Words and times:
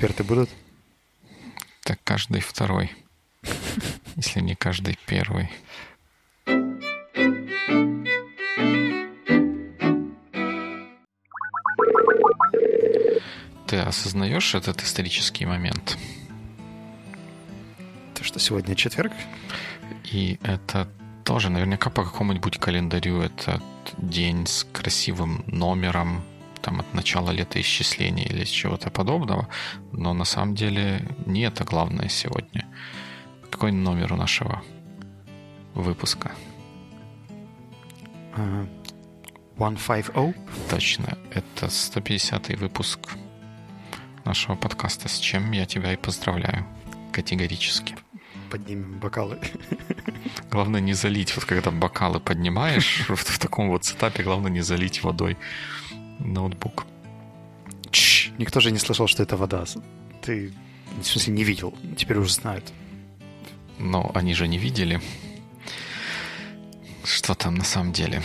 эксперты 0.00 0.24
будут? 0.24 0.48
Так 1.82 1.98
каждый 2.04 2.40
второй, 2.40 2.90
если 4.16 4.40
не 4.40 4.54
каждый 4.54 4.98
первый. 5.06 5.50
Ты 13.66 13.76
осознаешь 13.76 14.54
этот 14.54 14.82
исторический 14.82 15.44
момент? 15.44 15.98
То, 18.14 18.24
что 18.24 18.38
сегодня 18.38 18.74
четверг? 18.74 19.12
И 20.04 20.38
это 20.42 20.88
тоже 21.24 21.50
наверняка 21.50 21.90
по 21.90 22.04
какому-нибудь 22.04 22.56
календарю 22.56 23.20
этот 23.20 23.62
день 23.98 24.46
с 24.46 24.66
красивым 24.72 25.44
номером, 25.46 26.24
там 26.62 26.80
от 26.80 26.94
начала 26.94 27.30
летоисчисления 27.30 28.26
или 28.26 28.44
чего-то 28.44 28.90
подобного, 28.90 29.48
но 29.92 30.14
на 30.14 30.24
самом 30.24 30.54
деле 30.54 31.06
не 31.26 31.42
это 31.42 31.64
главное 31.64 32.08
сегодня. 32.08 32.66
Какой 33.50 33.72
номер 33.72 34.12
у 34.12 34.16
нашего 34.16 34.62
выпуска? 35.74 36.32
Uh, 38.36 38.68
150? 39.56 40.34
Точно, 40.70 41.18
это 41.34 41.68
150 41.68 42.48
выпуск 42.60 43.00
нашего 44.24 44.56
подкаста, 44.56 45.08
с 45.08 45.18
чем 45.18 45.52
я 45.52 45.66
тебя 45.66 45.92
и 45.92 45.96
поздравляю 45.96 46.66
категорически. 47.12 47.96
Поднимем 48.50 48.98
бокалы. 48.98 49.38
Главное 50.50 50.80
не 50.80 50.94
залить, 50.94 51.36
вот 51.36 51.44
когда 51.44 51.70
бокалы 51.70 52.20
поднимаешь, 52.20 53.04
в, 53.08 53.16
в 53.16 53.38
таком 53.38 53.68
вот 53.68 53.84
сетапе 53.84 54.22
главное 54.22 54.50
не 54.50 54.62
залить 54.62 55.02
водой 55.02 55.36
ноутбук. 56.20 56.86
Чш, 57.90 58.30
никто 58.38 58.60
же 58.60 58.70
не 58.70 58.78
слышал, 58.78 59.06
что 59.06 59.22
это 59.22 59.36
вода. 59.36 59.64
Ты, 60.22 60.52
в 61.00 61.04
смысле, 61.04 61.34
не 61.34 61.44
видел. 61.44 61.74
Теперь 61.96 62.18
уже 62.18 62.32
знают. 62.32 62.72
Но 63.78 64.10
они 64.14 64.34
же 64.34 64.46
не 64.46 64.58
видели, 64.58 65.00
что 67.04 67.34
там 67.34 67.54
на 67.54 67.64
самом 67.64 67.92
деле. 67.92 68.22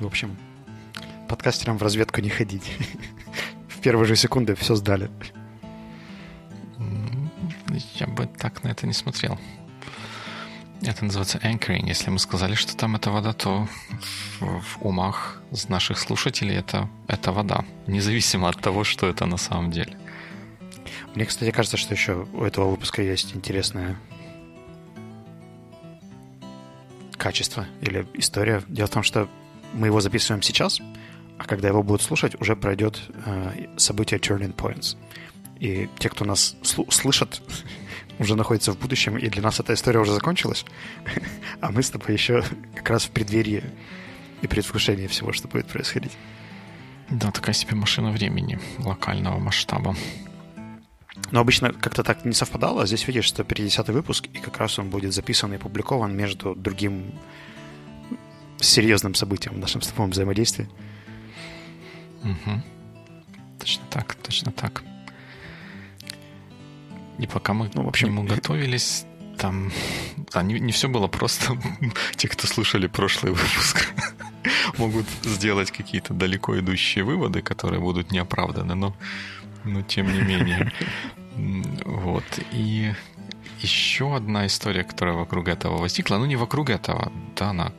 В 0.00 0.06
общем, 0.06 0.36
подкастерам 1.28 1.78
в 1.78 1.82
разведку 1.82 2.20
не 2.20 2.28
ходить. 2.28 2.70
В 3.68 3.80
первые 3.80 4.06
же 4.06 4.16
секунды 4.16 4.54
все 4.54 4.74
сдали. 4.74 5.10
Я 7.94 8.06
бы 8.06 8.26
так 8.26 8.64
на 8.64 8.68
это 8.68 8.86
не 8.86 8.92
смотрел. 8.92 9.38
Это 10.86 11.04
называется 11.04 11.38
anchoring. 11.38 11.88
Если 11.88 12.10
мы 12.10 12.20
сказали, 12.20 12.54
что 12.54 12.76
там 12.76 12.94
это 12.94 13.10
вода, 13.10 13.32
то 13.32 13.68
в, 14.38 14.60
в 14.60 14.86
умах 14.86 15.42
наших 15.68 15.98
слушателей 15.98 16.54
это, 16.54 16.88
это 17.08 17.32
вода. 17.32 17.64
Независимо 17.88 18.48
от 18.48 18.60
того, 18.60 18.84
что 18.84 19.08
это 19.08 19.26
на 19.26 19.36
самом 19.36 19.72
деле. 19.72 19.98
Мне, 21.16 21.24
кстати, 21.26 21.50
кажется, 21.50 21.76
что 21.76 21.92
еще 21.92 22.28
у 22.32 22.44
этого 22.44 22.70
выпуска 22.70 23.02
есть 23.02 23.34
интересное 23.34 23.96
качество 27.16 27.66
или 27.80 28.06
история. 28.14 28.62
Дело 28.68 28.86
в 28.86 28.90
том, 28.90 29.02
что 29.02 29.28
мы 29.72 29.88
его 29.88 30.00
записываем 30.00 30.42
сейчас, 30.42 30.80
а 31.36 31.44
когда 31.46 31.66
его 31.66 31.82
будут 31.82 32.02
слушать, 32.02 32.40
уже 32.40 32.54
пройдет 32.54 33.00
э, 33.24 33.66
событие 33.76 34.20
Turning 34.20 34.54
Points. 34.54 34.96
И 35.58 35.88
те, 35.98 36.10
кто 36.10 36.24
нас 36.24 36.54
слышат, 36.62 37.42
уже 38.18 38.36
находится 38.36 38.72
в 38.72 38.78
будущем, 38.78 39.18
и 39.18 39.28
для 39.28 39.42
нас 39.42 39.60
эта 39.60 39.74
история 39.74 40.00
уже 40.00 40.12
закончилась, 40.12 40.64
а 41.60 41.70
мы 41.70 41.82
с 41.82 41.90
тобой 41.90 42.12
еще 42.12 42.42
как 42.74 42.90
раз 42.90 43.04
в 43.04 43.10
преддверии 43.10 43.64
и 44.42 44.46
предвкушении 44.46 45.06
всего, 45.06 45.32
что 45.32 45.48
будет 45.48 45.66
происходить. 45.66 46.12
Да, 47.10 47.30
такая 47.30 47.54
себе 47.54 47.74
машина 47.74 48.10
времени 48.10 48.58
локального 48.78 49.38
масштаба. 49.38 49.94
Но 51.30 51.40
обычно 51.40 51.72
как-то 51.72 52.02
так 52.02 52.24
не 52.24 52.32
совпадало, 52.32 52.82
а 52.82 52.86
здесь 52.86 53.06
видишь 53.06 53.28
150 53.28 53.88
выпуск, 53.88 54.26
и 54.32 54.38
как 54.38 54.58
раз 54.58 54.78
он 54.78 54.90
будет 54.90 55.14
записан 55.14 55.52
и 55.52 55.56
опубликован 55.56 56.14
между 56.14 56.54
другим 56.54 57.14
серьезным 58.58 59.14
событием 59.14 59.54
в 59.54 59.58
нашем 59.58 59.82
с 59.82 59.88
тобой 59.88 60.08
взаимодействии. 60.08 60.68
Угу. 62.22 62.62
Точно 63.60 63.84
так, 63.90 64.14
точно 64.16 64.52
так. 64.52 64.82
И 67.18 67.26
пока 67.26 67.54
мы 67.54 67.70
ну, 67.74 67.82
в 67.84 67.88
общем... 67.88 68.08
к 68.08 68.10
нему 68.10 68.22
готовились, 68.24 69.06
там 69.38 69.72
да, 70.32 70.42
не, 70.42 70.58
не 70.60 70.72
все 70.72 70.88
было 70.88 71.06
просто. 71.06 71.56
Те, 72.16 72.28
кто 72.28 72.46
слушали 72.46 72.86
прошлый 72.86 73.32
выпуск, 73.32 73.92
могут 74.78 75.06
сделать 75.22 75.70
какие-то 75.70 76.14
далеко 76.14 76.58
идущие 76.58 77.04
выводы, 77.04 77.42
которые 77.42 77.80
будут 77.80 78.12
неоправданы, 78.12 78.74
но, 78.74 78.96
но 79.64 79.82
тем 79.82 80.12
не 80.12 80.20
менее. 80.20 80.72
Вот. 81.84 82.24
И 82.52 82.92
еще 83.60 84.16
одна 84.16 84.46
история, 84.46 84.84
которая 84.84 85.14
вокруг 85.16 85.48
этого 85.48 85.78
возникла, 85.78 86.16
ну 86.16 86.26
не 86.26 86.36
вокруг 86.36 86.70
этого, 86.70 87.12
да, 87.36 87.50
она 87.50 87.72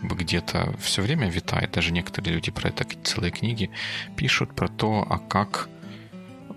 где-то 0.00 0.74
все 0.80 1.02
время 1.02 1.28
витает. 1.28 1.72
Даже 1.72 1.92
некоторые 1.92 2.34
люди 2.34 2.50
про 2.50 2.68
это 2.68 2.84
целые 3.04 3.30
книги 3.30 3.70
пишут 4.16 4.54
про 4.54 4.68
то, 4.68 5.06
а 5.08 5.18
как 5.18 5.68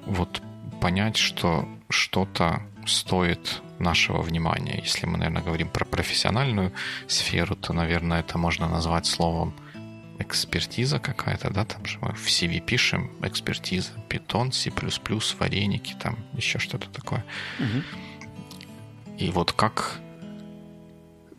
вот 0.05 0.41
понять, 0.85 1.17
что 1.17 1.67
что-то 1.89 2.61
стоит 2.85 3.63
нашего 3.79 4.21
внимания. 4.21 4.81
Если 4.83 5.07
мы, 5.07 5.17
наверное, 5.17 5.41
говорим 5.41 5.67
про 5.67 5.83
профессиональную 5.83 6.73
сферу, 7.07 7.55
то, 7.55 7.73
наверное, 7.73 8.19
это 8.19 8.37
можно 8.37 8.69
назвать 8.69 9.07
словом 9.07 9.55
экспертиза 10.19 10.99
какая-то, 10.99 11.49
да, 11.49 11.65
там 11.65 11.83
же 11.87 11.97
мы 12.01 12.13
в 12.13 12.27
CV 12.27 12.59
пишем 12.59 13.09
экспертиза, 13.23 13.93
Python, 14.09 14.51
C++, 14.51 14.71
вареники, 15.39 15.95
там 15.99 16.19
еще 16.33 16.59
что-то 16.59 16.87
такое. 16.91 17.25
Угу. 17.59 19.17
И 19.17 19.31
вот 19.31 19.53
как 19.53 19.99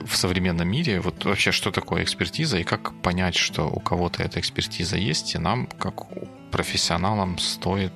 в 0.00 0.16
современном 0.16 0.68
мире, 0.68 1.00
вот 1.00 1.24
вообще 1.24 1.52
что 1.52 1.70
такое 1.70 2.02
экспертиза 2.02 2.58
и 2.58 2.64
как 2.64 2.94
понять, 3.02 3.34
что 3.34 3.68
у 3.68 3.80
кого-то 3.80 4.22
эта 4.22 4.40
экспертиза 4.40 4.96
есть, 4.96 5.34
и 5.34 5.38
нам, 5.38 5.66
как 5.66 6.04
профессионалам, 6.50 7.38
стоит 7.38 7.92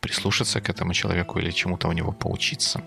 прислушаться 0.00 0.60
к 0.60 0.68
этому 0.68 0.94
человеку 0.94 1.38
или 1.38 1.50
чему-то 1.50 1.88
у 1.88 1.92
него 1.92 2.12
поучиться? 2.12 2.82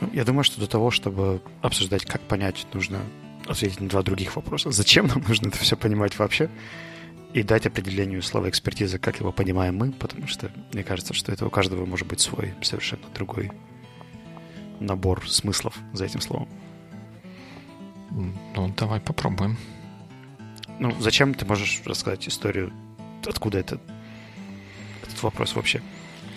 Ну, 0.00 0.10
я 0.12 0.24
думаю, 0.24 0.44
что 0.44 0.60
до 0.60 0.66
того, 0.66 0.90
чтобы 0.90 1.42
обсуждать, 1.62 2.04
как 2.04 2.20
понять, 2.22 2.66
нужно 2.72 3.00
ответить 3.46 3.80
на 3.80 3.88
два 3.88 4.02
других 4.02 4.36
вопроса. 4.36 4.70
Зачем 4.70 5.06
нам 5.06 5.22
нужно 5.26 5.48
это 5.48 5.58
все 5.58 5.76
понимать 5.76 6.18
вообще? 6.18 6.50
И 7.32 7.42
дать 7.42 7.66
определению 7.66 8.22
слова 8.22 8.48
экспертиза, 8.48 8.98
как 8.98 9.20
его 9.20 9.32
понимаем 9.32 9.76
мы, 9.76 9.92
потому 9.92 10.26
что 10.26 10.50
мне 10.72 10.82
кажется, 10.82 11.14
что 11.14 11.32
это 11.32 11.46
у 11.46 11.50
каждого 11.50 11.84
может 11.84 12.06
быть 12.06 12.20
свой 12.20 12.54
совершенно 12.62 13.06
другой 13.14 13.50
набор 14.80 15.28
смыслов 15.28 15.78
за 15.92 16.04
этим 16.04 16.20
словом. 16.20 16.48
Ну, 18.10 18.74
давай 18.76 19.00
попробуем. 19.00 19.56
Ну, 20.78 20.94
зачем 21.00 21.34
ты 21.34 21.44
можешь 21.46 21.82
рассказать 21.84 22.28
историю, 22.28 22.72
откуда 23.26 23.58
это, 23.58 23.80
этот 25.02 25.22
вопрос 25.22 25.54
вообще? 25.54 25.82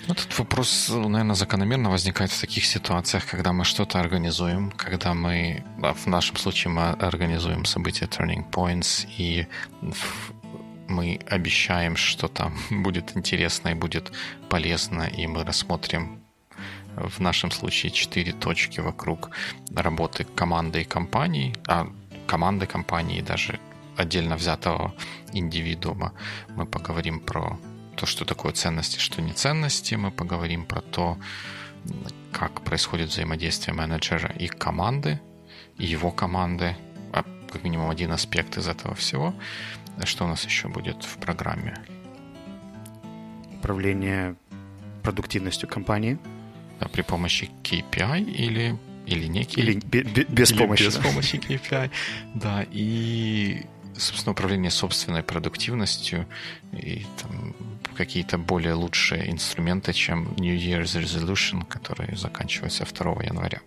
Этот 0.07 0.39
вопрос, 0.39 0.89
наверное, 0.89 1.35
закономерно 1.35 1.91
возникает 1.91 2.31
в 2.31 2.41
таких 2.41 2.65
ситуациях, 2.65 3.25
когда 3.27 3.53
мы 3.53 3.63
что-то 3.63 3.99
организуем, 3.99 4.71
когда 4.71 5.13
мы, 5.13 5.63
в 5.77 6.07
нашем 6.07 6.37
случае 6.37 6.71
мы 6.73 6.89
организуем 6.89 7.65
события 7.65 8.05
Turning 8.05 8.49
Points, 8.49 9.07
и 9.17 9.47
мы 10.87 11.19
обещаем, 11.29 11.95
что 11.95 12.27
там 12.27 12.57
будет 12.71 13.15
интересно 13.15 13.69
и 13.69 13.73
будет 13.75 14.11
полезно, 14.49 15.03
и 15.03 15.27
мы 15.27 15.43
рассмотрим 15.43 16.23
в 16.99 17.19
нашем 17.19 17.51
случае 17.51 17.91
четыре 17.91 18.33
точки 18.33 18.81
вокруг 18.81 19.29
работы 19.75 20.25
команды 20.35 20.81
и 20.81 20.85
компании, 20.85 21.55
а 21.67 21.87
команды 22.27 22.65
компании 22.65 23.21
даже 23.21 23.59
отдельно 23.97 24.35
взятого 24.35 24.93
индивидуума. 25.33 26.13
Мы 26.55 26.65
поговорим 26.65 27.19
про 27.19 27.59
то, 27.95 28.05
что 28.05 28.25
такое 28.25 28.53
ценности, 28.53 28.99
что 28.99 29.21
не 29.21 29.33
ценности. 29.33 29.95
Мы 29.95 30.11
поговорим 30.11 30.65
про 30.65 30.81
то, 30.81 31.17
как 32.31 32.61
происходит 32.61 33.09
взаимодействие 33.09 33.73
менеджера 33.73 34.31
и 34.31 34.47
команды, 34.47 35.19
и 35.77 35.85
его 35.85 36.11
команды, 36.11 36.75
а 37.11 37.23
как 37.51 37.63
минимум 37.63 37.89
один 37.89 38.11
аспект 38.11 38.57
из 38.57 38.67
этого 38.67 38.95
всего. 38.95 39.33
Что 40.03 40.25
у 40.25 40.27
нас 40.27 40.45
еще 40.45 40.69
будет 40.69 41.03
в 41.03 41.17
программе? 41.17 41.75
Управление 43.55 44.35
продуктивностью 45.03 45.67
компании. 45.67 46.17
Да, 46.79 46.87
при 46.87 47.01
помощи 47.01 47.49
KPI 47.63 48.23
или, 48.31 48.77
или 49.05 49.27
не 49.27 49.41
KPI. 49.43 49.59
Или 49.59 50.25
без 50.29 50.51
или 50.51 50.57
помощи. 50.57 50.83
без 50.83 50.95
помощи 50.95 51.35
KPI. 51.35 51.91
Да, 52.35 52.65
и 52.71 53.65
собственно, 53.97 54.31
управление 54.31 54.71
собственной 54.71 55.23
продуктивностью 55.23 56.25
и 56.71 57.05
там, 57.21 57.53
какие-то 57.97 58.37
более 58.37 58.73
лучшие 58.73 59.29
инструменты, 59.29 59.91
чем 59.91 60.33
New 60.37 60.55
Year's 60.55 60.97
Resolution, 61.01 61.65
который 61.65 62.15
заканчивается 62.15 62.85
2 62.85 63.23
января. 63.23 63.59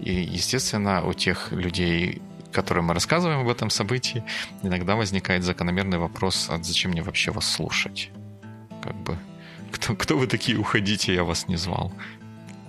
И, 0.00 0.12
естественно, 0.12 1.04
у 1.04 1.12
тех 1.12 1.52
людей, 1.52 2.22
которым 2.50 2.86
мы 2.86 2.94
рассказываем 2.94 3.40
об 3.40 3.48
этом 3.48 3.68
событии, 3.68 4.22
иногда 4.62 4.96
возникает 4.96 5.42
закономерный 5.42 5.98
вопрос, 5.98 6.46
а 6.48 6.62
зачем 6.62 6.92
мне 6.92 7.02
вообще 7.02 7.30
вас 7.30 7.46
слушать? 7.46 8.10
как 8.86 8.94
бы 9.02 9.18
кто, 9.76 9.94
кто 9.94 10.16
вы 10.16 10.26
такие, 10.26 10.58
уходите, 10.58 11.14
я 11.14 11.24
вас 11.24 11.48
не 11.48 11.56
звал. 11.56 11.92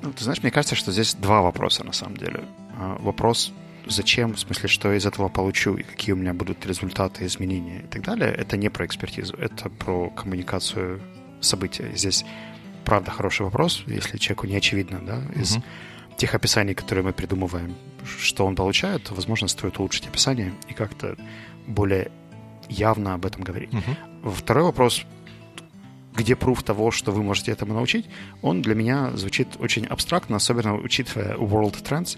Ну, 0.02 0.12
ты 0.12 0.24
знаешь, 0.24 0.44
мне 0.44 0.52
кажется, 0.52 0.76
что 0.76 0.92
здесь 0.92 1.16
два 1.16 1.42
вопроса 1.42 1.84
на 1.84 1.94
самом 1.94 2.18
деле. 2.18 2.44
А, 2.78 2.98
вопрос, 3.00 3.52
зачем, 3.86 4.34
в 4.34 4.40
смысле, 4.40 4.70
что 4.70 4.92
я 4.92 4.98
из 4.98 5.06
этого 5.06 5.30
получу, 5.30 5.76
и 5.76 5.84
какие 5.84 6.14
у 6.14 6.18
меня 6.18 6.34
будут 6.34 6.66
результаты, 6.66 7.26
изменения 7.26 7.80
и 7.80 7.88
так 7.88 8.04
далее, 8.04 8.30
это 8.30 8.58
не 8.58 8.70
про 8.70 8.86
экспертизу, 8.86 9.36
это 9.38 9.70
про 9.70 10.10
коммуникацию 10.10 11.02
события. 11.42 11.92
Здесь, 11.96 12.26
правда, 12.86 13.12
хороший 13.12 13.44
вопрос, 13.44 13.84
если 13.88 14.18
человеку 14.18 14.48
не 14.48 14.58
очевидно, 14.58 15.00
да, 15.02 15.22
из 15.36 15.56
угу. 15.56 15.64
тех 16.18 16.36
описаний, 16.36 16.74
которые 16.74 17.06
мы 17.06 17.14
придумываем, 17.14 17.76
что 18.20 18.46
он 18.46 18.56
получает, 18.56 19.04
то, 19.04 19.14
возможно, 19.14 19.48
стоит 19.48 19.80
улучшить 19.80 20.08
описание 20.08 20.54
и 20.68 20.74
как-то 20.74 21.16
более 21.68 22.12
явно 22.70 23.14
об 23.14 23.26
этом 23.26 23.44
говорить. 23.44 23.74
Угу. 23.74 24.32
Второй 24.32 24.66
вопрос 24.66 25.06
где 26.18 26.36
пруф 26.36 26.64
того, 26.64 26.92
что 26.92 27.12
вы 27.12 27.22
можете 27.22 27.52
этому 27.52 27.74
научить, 27.74 28.06
он 28.42 28.62
для 28.62 28.74
меня 28.74 29.12
звучит 29.16 29.50
очень 29.60 29.86
абстрактно, 29.86 30.38
особенно 30.38 30.76
учитывая 30.76 31.36
world 31.38 31.76
trends, 31.84 32.18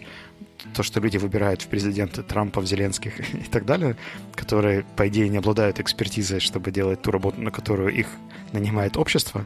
то, 0.73 0.83
что 0.83 1.01
люди 1.01 1.17
выбирают 1.17 1.61
в 1.61 1.67
президенты 1.67 2.23
Трампа, 2.23 2.61
в 2.61 2.65
Зеленских 2.65 3.33
и 3.33 3.49
так 3.51 3.65
далее, 3.65 3.97
которые, 4.35 4.85
по 4.95 5.07
идее, 5.07 5.27
не 5.29 5.37
обладают 5.37 5.79
экспертизой, 5.79 6.39
чтобы 6.39 6.71
делать 6.71 7.01
ту 7.01 7.11
работу, 7.11 7.41
на 7.41 7.51
которую 7.51 7.93
их 7.93 8.07
нанимает 8.53 8.95
общество, 8.95 9.43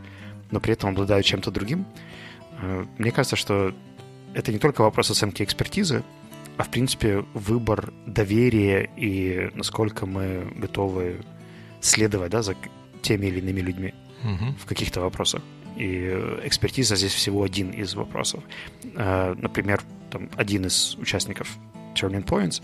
но 0.51 0.59
при 0.59 0.73
этом 0.73 0.91
обладают 0.91 1.25
чем-то 1.25 1.49
другим. 1.49 1.85
Э, 2.61 2.85
мне 2.99 3.11
кажется, 3.11 3.35
что 3.35 3.73
это 4.35 4.51
не 4.51 4.59
только 4.59 4.81
вопрос 4.81 5.09
оценки 5.09 5.41
экспертизы, 5.41 6.03
а, 6.57 6.63
в 6.63 6.69
принципе, 6.69 7.25
выбор 7.33 7.91
доверия 8.05 8.87
и 8.95 9.49
насколько 9.55 10.05
мы 10.05 10.47
готовы 10.55 11.21
следовать 11.81 12.31
да, 12.31 12.43
за 12.43 12.55
теми 13.01 13.25
или 13.25 13.39
иными 13.39 13.61
людьми 13.61 13.93
угу. 14.23 14.55
в 14.59 14.65
каких-то 14.65 15.01
вопросах. 15.01 15.41
И 15.75 16.05
экспертиза 16.43 16.95
здесь 16.95 17.13
всего 17.13 17.43
один 17.43 17.71
из 17.71 17.95
вопросов. 17.95 18.43
Э, 18.95 19.35
например, 19.37 19.81
там, 20.11 20.29
один 20.35 20.65
из 20.65 20.95
участников 20.95 21.47
Turning 21.95 22.25
Points 22.25 22.61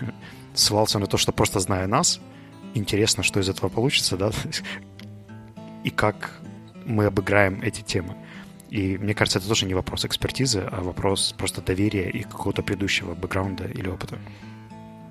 ссылался 0.54 0.98
на 0.98 1.06
то, 1.06 1.18
что 1.18 1.32
просто 1.32 1.60
зная 1.60 1.86
нас, 1.86 2.20
интересно, 2.74 3.22
что 3.22 3.40
из 3.40 3.48
этого 3.48 3.68
получится, 3.68 4.16
да, 4.16 4.30
и 5.84 5.90
как 5.90 6.40
мы 6.84 7.06
обыграем 7.06 7.60
эти 7.62 7.82
темы. 7.82 8.16
И 8.70 8.98
мне 8.98 9.14
кажется, 9.14 9.38
это 9.38 9.48
тоже 9.48 9.66
не 9.66 9.74
вопрос 9.74 10.04
экспертизы, 10.04 10.60
а 10.70 10.82
вопрос 10.82 11.34
просто 11.36 11.62
доверия 11.62 12.10
и 12.10 12.22
какого-то 12.22 12.62
предыдущего 12.62 13.14
бэкграунда 13.14 13.66
или 13.66 13.88
опыта. 13.88 14.18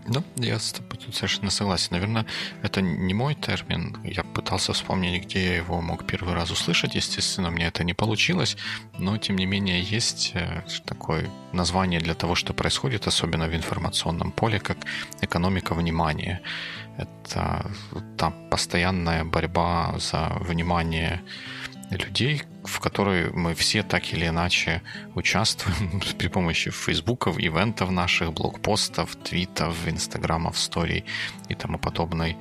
Да, 0.07 0.23
я 0.35 0.59
с 0.59 0.71
тобой 0.71 0.99
совершенно 1.11 1.49
согласен. 1.49 1.87
Наверное, 1.91 2.27
это 2.61 2.81
не 2.81 3.13
мой 3.15 3.33
термин. 3.33 3.97
Я 4.03 4.23
пытался 4.23 4.71
вспомнить, 4.73 5.23
где 5.23 5.43
я 5.43 5.55
его 5.55 5.81
мог 5.81 6.05
первый 6.05 6.35
раз 6.35 6.51
услышать. 6.51 6.93
Естественно, 6.95 7.49
мне 7.49 7.65
это 7.65 7.83
не 7.83 7.93
получилось. 7.93 8.55
Но, 8.99 9.17
тем 9.17 9.35
не 9.35 9.47
менее, 9.47 9.81
есть 9.81 10.31
э, 10.35 10.61
такое 10.85 11.27
название 11.53 11.99
для 11.99 12.13
того, 12.13 12.35
что 12.35 12.53
происходит, 12.53 13.07
особенно 13.07 13.47
в 13.47 13.55
информационном 13.55 14.31
поле, 14.31 14.59
как 14.59 14.77
экономика 15.21 15.73
внимания. 15.73 16.41
Это 16.97 17.71
та 18.15 18.29
постоянная 18.51 19.23
борьба 19.23 19.95
за 19.97 20.37
внимание 20.39 21.23
людей, 21.89 22.43
в 22.63 22.79
которой 22.79 23.31
мы 23.31 23.53
все 23.53 23.83
так 23.83 24.13
или 24.13 24.27
иначе 24.27 24.81
участвуем 25.13 26.01
при 26.17 26.27
помощи 26.27 26.71
фейсбуков, 26.71 27.37
ивентов 27.37 27.91
наших, 27.91 28.33
блокпостов, 28.33 29.15
твитов, 29.15 29.75
инстаграмов, 29.87 30.57
историй 30.57 31.05
и 31.49 31.55
тому 31.55 31.77
подобной 31.77 32.37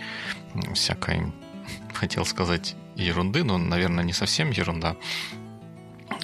всякой, 0.75 1.32
хотел 1.93 2.25
сказать, 2.25 2.76
ерунды, 2.96 3.44
но, 3.44 3.58
наверное, 3.58 4.05
не 4.05 4.12
совсем 4.12 4.50
ерунда, 4.50 4.96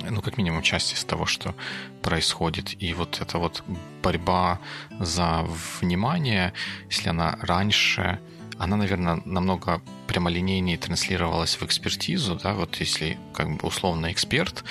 ну, 0.08 0.22
как 0.22 0.38
минимум, 0.38 0.62
часть 0.62 0.94
из 0.94 1.04
того, 1.04 1.26
что 1.26 1.54
происходит. 2.02 2.80
И 2.82 2.94
вот 2.94 3.20
эта 3.20 3.38
вот 3.38 3.62
борьба 4.02 4.60
за 4.98 5.44
внимание, 5.80 6.52
если 6.88 7.10
она 7.10 7.38
раньше 7.42 8.20
она, 8.60 8.76
наверное, 8.76 9.22
намного 9.24 9.80
прямолинейнее 10.06 10.76
транслировалась 10.76 11.56
в 11.56 11.62
экспертизу, 11.62 12.36
да, 12.36 12.52
вот 12.52 12.76
если 12.76 13.18
как 13.32 13.56
бы 13.56 13.66
условно 13.66 14.12
эксперт, 14.12 14.64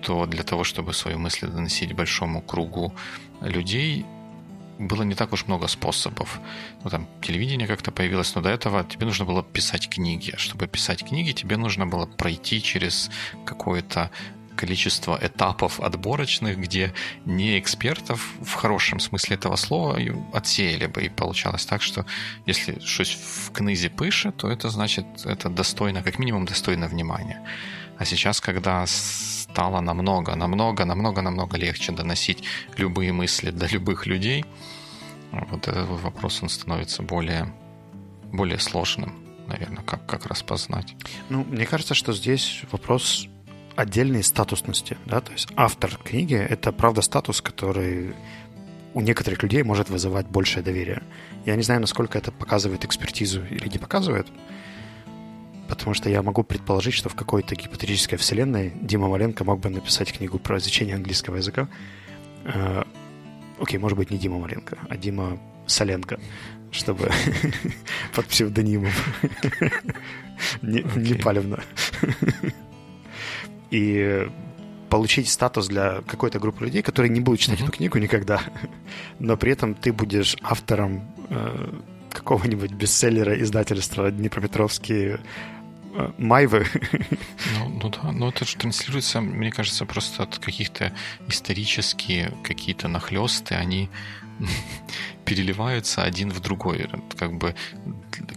то 0.00 0.24
для 0.24 0.42
того, 0.42 0.64
чтобы 0.64 0.94
свои 0.94 1.16
мысли 1.16 1.46
доносить 1.46 1.92
большому 1.92 2.40
кругу 2.40 2.94
людей, 3.42 4.06
было 4.78 5.02
не 5.02 5.14
так 5.14 5.32
уж 5.32 5.46
много 5.46 5.68
способов. 5.68 6.40
Ну, 6.82 6.90
там, 6.90 7.06
телевидение 7.20 7.68
как-то 7.68 7.92
появилось, 7.92 8.34
но 8.34 8.40
до 8.40 8.48
этого 8.48 8.82
тебе 8.84 9.06
нужно 9.06 9.26
было 9.26 9.42
писать 9.42 9.90
книги. 9.90 10.32
А 10.34 10.38
чтобы 10.38 10.66
писать 10.66 11.04
книги, 11.04 11.32
тебе 11.32 11.58
нужно 11.58 11.86
было 11.86 12.06
пройти 12.06 12.62
через 12.62 13.10
какое-то 13.44 14.10
количество 14.56 15.18
этапов 15.20 15.80
отборочных, 15.80 16.58
где 16.58 16.92
не 17.24 17.58
экспертов 17.58 18.32
в 18.40 18.54
хорошем 18.54 19.00
смысле 19.00 19.36
этого 19.36 19.56
слова 19.56 19.98
отсеяли 20.32 20.86
бы. 20.86 21.04
И 21.04 21.08
получалось 21.08 21.66
так, 21.66 21.82
что 21.82 22.06
если 22.46 22.78
что-то 22.80 23.10
в 23.10 23.52
книзе 23.52 23.90
пыше, 23.90 24.32
то 24.32 24.48
это 24.48 24.68
значит, 24.70 25.06
это 25.24 25.48
достойно, 25.48 26.02
как 26.02 26.18
минимум 26.18 26.46
достойно 26.46 26.88
внимания. 26.88 27.40
А 27.98 28.04
сейчас, 28.04 28.40
когда 28.40 28.84
стало 28.86 29.80
намного, 29.80 30.34
намного, 30.34 30.84
намного, 30.84 31.22
намного 31.22 31.56
легче 31.56 31.92
доносить 31.92 32.42
любые 32.76 33.12
мысли 33.12 33.50
до 33.50 33.66
любых 33.66 34.06
людей, 34.06 34.44
вот 35.32 35.68
этот 35.68 35.88
вопрос, 35.88 36.42
он 36.42 36.48
становится 36.48 37.02
более, 37.02 37.52
более 38.32 38.58
сложным, 38.58 39.14
наверное, 39.46 39.82
как, 39.82 40.06
как 40.06 40.26
распознать. 40.26 40.94
Ну, 41.28 41.44
мне 41.44 41.66
кажется, 41.66 41.94
что 41.94 42.12
здесь 42.12 42.62
вопрос 42.70 43.28
отдельной 43.76 44.22
статусности. 44.22 44.96
Да? 45.06 45.20
То 45.20 45.32
есть 45.32 45.48
автор 45.56 45.96
книги— 45.96 46.34
это, 46.50 46.72
правда, 46.72 47.02
статус, 47.02 47.40
который 47.40 48.14
у 48.94 49.00
некоторых 49.00 49.42
людей 49.42 49.62
может 49.62 49.90
вызывать 49.90 50.26
большее 50.26 50.62
доверие. 50.62 51.02
Я 51.44 51.56
не 51.56 51.62
знаю, 51.62 51.80
насколько 51.80 52.16
это 52.16 52.30
показывает 52.30 52.84
экспертизу 52.84 53.44
или 53.44 53.68
не 53.68 53.78
показывает, 53.78 54.28
потому 55.68 55.94
что 55.94 56.08
я 56.08 56.22
могу 56.22 56.44
предположить, 56.44 56.94
что 56.94 57.08
в 57.08 57.14
какой-то 57.14 57.56
гипотетической 57.56 58.16
вселенной 58.18 58.72
Дима 58.80 59.08
Маленко 59.08 59.44
мог 59.44 59.60
бы 59.60 59.68
написать 59.68 60.12
книгу 60.12 60.38
про 60.38 60.58
изучение 60.58 60.94
английского 60.94 61.36
языка. 61.36 61.68
Э, 62.44 62.84
окей, 63.60 63.78
может 63.78 63.98
быть, 63.98 64.10
не 64.10 64.18
Дима 64.18 64.38
Маленко, 64.38 64.78
а 64.88 64.96
Дима 64.96 65.40
Соленко, 65.66 66.20
чтобы 66.70 67.10
под 68.14 68.26
псевдонимом. 68.26 68.92
Не 70.62 71.14
палевно 71.14 71.62
и 73.74 74.28
получить 74.88 75.28
статус 75.28 75.66
для 75.66 76.02
какой-то 76.02 76.38
группы 76.38 76.64
людей, 76.64 76.82
которые 76.82 77.10
не 77.10 77.20
будут 77.20 77.40
читать 77.40 77.58
mm-hmm. 77.58 77.64
эту 77.64 77.72
книгу 77.72 77.98
никогда, 77.98 78.40
но 79.18 79.36
при 79.36 79.50
этом 79.50 79.74
ты 79.74 79.92
будешь 79.92 80.36
автором 80.42 81.02
э, 81.30 81.72
какого-нибудь 82.10 82.70
бестселлера 82.70 83.34
издательства 83.42 84.12
Днепропетровские 84.12 85.20
э, 85.94 86.10
Майвы. 86.18 86.66
Ну, 87.58 87.80
ну 87.82 87.88
да, 87.90 88.12
но 88.12 88.28
это 88.28 88.44
же 88.44 88.56
транслируется, 88.56 89.20
мне 89.20 89.50
кажется, 89.50 89.84
просто 89.86 90.22
от 90.22 90.38
каких-то 90.38 90.92
исторические 91.28 92.32
какие-то 92.44 92.86
нахлесты, 92.86 93.56
они 93.56 93.90
переливаются 95.24 96.02
один 96.02 96.30
в 96.30 96.40
другой. 96.40 96.88
Как 97.18 97.32
бы 97.36 97.54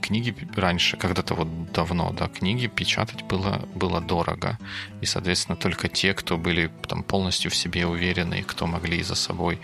книги 0.02 0.36
раньше, 0.56 0.98
когда-то 0.98 1.36
вот 1.36 1.72
давно, 1.72 2.12
да, 2.12 2.28
книги 2.28 2.68
печатать 2.68 3.24
было, 3.24 3.68
было 3.76 4.02
дорого. 4.02 4.58
И, 5.02 5.06
соответственно, 5.06 5.56
только 5.56 5.88
те, 5.88 6.14
кто 6.14 6.38
были 6.38 6.72
там 6.88 7.04
полностью 7.04 7.52
в 7.52 7.56
себе 7.56 7.86
уверены, 7.86 8.44
кто 8.44 8.68
могли 8.68 9.04
за 9.04 9.16
собой 9.16 9.60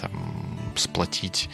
там, 0.00 0.12
сплотить 0.76 1.50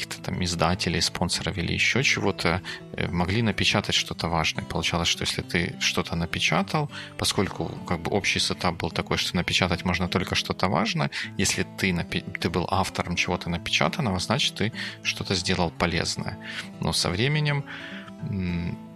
каких-то 0.00 0.22
там 0.22 0.42
издателей, 0.42 1.00
спонсоров 1.00 1.58
или 1.58 1.72
еще 1.72 2.02
чего-то, 2.02 2.60
э, 2.92 3.08
могли 3.08 3.42
напечатать 3.42 3.94
что-то 3.94 4.28
важное. 4.28 4.64
Получалось, 4.64 5.08
что 5.08 5.24
если 5.24 5.42
ты 5.42 5.74
что-то 5.80 6.16
напечатал, 6.16 6.90
поскольку 7.18 7.66
как 7.86 8.00
бы 8.00 8.10
общий 8.10 8.40
сетап 8.40 8.76
был 8.76 8.90
такой, 8.90 9.18
что 9.18 9.36
напечатать 9.36 9.84
можно 9.84 10.08
только 10.08 10.34
что-то 10.34 10.68
важное, 10.68 11.10
если 11.38 11.66
ты, 11.78 11.90
напи- 11.92 12.24
ты 12.38 12.48
был 12.50 12.66
автором 12.70 13.16
чего-то 13.16 13.50
напечатанного, 13.50 14.18
значит, 14.18 14.54
ты 14.54 14.72
что-то 15.02 15.34
сделал 15.34 15.70
полезное. 15.70 16.38
Но 16.80 16.92
со 16.92 17.10
временем 17.10 17.64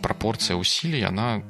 пропорция 0.03 0.57
усилий, 0.57 1.03
она 1.03 1.43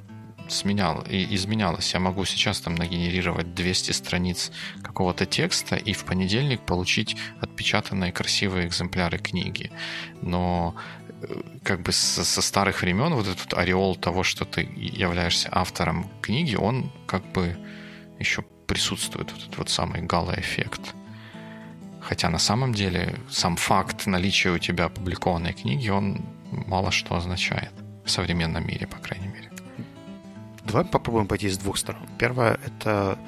сменял, 0.48 1.02
и 1.08 1.34
изменялось. 1.34 1.94
Я 1.94 2.00
могу 2.00 2.24
сейчас 2.24 2.60
там 2.60 2.74
нагенерировать 2.74 3.54
200 3.54 3.92
страниц 3.92 4.50
какого-то 4.82 5.26
текста 5.26 5.76
и 5.76 5.92
в 5.92 6.04
понедельник 6.04 6.60
получить 6.60 7.16
отпечатанные 7.40 8.12
красивые 8.12 8.66
экземпляры 8.66 9.18
книги. 9.18 9.70
Но 10.22 10.74
э, 11.22 11.42
как 11.62 11.82
бы 11.82 11.92
со, 11.92 12.24
со 12.24 12.42
старых 12.42 12.82
времен 12.82 13.14
вот 13.14 13.28
этот 13.28 13.54
ореол 13.54 13.96
того, 13.96 14.22
что 14.22 14.44
ты 14.44 14.68
являешься 14.76 15.48
автором 15.52 16.10
книги, 16.20 16.56
он 16.56 16.90
как 17.06 17.24
бы 17.32 17.56
еще 18.18 18.42
присутствует, 18.66 19.32
вот 19.32 19.42
этот 19.42 19.58
вот 19.58 19.68
самый 19.68 20.02
гала-эффект. 20.02 20.94
Хотя 22.00 22.28
на 22.28 22.38
самом 22.38 22.74
деле 22.74 23.18
сам 23.30 23.56
факт 23.56 24.06
наличия 24.06 24.50
у 24.50 24.58
тебя 24.58 24.86
опубликованной 24.86 25.54
книги, 25.54 25.88
он 25.88 26.20
мало 26.66 26.90
что 26.90 27.16
означает 27.16 27.72
в 28.04 28.10
современном 28.10 28.66
мире, 28.66 28.86
по 28.86 28.98
крайней 28.98 29.28
мере. 29.28 29.50
Давай 30.64 30.84
попробуем 30.84 31.26
пойти 31.26 31.48
с 31.48 31.58
двух 31.58 31.76
сторон. 31.76 32.02
Первое— 32.18 32.58
это 32.66 33.18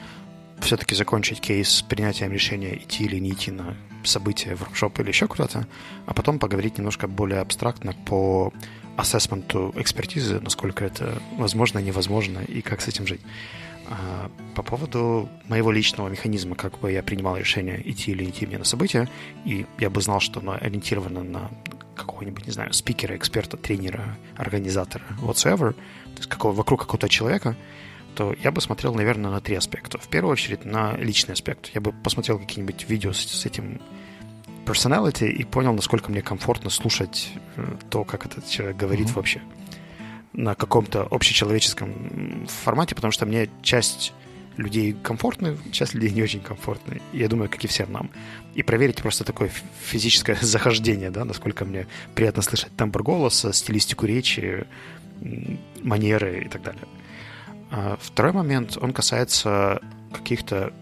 все-таки 0.60 0.94
закончить 0.94 1.40
кейс 1.40 1.68
с 1.68 1.82
принятием 1.82 2.32
решения 2.32 2.76
идти 2.76 3.04
или 3.04 3.18
не 3.18 3.30
идти 3.30 3.50
на 3.50 3.76
событие, 4.04 4.54
воркшоп 4.54 5.00
или 5.00 5.08
еще 5.08 5.26
куда-то, 5.26 5.66
а 6.06 6.14
потом 6.14 6.38
поговорить 6.38 6.78
немножко 6.78 7.08
более 7.08 7.40
абстрактно 7.40 7.94
по 8.04 8.52
ассессменту 8.96 9.74
экспертизы, 9.76 10.40
насколько 10.40 10.84
это 10.84 11.20
возможно, 11.36 11.80
невозможно 11.80 12.38
и 12.38 12.62
как 12.62 12.80
с 12.80 12.88
этим 12.88 13.06
жить. 13.06 13.20
А, 13.88 14.30
по 14.54 14.62
поводу 14.62 15.28
моего 15.48 15.70
личного 15.70 16.08
механизма, 16.08 16.56
как 16.56 16.78
бы 16.78 16.90
я 16.90 17.02
принимал 17.02 17.36
решение 17.36 17.80
идти 17.88 18.12
или 18.12 18.28
идти 18.28 18.46
мне 18.46 18.58
на 18.58 18.64
событие, 18.64 19.08
и 19.44 19.66
я 19.78 19.90
бы 19.90 20.00
знал, 20.00 20.20
что 20.20 20.40
оно 20.40 20.56
ориентировано 20.60 21.22
на 21.22 21.50
какого-нибудь, 21.96 22.46
не 22.46 22.52
знаю, 22.52 22.72
спикера, 22.72 23.16
эксперта, 23.16 23.56
тренера, 23.56 24.16
организатора, 24.36 25.04
whatsoever, 25.20 25.72
то 25.72 26.18
есть 26.18 26.28
какого, 26.28 26.52
вокруг 26.52 26.80
какого-то 26.80 27.08
человека, 27.08 27.56
то 28.14 28.34
я 28.42 28.50
бы 28.50 28.60
смотрел, 28.60 28.94
наверное, 28.94 29.30
на 29.30 29.40
три 29.40 29.56
аспекта. 29.56 29.98
В 29.98 30.08
первую 30.08 30.32
очередь 30.32 30.64
на 30.64 30.96
личный 30.96 31.34
аспект. 31.34 31.70
Я 31.74 31.80
бы 31.80 31.92
посмотрел 31.92 32.38
какие-нибудь 32.38 32.88
видео 32.88 33.12
с, 33.12 33.18
с 33.18 33.44
этим 33.46 33.80
personality 34.64 35.28
и 35.28 35.44
понял, 35.44 35.72
насколько 35.74 36.10
мне 36.10 36.22
комфортно 36.22 36.70
слушать 36.70 37.30
э, 37.56 37.76
то, 37.90 38.04
как 38.04 38.26
этот 38.26 38.48
человек 38.48 38.76
говорит 38.76 39.08
mm-hmm. 39.08 39.14
вообще 39.14 39.42
на 40.32 40.54
каком-то 40.54 41.02
общечеловеческом 41.10 42.46
формате, 42.46 42.94
потому 42.94 43.10
что 43.10 43.26
мне 43.26 43.48
часть 43.62 44.12
людей 44.56 44.94
комфортны, 45.02 45.56
часть 45.70 45.94
людей 45.94 46.10
не 46.10 46.22
очень 46.22 46.40
комфортны. 46.40 47.00
Я 47.12 47.28
думаю, 47.28 47.48
как 47.48 47.64
и 47.64 47.68
всем 47.68 47.92
нам. 47.92 48.10
И 48.54 48.62
проверить 48.62 49.02
просто 49.02 49.24
такое 49.24 49.50
физическое 49.84 50.36
захождение, 50.40 51.10
да, 51.10 51.24
насколько 51.24 51.64
мне 51.64 51.86
приятно 52.14 52.42
слышать 52.42 52.74
тембр 52.76 53.02
голоса, 53.02 53.52
стилистику 53.52 54.06
речи, 54.06 54.66
манеры 55.82 56.44
и 56.44 56.48
так 56.48 56.62
далее. 56.62 56.82
А 57.70 57.98
второй 58.00 58.32
момент, 58.32 58.78
он 58.80 58.92
касается 58.92 59.80
каких-то, 60.12 60.72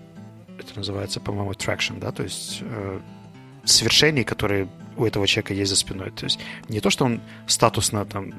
это 0.59 0.77
называется, 0.77 1.21
по-моему, 1.21 1.53
traction, 1.53 1.99
да, 1.99 2.13
то 2.13 2.23
есть 2.23 2.59
э, 2.61 3.01
свершений, 3.65 4.25
которые 4.25 4.69
у 4.97 5.05
этого 5.05 5.27
человека 5.27 5.55
есть 5.55 5.71
за 5.71 5.77
спиной. 5.77 6.11
То 6.11 6.25
есть 6.25 6.39
не 6.69 6.81
то, 6.81 6.91
что 6.91 7.05
он 7.05 7.21
статусно 7.47 8.05
там 8.05 8.33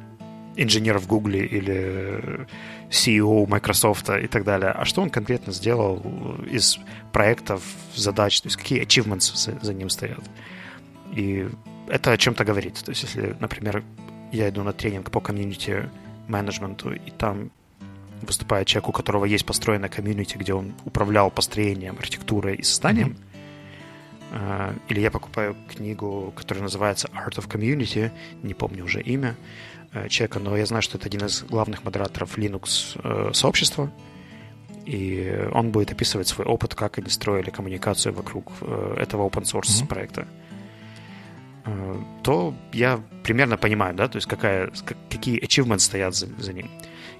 инженер 0.56 1.00
в 1.00 1.08
Гугле 1.08 1.46
или 1.46 2.48
CEO 2.90 3.48
Microsoft 3.48 4.10
и 4.10 4.28
так 4.28 4.44
далее, 4.44 4.72
а 4.72 4.86
что 4.86 5.02
он 5.02 5.10
конкретно 5.10 5.54
сделал 5.54 6.02
из 6.50 6.80
проектов, 7.12 7.64
задач, 7.96 8.42
то 8.42 8.48
есть 8.48 8.58
какие 8.58 8.82
achievements 8.84 9.36
за, 9.36 9.58
за 9.62 9.74
ним 9.74 9.90
стоят. 9.90 10.24
И 11.14 11.48
это 11.88 12.12
о 12.12 12.18
чем-то 12.18 12.44
говорит. 12.46 12.76
То 12.84 12.92
есть 12.92 13.04
если, 13.04 13.36
например, 13.40 13.84
я 14.32 14.50
иду 14.50 14.64
на 14.64 14.74
тренинг 14.74 15.12
по 15.12 15.20
комьюнити 15.20 15.90
менеджменту, 16.28 16.94
и 16.94 17.12
там 17.12 17.52
выступает 18.22 18.68
человек, 18.68 18.90
у 18.90 18.92
которого 18.92 19.26
есть 19.26 19.46
построенная 19.46 19.90
комьюнити, 19.90 20.38
где 20.38 20.54
он 20.54 20.74
управлял 20.86 21.30
построением, 21.30 21.98
архитектурой 22.00 22.56
и 22.56 22.64
созданием, 22.64 23.18
mm-hmm. 24.32 24.82
или 24.90 25.00
я 25.02 25.12
покупаю 25.12 25.56
книгу, 25.70 26.34
которая 26.36 26.64
называется 26.64 27.10
Art 27.14 27.36
of 27.36 27.48
Community, 27.48 28.12
не 28.42 28.54
помню 28.54 28.86
уже 28.86 29.02
имя 29.02 29.36
человека, 30.10 30.40
но 30.40 30.58
я 30.58 30.66
знаю, 30.66 30.82
что 30.82 30.98
это 30.98 31.08
один 31.08 31.26
из 31.26 31.44
главных 31.44 31.84
модераторов 31.84 32.38
Linux 32.38 32.98
э, 33.04 33.34
сообщества, 33.34 33.92
и 34.86 35.48
он 35.52 35.72
будет 35.72 35.92
описывать 35.92 36.28
свой 36.28 36.46
опыт, 36.46 36.76
как 36.76 37.00
они 37.00 37.10
строили 37.10 37.50
коммуникацию 37.50 38.14
вокруг 38.14 38.52
этого 38.98 39.28
open 39.28 39.44
source 39.44 39.62
mm-hmm. 39.62 39.88
проекта 39.88 40.28
то 42.22 42.54
я 42.72 43.02
примерно 43.24 43.58
понимаю, 43.58 43.96
да, 43.96 44.08
то 44.08 44.18
есть 44.18 44.28
какая, 44.28 44.72
какие 45.10 45.44
achievements 45.44 45.80
стоят 45.80 46.16
за, 46.16 46.28
за 46.38 46.54
ним. 46.54 46.70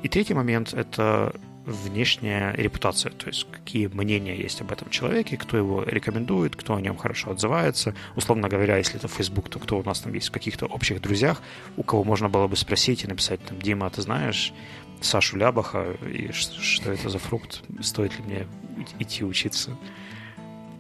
И 0.04 0.08
третий 0.08 0.34
момент— 0.34 0.74
это 0.74 1.34
внешняя 1.66 2.54
репутация, 2.54 3.12
то 3.12 3.28
есть 3.28 3.48
какие 3.52 3.88
мнения 3.88 4.36
есть 4.36 4.62
об 4.62 4.72
этом 4.72 4.90
человеке, 4.90 5.38
кто 5.38 5.58
его 5.58 5.84
рекомендует, 5.84 6.56
кто 6.56 6.76
о 6.76 6.82
нем 6.82 6.96
хорошо 6.98 7.32
отзывается. 7.32 7.96
Условно 8.16 8.50
говоря, 8.50 8.78
если 8.78 8.98
это 8.98 9.08
Facebook, 9.08 9.50
то 9.50 9.60
кто 9.60 9.80
у 9.80 9.84
нас 9.84 10.00
там 10.00 10.14
есть 10.14 10.30
в 10.30 10.32
каких-то 10.32 10.68
общих 10.68 11.02
друзьях, 11.02 11.42
у 11.78 11.84
кого 11.84 12.04
можно 12.04 12.30
было 12.30 12.48
бы 12.48 12.56
спросить 12.56 13.04
и 13.04 13.08
написать, 13.08 13.44
там, 13.44 13.60
Дима, 13.60 13.90
ты 13.90 14.02
знаешь 14.02 14.54
Сашу 15.02 15.38
Лябаха, 15.38 15.96
и 16.06 16.32
что 16.32 16.92
это 16.92 17.10
за 17.10 17.20
фрукт, 17.20 17.64
стоит 17.82 18.18
ли 18.18 18.24
мне 18.24 18.48
идти 19.00 19.24
учиться 19.24 19.76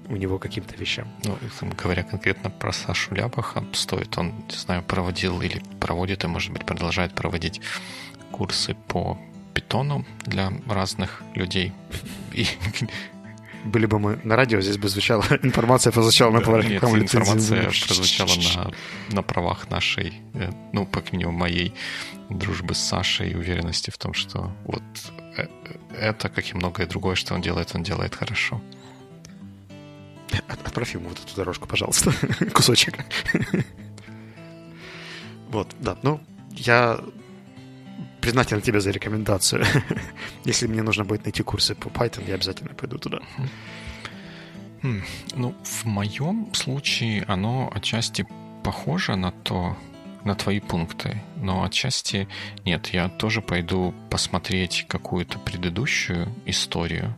у 0.07 0.15
него 0.15 0.37
каким-то 0.37 0.75
вещам. 0.75 1.07
Ну, 1.23 1.35
говоря 1.75 2.03
конкретно 2.03 2.49
про 2.51 2.71
Сашу 2.71 3.15
Лябаха, 3.15 3.65
стоит 3.73 4.15
он, 4.17 4.33
не 4.49 4.55
знаю, 4.55 4.83
проводил 4.83 5.41
или 5.41 5.61
проводит, 5.79 6.23
и, 6.23 6.27
может 6.27 6.51
быть, 6.53 6.65
продолжает 6.65 7.13
проводить 7.13 7.59
курсы 8.31 8.75
по 8.87 9.17
питону 9.55 10.05
для 10.25 10.51
разных 10.67 11.23
людей. 11.33 11.73
И 12.33 12.45
были 13.65 13.87
бы 13.87 13.97
мы 13.97 14.19
на 14.23 14.35
радио, 14.35 14.61
здесь 14.61 14.77
бы 14.77 14.89
звучала 14.89 15.23
информация 15.41 15.91
прозвучала 15.91 16.31
на 16.31 16.41
правах 16.41 16.65
Нет, 16.65 16.83
информация 16.83 17.63
прозвучала 17.87 18.35
на, 18.55 18.71
на 19.15 19.23
правах 19.23 19.69
нашей, 19.69 20.21
э, 20.33 20.51
ну, 20.73 20.85
по 20.85 21.01
мере, 21.11 21.29
моей 21.29 21.73
дружбы 22.29 22.75
с 22.75 22.79
Сашей 22.79 23.31
и 23.31 23.35
уверенности 23.35 23.89
в 23.89 23.97
том, 23.97 24.13
что 24.13 24.51
вот 24.65 24.83
э, 25.37 25.47
это, 25.97 26.29
как 26.29 26.51
и 26.51 26.53
многое 26.53 26.85
другое, 26.85 27.15
что 27.15 27.33
он 27.33 27.41
делает, 27.41 27.71
он 27.73 27.83
делает 27.83 28.13
хорошо. 28.13 28.61
Отправь 30.47 30.93
ему 30.95 31.09
вот 31.09 31.19
эту 31.23 31.35
дорожку, 31.35 31.67
пожалуйста, 31.67 32.11
кусочек. 32.53 32.95
Вот, 35.49 35.73
да, 35.79 35.97
ну, 36.03 36.19
я 36.51 36.99
признателен 38.25 38.61
тебе 38.61 38.79
за 38.79 38.91
рекомендацию. 38.91 39.63
Если 40.45 40.67
мне 40.67 40.81
нужно 40.81 41.05
будет 41.05 41.25
найти 41.25 41.43
курсы 41.43 41.75
по 41.75 41.89
Python, 41.89 42.27
я 42.27 42.33
обязательно 42.33 42.73
пойду 42.73 42.97
туда. 42.97 43.19
Хм, 44.81 45.03
ну, 45.35 45.53
в 45.63 45.85
моем 45.85 46.51
случае 46.53 47.23
оно 47.27 47.71
отчасти 47.75 48.25
похоже 48.63 49.15
на 49.15 49.31
то, 49.31 49.77
на 50.23 50.33
твои 50.33 50.59
пункты, 50.59 51.21
но 51.35 51.63
отчасти 51.63 52.27
нет. 52.65 52.87
Я 52.93 53.09
тоже 53.09 53.41
пойду 53.41 53.93
посмотреть 54.09 54.85
какую-то 54.89 55.37
предыдущую 55.37 56.27
историю 56.47 57.15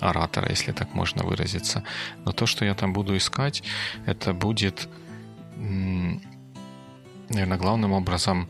оратора, 0.00 0.48
если 0.50 0.72
так 0.72 0.94
можно 0.94 1.22
выразиться. 1.22 1.84
Но 2.24 2.32
то, 2.32 2.46
что 2.46 2.64
я 2.64 2.74
там 2.74 2.92
буду 2.92 3.16
искать, 3.16 3.62
это 4.04 4.34
будет, 4.34 4.88
наверное, 5.56 6.20
главным 7.56 7.92
образом 7.92 8.48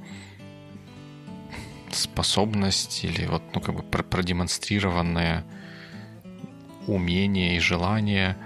способность 1.95 3.04
или 3.04 3.26
вот, 3.26 3.42
ну, 3.54 3.61
как 3.61 3.75
бы 3.75 3.83
продемонстрированное 3.83 5.45
умение 6.87 7.57
и 7.57 7.61
желание 7.61 8.37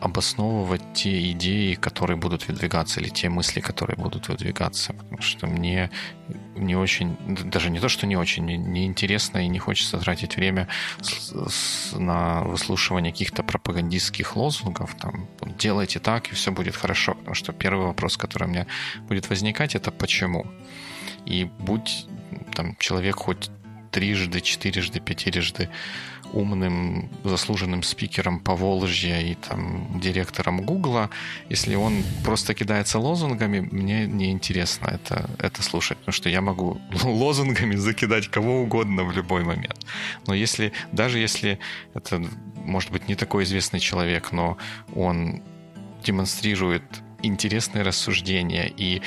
обосновывать 0.00 0.82
те 0.94 1.32
идеи, 1.32 1.74
которые 1.74 2.16
будут 2.16 2.46
выдвигаться, 2.46 3.00
или 3.00 3.08
те 3.08 3.28
мысли, 3.28 3.60
которые 3.60 3.96
будут 3.96 4.28
выдвигаться. 4.28 4.92
Потому 4.92 5.20
что 5.20 5.46
мне 5.46 5.90
не 6.56 6.76
очень, 6.76 7.16
даже 7.50 7.70
не 7.70 7.80
то, 7.80 7.88
что 7.88 8.06
не 8.06 8.16
очень, 8.16 8.44
мне 8.44 8.56
неинтересно 8.56 9.38
и 9.38 9.48
не 9.48 9.58
хочется 9.58 9.98
тратить 9.98 10.36
время 10.36 10.68
с, 11.00 11.32
с, 11.32 11.98
на 11.98 12.42
выслушивание 12.42 13.12
каких-то 13.12 13.42
пропагандистских 13.42 14.36
лозунгов, 14.36 14.94
там, 14.94 15.28
делайте 15.58 15.98
так, 15.98 16.30
и 16.30 16.34
все 16.34 16.52
будет 16.52 16.76
хорошо. 16.76 17.14
Потому 17.14 17.34
что 17.34 17.52
первый 17.52 17.86
вопрос, 17.86 18.16
который 18.16 18.44
у 18.44 18.50
меня 18.50 18.66
будет 19.08 19.28
возникать, 19.28 19.74
это 19.74 19.90
почему. 19.90 20.46
И 21.26 21.50
будь 21.58 22.06
там 22.54 22.76
человек 22.78 23.16
хоть 23.16 23.50
трижды, 23.90 24.40
четырежды, 24.40 25.00
пятирежды 25.00 25.68
умным, 26.32 27.08
заслуженным 27.24 27.82
спикером 27.82 28.40
по 28.40 28.54
Волжье 28.54 29.30
и 29.30 29.34
там 29.34 29.98
директором 30.00 30.60
Гугла, 30.60 31.10
если 31.48 31.74
он 31.74 32.04
просто 32.24 32.54
кидается 32.54 32.98
лозунгами, 32.98 33.60
мне 33.60 34.06
неинтересно 34.06 34.88
это, 34.88 35.30
это 35.38 35.62
слушать, 35.62 35.98
потому 35.98 36.12
что 36.12 36.28
я 36.28 36.40
могу 36.40 36.80
лозунгами 37.02 37.76
закидать 37.76 38.28
кого 38.28 38.62
угодно 38.62 39.04
в 39.04 39.12
любой 39.12 39.44
момент. 39.44 39.86
Но 40.26 40.34
если, 40.34 40.72
даже 40.92 41.18
если 41.18 41.58
это, 41.94 42.22
может 42.56 42.90
быть, 42.90 43.08
не 43.08 43.14
такой 43.14 43.44
известный 43.44 43.80
человек, 43.80 44.32
но 44.32 44.58
он 44.94 45.42
демонстрирует 46.04 46.82
интересные 47.22 47.82
рассуждения 47.82 48.68
и 48.68 49.02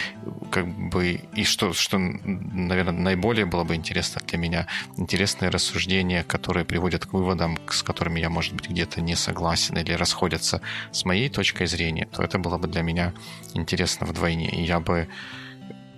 как 0.52 0.68
бы 0.68 1.22
и 1.36 1.44
что, 1.44 1.74
что, 1.74 1.98
наверное, 1.98 2.94
наиболее 2.94 3.46
было 3.46 3.64
бы 3.64 3.76
интересно 3.76 4.22
для 4.28 4.38
меня, 4.38 4.68
интересные 4.98 5.50
рассуждения, 5.50 6.24
которые 6.24 6.66
приводят 6.66 7.06
к 7.06 7.14
выводам, 7.14 7.58
с 7.70 7.84
которыми 7.84 8.20
я, 8.20 8.30
может 8.30 8.54
быть, 8.54 8.70
где-то 8.70 9.02
не 9.02 9.16
согласен 9.16 9.78
или 9.78 9.94
расходятся 9.94 10.62
с 10.92 11.06
моей 11.06 11.30
точкой 11.30 11.68
зрения, 11.68 12.08
то 12.12 12.24
это 12.24 12.38
было 12.38 12.58
бы 12.58 12.68
для 12.68 12.82
меня 12.82 13.14
интересно 13.54 14.06
вдвойне. 14.08 14.50
И 14.50 14.64
я 14.64 14.80
бы 14.80 15.08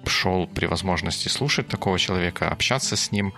шел 0.06 0.48
при 0.48 0.66
возможности 0.66 1.30
слушать 1.30 1.68
такого 1.68 2.00
человека, 2.00 2.50
общаться 2.50 2.96
с 2.96 3.12
ним, 3.12 3.34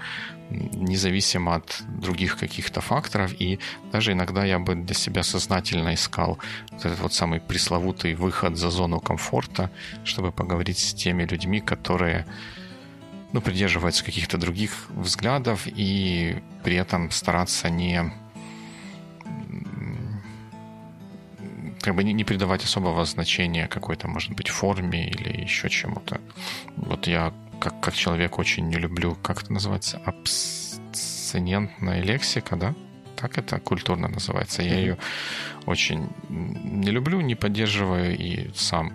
независимо 0.49 1.55
от 1.55 1.83
других 1.87 2.37
каких-то 2.37 2.81
факторов. 2.81 3.33
И 3.39 3.59
даже 3.91 4.11
иногда 4.11 4.45
я 4.45 4.59
бы 4.59 4.75
для 4.75 4.95
себя 4.95 5.23
сознательно 5.23 5.93
искал 5.93 6.39
вот 6.71 6.85
этот 6.85 6.99
вот 6.99 7.13
самый 7.13 7.39
пресловутый 7.39 8.15
выход 8.15 8.57
за 8.57 8.69
зону 8.69 8.99
комфорта, 8.99 9.71
чтобы 10.03 10.31
поговорить 10.31 10.77
с 10.77 10.93
теми 10.93 11.23
людьми, 11.23 11.61
которые 11.61 12.25
ну, 13.33 13.41
придерживается 13.41 14.05
каких-то 14.05 14.37
других 14.37 14.87
взглядов 14.89 15.63
и 15.65 16.41
при 16.63 16.75
этом 16.75 17.11
стараться 17.11 17.69
не 17.69 18.11
как 21.85 21.95
бы 21.95 22.03
не, 22.03 22.13
не 22.13 22.23
придавать 22.23 22.63
особого 22.63 23.05
значения 23.05 23.67
какой-то, 23.67 24.07
может 24.07 24.31
быть, 24.31 24.49
форме 24.49 25.07
или 25.07 25.41
еще 25.41 25.69
чему-то. 25.69 26.19
Вот 26.77 27.07
я 27.07 27.31
как, 27.59 27.79
как 27.79 27.93
человек 27.93 28.39
очень 28.39 28.67
не 28.67 28.77
люблю, 28.77 29.15
как 29.21 29.43
это 29.43 29.53
называется, 29.53 30.01
абсценентная 30.03 32.01
лексика, 32.01 32.55
да? 32.55 32.73
Так 33.15 33.37
это 33.37 33.59
культурно 33.59 34.07
называется. 34.07 34.63
Я 34.63 34.79
ее 34.79 34.97
очень 35.67 36.09
не 36.29 36.91
люблю, 36.91 37.21
не 37.21 37.35
поддерживаю 37.35 38.17
и 38.17 38.49
сам 38.55 38.91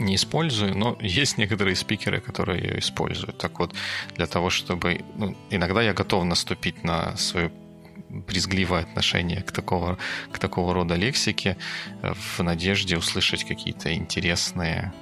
не 0.00 0.14
использую, 0.14 0.76
но 0.76 0.98
есть 1.20 1.38
некоторые 1.38 1.76
спикеры, 1.76 2.20
которые 2.20 2.62
ее 2.62 2.78
используют. 2.80 3.38
Так 3.38 3.60
вот, 3.60 3.74
для 4.16 4.26
того, 4.26 4.50
чтобы... 4.50 5.04
Ну, 5.16 5.36
иногда 5.50 5.82
я 5.82 5.94
готов 5.94 6.24
наступить 6.24 6.82
на 6.84 7.16
свое 7.16 7.52
брезгливое 8.12 8.82
отношение 8.82 9.42
к 9.42 9.52
такого, 9.52 9.98
к 10.30 10.38
такого 10.38 10.74
рода 10.74 10.94
лексике 10.94 11.56
э, 12.02 12.12
в 12.14 12.42
надежде 12.42 12.96
услышать 12.96 13.44
какие-то 13.44 13.94
интересные 13.94 14.92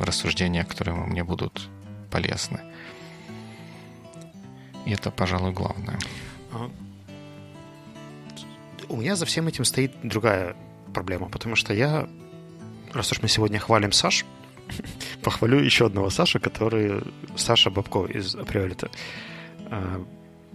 рассуждения, 0.00 0.64
которые 0.64 0.96
мне 0.96 1.24
будут 1.24 1.68
полезны. 2.10 2.60
И 4.86 4.92
это, 4.92 5.10
пожалуй, 5.10 5.52
главное. 5.52 5.98
А, 6.52 6.70
у 8.88 8.96
меня 8.96 9.16
за 9.16 9.26
всем 9.26 9.46
этим 9.48 9.64
стоит 9.64 9.92
другая 10.02 10.56
проблема, 10.94 11.28
потому 11.28 11.56
что 11.56 11.74
я, 11.74 12.08
раз 12.92 13.12
уж 13.12 13.22
мы 13.22 13.28
сегодня 13.28 13.58
хвалим 13.58 13.92
Саш, 13.92 14.24
похвалю 15.22 15.58
еще 15.58 15.86
одного 15.86 16.10
Саша, 16.10 16.38
который 16.38 17.02
Саша 17.36 17.70
Бабко 17.70 18.06
из 18.06 18.34
Априолита. 18.34 18.90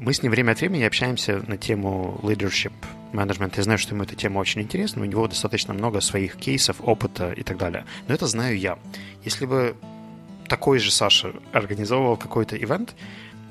Мы 0.04 0.14
с 0.14 0.22
ним 0.22 0.34
время 0.34 0.52
от 0.52 0.60
времени 0.60 0.84
общаемся 0.84 1.42
на 1.48 1.56
тему 1.56 2.20
leadership 2.24 2.74
management. 3.14 3.54
Я 3.56 3.64
знаю, 3.64 3.80
что 3.80 3.96
ему 3.96 4.04
эта 4.04 4.18
тема 4.18 4.40
очень 4.40 4.60
интересна, 4.60 5.02
у 5.02 5.06
него 5.06 5.26
достаточно 5.30 5.74
много 5.74 6.02
своих 6.02 6.36
кейсов, 6.36 6.82
опыта 6.82 7.32
и 7.32 7.42
так 7.42 7.58
далее. 7.58 7.86
Но 8.10 8.14
это 8.14 8.28
знаю 8.28 8.60
я. 8.60 8.78
Если 9.24 9.46
бы 9.46 9.78
такой 10.50 10.80
же 10.80 10.92
Саша 10.92 11.32
организовывал 11.54 12.18
какой-то 12.18 12.58
ивент, 12.58 12.96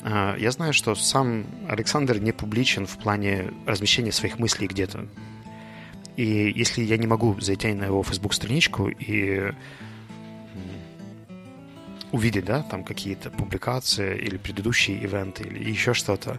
а, 0.03 0.37
я 0.37 0.51
знаю, 0.51 0.75
что 0.75 0.95
сам 0.95 1.47
Александр 1.71 2.19
не 2.19 2.33
публичен 2.33 2.87
в 2.87 2.99
плане 2.99 3.47
размещения 3.65 4.13
своих 4.13 4.39
мыслей 4.39 4.67
где-то. 4.67 5.07
И 6.19 6.53
если 6.55 6.83
я 6.83 6.99
не 6.99 7.07
могу 7.07 7.35
зайти 7.41 7.73
на 7.73 7.85
его 7.85 8.03
Facebook-страничку 8.03 8.89
и 8.91 9.53
увидеть, 12.13 12.45
да, 12.45 12.63
там 12.63 12.85
какие-то 12.85 13.31
публикации 13.31 14.17
или 14.19 14.37
предыдущие 14.37 14.99
ивенты 14.99 15.45
или 15.45 15.69
еще 15.69 15.95
что-то, 15.95 16.39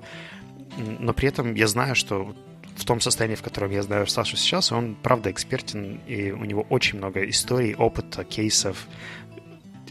но 0.78 1.14
при 1.14 1.28
этом 1.28 1.56
я 1.56 1.68
знаю, 1.68 1.96
что 1.96 2.36
в 2.76 2.86
том 2.86 3.02
состоянии, 3.02 3.36
в 3.36 3.42
котором 3.42 3.72
я 3.72 3.84
знаю 3.84 4.08
Сашу 4.08 4.38
сейчас, 4.38 4.72
он 4.72 4.96
правда 4.96 5.32
экспертен, 5.32 6.00
и 6.08 6.32
у 6.32 6.46
него 6.46 6.66
очень 6.70 6.98
много 6.98 7.28
историй, 7.30 7.76
опыта, 7.76 8.24
кейсов, 8.24 8.88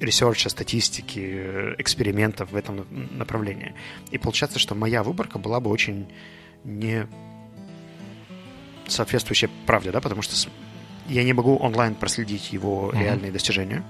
research 0.01 0.39
а, 0.39 0.49
статистики, 0.49 1.75
экспериментов 1.79 2.51
в 2.51 2.57
этом 2.57 2.87
направлении. 3.17 3.75
И 4.11 4.19
получается, 4.19 4.59
что 4.59 4.75
моя 4.75 5.03
выборка 5.03 5.39
была 5.39 5.61
бы 5.61 5.71
очень 5.71 6.09
не 6.65 7.07
соответствующая 8.89 9.51
правде, 9.67 9.93
да, 9.93 10.01
потому 10.01 10.23
что 10.23 10.35
я 11.09 11.23
не 11.25 11.33
могу 11.33 11.57
онлайн 11.57 11.95
проследить 11.95 12.53
его 12.53 12.91
mm-hmm. 12.91 13.01
реальные 13.01 13.33
достижения. 13.33 13.85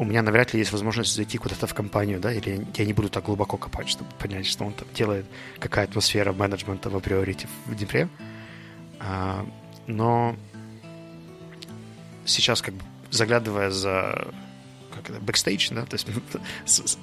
У 0.00 0.04
меня 0.06 0.22
навряд 0.22 0.54
ли 0.54 0.60
есть 0.60 0.72
возможность 0.72 1.14
зайти 1.14 1.36
куда-то 1.36 1.66
в 1.66 1.74
компанию, 1.74 2.20
да, 2.20 2.32
или 2.32 2.66
я 2.74 2.86
не 2.86 2.94
буду 2.94 3.10
так 3.10 3.24
глубоко 3.24 3.58
копать, 3.58 3.90
чтобы 3.90 4.08
понять, 4.18 4.46
что 4.46 4.64
он 4.64 4.72
там 4.72 4.88
делает, 4.94 5.26
какая 5.58 5.84
атмосфера 5.84 6.32
менеджмента 6.32 6.88
в 6.88 6.96
априорити 6.96 7.46
в 7.66 7.74
Днепре. 7.74 8.08
А, 8.98 9.46
но 9.86 10.36
сейчас, 12.24 12.62
как 12.62 12.72
бы 12.72 12.82
заглядывая 13.10 13.70
за 13.70 14.32
как 14.94 15.10
это, 15.10 15.20
бэкстейдж, 15.20 15.68
да, 15.72 15.84
то 15.84 15.96
есть 15.96 16.06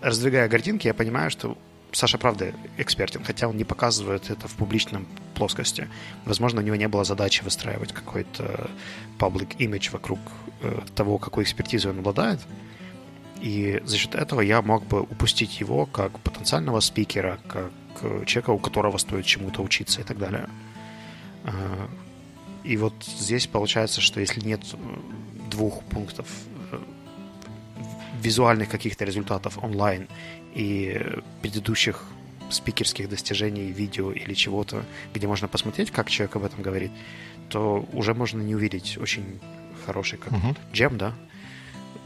раздвигая 0.00 0.48
гардинки, 0.48 0.86
я 0.86 0.94
понимаю, 0.94 1.30
что 1.30 1.58
Саша, 1.96 2.18
правда, 2.18 2.52
экспертен, 2.76 3.24
хотя 3.24 3.48
он 3.48 3.56
не 3.56 3.64
показывает 3.64 4.28
это 4.28 4.48
в 4.48 4.54
публичном 4.56 5.06
плоскости. 5.34 5.88
Возможно, 6.26 6.60
у 6.60 6.62
него 6.62 6.76
не 6.76 6.88
было 6.88 7.04
задачи 7.04 7.42
выстраивать 7.42 7.94
какой-то 7.94 8.70
public 9.18 9.56
image 9.56 9.90
вокруг 9.92 10.18
э, 10.60 10.78
того, 10.94 11.16
какой 11.16 11.44
экспертизой 11.44 11.92
он 11.92 12.00
обладает. 12.00 12.40
И 13.40 13.80
за 13.86 13.96
счет 13.96 14.14
этого 14.14 14.42
я 14.42 14.60
мог 14.60 14.84
бы 14.84 15.00
упустить 15.00 15.58
его 15.58 15.86
как 15.86 16.20
потенциального 16.20 16.80
спикера, 16.80 17.38
как 17.48 17.72
человека, 18.26 18.50
у 18.50 18.58
которого 18.58 18.98
стоит 18.98 19.24
чему-то 19.24 19.62
учиться 19.62 20.02
и 20.02 20.04
так 20.04 20.18
далее. 20.18 20.50
Э, 21.44 21.86
и 22.62 22.76
вот 22.76 22.92
здесь 23.04 23.46
получается, 23.46 24.02
что 24.02 24.20
если 24.20 24.42
нет 24.42 24.60
двух 25.48 25.82
пунктов 25.84 26.26
визуальных 28.20 28.68
каких-то 28.68 29.04
результатов 29.04 29.56
онлайн 29.62 30.08
и 30.56 30.98
предыдущих 31.42 32.02
спикерских 32.50 33.08
достижений, 33.08 33.70
видео 33.72 34.10
или 34.10 34.34
чего-то, 34.34 34.84
где 35.12 35.26
можно 35.26 35.48
посмотреть, 35.48 35.90
как 35.90 36.08
человек 36.08 36.36
об 36.36 36.44
этом 36.44 36.62
говорит, 36.62 36.90
то 37.50 37.86
уже 37.92 38.14
можно 38.14 38.40
не 38.40 38.54
увидеть 38.54 38.96
очень 38.98 39.38
хороший 39.84 40.18
как 40.18 40.32
uh-huh. 40.32 40.56
джем, 40.72 40.96
да, 40.96 41.14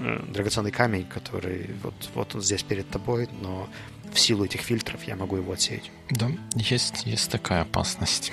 э, 0.01 0.25
драгоценный 0.29 0.73
камень, 0.73 1.05
который 1.05 1.71
вот, 1.83 1.95
вот 2.15 2.35
он 2.35 2.43
здесь 2.43 2.63
перед 2.63 2.89
тобой, 2.89 3.29
но 3.41 3.69
в 4.13 4.19
силу 4.19 4.45
этих 4.45 4.63
фильтров 4.63 5.05
я 5.05 5.15
могу 5.15 5.37
его 5.37 5.53
отсеять. 5.53 5.91
Да, 6.11 6.29
есть, 6.55 7.07
есть 7.07 7.31
такая 7.31 7.63
опасность. 7.63 8.33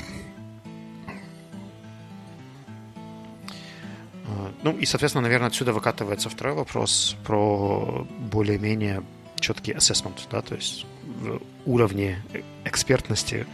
Ну 4.64 4.78
и, 4.78 4.86
соответственно, 4.86 5.22
наверное, 5.22 5.48
отсюда 5.48 5.72
выкатывается 5.72 6.30
второй 6.30 6.56
вопрос 6.56 7.16
про 7.24 8.06
более-менее 8.32 9.04
четкий 9.40 9.74
assessment, 9.74 10.20
да, 10.32 10.42
то 10.42 10.56
есть 10.56 10.86
в 11.06 11.42
уровне 11.66 12.22
экспертности, 12.66 13.46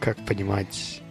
как 0.00 0.24
понимать 0.24 1.02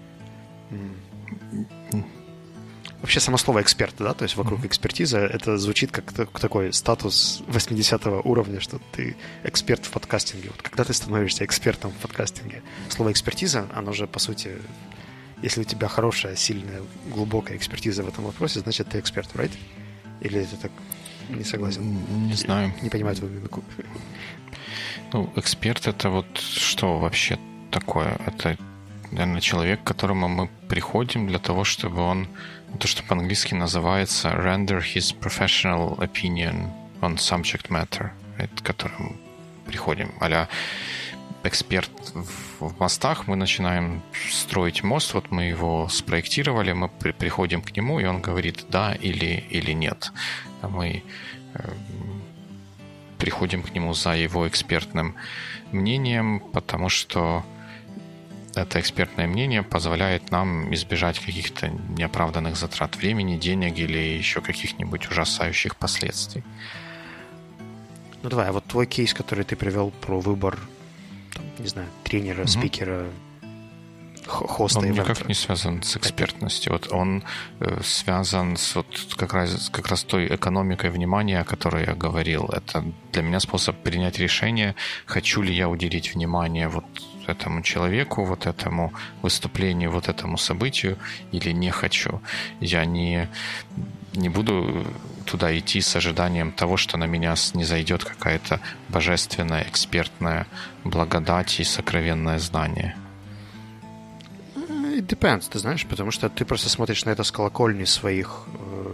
вообще 3.02 3.20
само 3.20 3.38
слово 3.38 3.62
эксперт, 3.62 3.96
да, 3.98 4.14
то 4.14 4.24
есть 4.24 4.36
вокруг 4.36 4.64
экспертизы, 4.64 5.18
это 5.18 5.58
звучит 5.58 5.92
как 5.92 6.12
такой 6.40 6.72
статус 6.72 7.42
80 7.48 8.06
уровня, 8.24 8.60
что 8.60 8.80
ты 8.92 9.16
эксперт 9.44 9.86
в 9.86 9.92
подкастинге. 9.92 10.50
Вот 10.50 10.62
когда 10.62 10.84
ты 10.84 10.94
становишься 10.94 11.44
экспертом 11.44 11.92
в 11.92 11.96
подкастинге, 11.96 12.62
слово 12.90 13.12
экспертиза, 13.12 13.68
оно 13.74 13.92
же, 13.92 14.08
по 14.08 14.20
сути, 14.20 14.52
если 15.42 15.62
у 15.62 15.64
тебя 15.64 15.88
хорошая, 15.88 16.36
сильная, 16.36 16.84
глубокая 17.10 17.58
экспертиза 17.58 18.04
в 18.04 18.08
этом 18.08 18.26
вопросе, 18.26 18.60
значит, 18.60 18.90
ты 18.90 19.00
эксперт, 19.00 19.30
right? 19.34 19.52
Или 20.20 20.44
ты 20.44 20.56
так 20.58 20.72
не 21.38 21.44
согласен? 21.44 22.28
Не 22.28 22.34
знаю. 22.36 22.74
Не 22.82 22.90
понимаю 22.90 23.16
твою 23.16 23.34
мимику. 23.34 23.64
Ну, 25.14 25.32
эксперт 25.36 25.88
это 25.88 26.10
вот 26.10 26.38
что 26.38 26.98
вообще 26.98 27.38
такое? 27.70 28.18
Это, 28.26 28.58
наверное, 29.12 29.42
человек, 29.42 29.82
к 29.84 29.88
которому 29.88 30.28
мы 30.28 30.50
приходим 30.70 31.28
для 31.28 31.40
того, 31.40 31.64
чтобы 31.64 32.02
он, 32.02 32.28
то, 32.80 32.88
что 32.88 33.04
по-английски 33.04 33.54
называется 33.54 34.30
render 34.30 34.82
his 34.82 35.14
professional 35.20 35.98
opinion 35.98 36.70
on 37.02 37.16
subject 37.16 37.70
matter, 37.70 38.12
к 38.38 38.64
которому 38.64 39.16
приходим. 39.66 40.14
а 40.20 40.48
эксперт 41.44 41.92
в 42.60 42.80
мостах, 42.80 43.28
мы 43.28 43.36
начинаем 43.36 44.02
строить 44.30 44.84
мост, 44.84 45.14
вот 45.14 45.32
мы 45.32 45.44
его 45.44 45.88
спроектировали, 45.90 46.74
мы 46.74 46.90
при, 46.90 47.12
приходим 47.12 47.62
к 47.62 47.76
нему, 47.76 48.00
и 48.00 48.06
он 48.06 48.22
говорит 48.22 48.66
да 48.70 48.94
или, 48.94 49.44
или 49.50 49.72
нет. 49.72 50.12
А 50.62 50.70
мы 50.70 51.04
э, 51.54 51.72
приходим 53.18 53.64
к 53.64 53.74
нему 53.74 53.94
за 53.94 54.16
его 54.16 54.48
экспертным 54.48 55.16
мнением, 55.72 56.40
потому 56.54 56.90
что 56.90 57.46
это 58.56 58.80
экспертное 58.80 59.28
мнение 59.28 59.64
позволяет 59.64 60.32
нам 60.32 60.74
избежать 60.74 61.20
каких-то 61.20 61.70
неоправданных 61.70 62.58
затрат 62.58 62.96
времени, 62.98 63.38
денег 63.38 63.78
или 63.78 63.98
еще 63.98 64.42
каких-нибудь 64.42 65.10
ужасающих 65.10 65.76
последствий. 65.76 66.44
Ну 68.24 68.30
давай, 68.30 68.50
а 68.50 68.52
вот 68.52 68.66
твой 68.66 68.86
кейс, 68.86 69.14
который 69.14 69.44
ты 69.46 69.56
привел 69.56 69.92
про 69.92 70.20
выбор 70.20 70.60
не 71.60 71.68
знаю, 71.68 71.88
тренера, 72.04 72.42
угу. 72.42 72.48
спикера, 72.48 73.08
хоста 74.28 74.80
Он 74.80 74.86
ивента. 74.86 75.02
никак 75.02 75.28
не 75.28 75.34
связан 75.34 75.82
с 75.84 75.98
экспертностью. 75.98 76.74
Вот 76.74 76.92
он 76.92 77.24
э, 77.60 77.82
связан 77.84 78.58
с 78.58 78.76
вот 78.76 78.86
как 79.18 79.34
раз, 79.34 79.70
как 79.70 79.88
раз 79.88 80.04
той 80.04 80.28
экономикой 80.28 80.90
внимания, 80.90 81.42
о 81.42 81.44
которой 81.44 81.86
я 81.86 81.94
говорил. 81.94 82.46
Это 82.46 82.84
для 83.12 83.22
меня 83.22 83.40
способ 83.40 83.76
принять 83.78 84.20
решение, 84.20 84.76
хочу 85.06 85.42
ли 85.42 85.54
я 85.54 85.70
уделить 85.70 86.14
внимание 86.14 86.68
вот 86.68 86.86
этому 87.28 87.62
человеку, 87.62 88.24
вот 88.26 88.46
этому 88.46 88.94
выступлению, 89.22 89.92
вот 89.92 90.10
этому 90.10 90.38
событию 90.38 90.98
или 91.32 91.52
не 91.54 91.72
хочу. 91.72 92.22
Я 92.60 92.86
не, 92.86 93.30
не 94.14 94.30
буду 94.30 94.86
туда 95.22 95.58
идти 95.58 95.82
с 95.82 95.96
ожиданием 95.96 96.52
того, 96.52 96.78
что 96.78 96.98
на 96.98 97.06
меня 97.06 97.36
не 97.54 97.64
зайдет 97.64 98.04
какая-то 98.04 98.60
божественная, 98.90 99.64
экспертная 99.68 100.48
благодать 100.84 101.60
и 101.60 101.64
сокровенное 101.64 102.40
знание. 102.40 102.96
It 104.56 105.08
depends, 105.08 105.50
ты 105.50 105.60
знаешь, 105.60 105.86
потому 105.86 106.12
что 106.12 106.30
ты 106.30 106.46
просто 106.46 106.70
смотришь 106.70 107.06
на 107.06 107.12
это 107.12 107.24
с 107.24 107.32
колокольни 107.32 107.86
своих 107.86 108.46
э, 108.54 108.94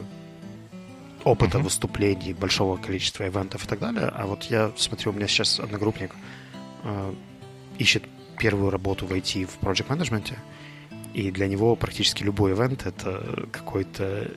опыта 1.24 1.58
uh-huh. 1.58 1.64
выступлений, 1.64 2.34
большого 2.34 2.78
количества 2.78 3.28
ивентов 3.28 3.66
и 3.66 3.68
так 3.68 3.80
далее. 3.80 4.12
А 4.14 4.26
вот 4.26 4.44
я 4.44 4.72
смотрю, 4.78 5.12
у 5.12 5.16
меня 5.16 5.28
сейчас 5.28 5.60
одногруппник 5.60 6.12
э, 6.84 7.14
ищет 7.80 8.04
первую 8.38 8.70
работу 8.70 9.06
в 9.06 9.12
IT 9.12 9.46
в 9.48 9.64
project 9.64 9.88
management, 9.88 10.34
и 11.14 11.32
для 11.32 11.48
него 11.48 11.76
практически 11.76 12.24
любой 12.24 12.54
ивент— 12.54 12.86
это 12.86 13.48
какой-то 13.52 14.32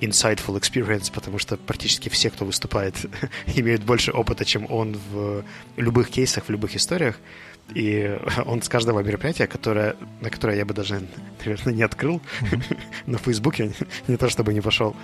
insightful 0.00 0.58
experience, 0.58 1.12
потому 1.12 1.38
что 1.38 1.56
практически 1.56 2.08
все, 2.08 2.30
кто 2.30 2.44
выступает, 2.44 2.94
имеют 3.46 3.82
больше 3.82 4.12
опыта, 4.12 4.44
чем 4.44 4.66
он 4.70 4.98
в 5.12 5.44
любых 5.76 6.10
кейсах, 6.10 6.46
в 6.46 6.50
любых 6.50 6.76
историях. 6.76 7.16
И 7.74 8.18
он 8.46 8.62
с 8.62 8.68
каждого 8.68 9.00
мероприятия, 9.00 9.46
которое, 9.46 9.96
на 10.20 10.30
которое 10.30 10.56
я 10.56 10.64
бы 10.64 10.74
даже, 10.74 11.02
наверное, 11.44 11.74
не 11.74 11.82
открыл 11.82 12.20
mm-hmm. 12.40 12.78
на 13.06 13.18
Фейсбуке, 13.18 13.72
не 14.08 14.16
то 14.16 14.28
чтобы 14.28 14.54
не 14.54 14.60
пошел, 14.60 14.96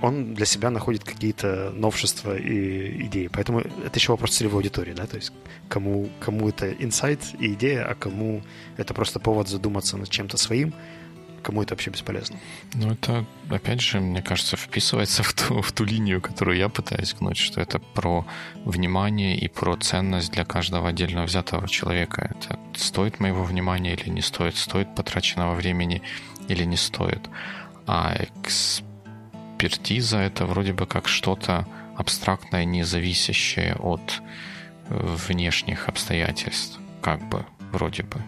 он 0.00 0.34
для 0.34 0.46
себя 0.46 0.70
находит 0.70 1.04
какие-то 1.04 1.70
новшества 1.74 2.36
и 2.36 3.04
идеи. 3.06 3.28
Поэтому 3.30 3.60
это 3.60 3.98
еще 3.98 4.12
вопрос 4.12 4.36
целевой 4.36 4.60
аудитории, 4.60 4.94
да, 4.94 5.06
то 5.06 5.16
есть 5.16 5.32
кому, 5.68 6.08
кому 6.18 6.48
это 6.48 6.72
инсайт 6.72 7.20
и 7.38 7.52
идея, 7.52 7.84
а 7.84 7.94
кому 7.94 8.42
это 8.78 8.94
просто 8.94 9.20
повод 9.20 9.48
задуматься 9.48 9.98
над 9.98 10.08
чем-то 10.08 10.38
своим, 10.38 10.72
кому 11.42 11.62
это 11.62 11.74
вообще 11.74 11.90
бесполезно. 11.90 12.38
Ну, 12.74 12.92
это, 12.92 13.24
опять 13.48 13.80
же, 13.80 14.00
мне 14.00 14.22
кажется, 14.22 14.56
вписывается 14.56 15.22
в 15.24 15.32
ту, 15.32 15.60
в 15.60 15.72
ту 15.72 15.84
линию, 15.84 16.20
которую 16.20 16.56
я 16.56 16.68
пытаюсь 16.68 17.14
гнуть, 17.14 17.36
что 17.36 17.60
это 17.60 17.78
про 17.78 18.26
внимание 18.64 19.36
и 19.36 19.48
про 19.48 19.76
ценность 19.76 20.32
для 20.32 20.44
каждого 20.44 20.88
отдельно 20.88 21.24
взятого 21.24 21.68
человека. 21.68 22.34
Это 22.38 22.58
стоит 22.74 23.20
моего 23.20 23.44
внимания 23.44 23.94
или 23.94 24.10
не 24.10 24.22
стоит, 24.22 24.56
стоит 24.56 24.94
потраченного 24.94 25.54
времени 25.54 26.02
или 26.48 26.64
не 26.64 26.76
стоит. 26.76 27.28
А 27.86 28.16
экспертиза— 28.44 30.18
это 30.18 30.46
вроде 30.46 30.72
бы 30.72 30.86
как 30.86 31.08
что-то 31.08 31.66
абстрактное, 31.96 32.64
не 32.64 32.82
зависящее 32.82 33.74
от 33.74 34.22
э, 34.88 35.16
внешних 35.28 35.88
обстоятельств, 35.88 36.78
как 37.02 37.28
бы, 37.28 37.44
вроде 37.72 38.02
бы. 38.02 38.22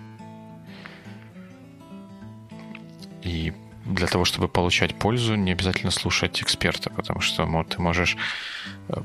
И 3.23 3.53
для 3.87 4.07
того, 4.07 4.25
чтобы 4.25 4.49
получать 4.49 4.95
пользу, 4.95 5.35
не 5.35 5.53
обязательно 5.53 5.91
слушать 5.91 6.43
эксперта, 6.43 6.91
потому 6.91 7.21
что 7.21 7.47
ну, 7.47 7.65
ты 7.65 7.81
можешь 7.83 8.17
э, 8.89 9.03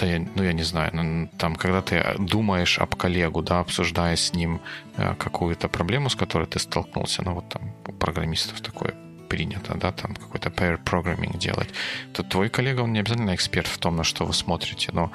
да 0.00 0.06
я, 0.06 0.26
ну, 0.34 0.42
я 0.42 0.52
не 0.52 0.62
знаю, 0.62 0.90
ну, 0.94 1.28
там, 1.38 1.56
когда 1.56 1.82
ты 1.82 2.14
думаешь 2.18 2.78
об 2.78 2.94
коллегу, 2.94 3.42
да, 3.42 3.60
обсуждая 3.60 4.16
с 4.16 4.34
ним 4.34 4.60
э, 4.96 5.14
какую-то 5.14 5.68
проблему, 5.68 6.08
с 6.08 6.16
которой 6.16 6.46
ты 6.46 6.58
столкнулся, 6.58 7.22
ну, 7.22 7.34
вот 7.34 7.48
там 7.48 7.74
у 7.86 7.92
программистов 7.92 8.60
такое 8.60 8.94
принято, 9.28 9.74
да, 9.74 9.92
там 9.92 10.14
какой-то 10.14 10.48
pair 10.50 10.82
programming 10.82 11.38
делать, 11.38 11.68
то 12.12 12.22
твой 12.22 12.48
коллега, 12.48 12.80
он 12.80 12.92
не 12.92 13.00
обязательно 13.00 13.34
эксперт 13.34 13.68
в 13.68 13.78
том, 13.78 13.96
на 13.96 14.04
что 14.04 14.26
вы 14.26 14.32
смотрите, 14.32 14.90
но 14.92 15.12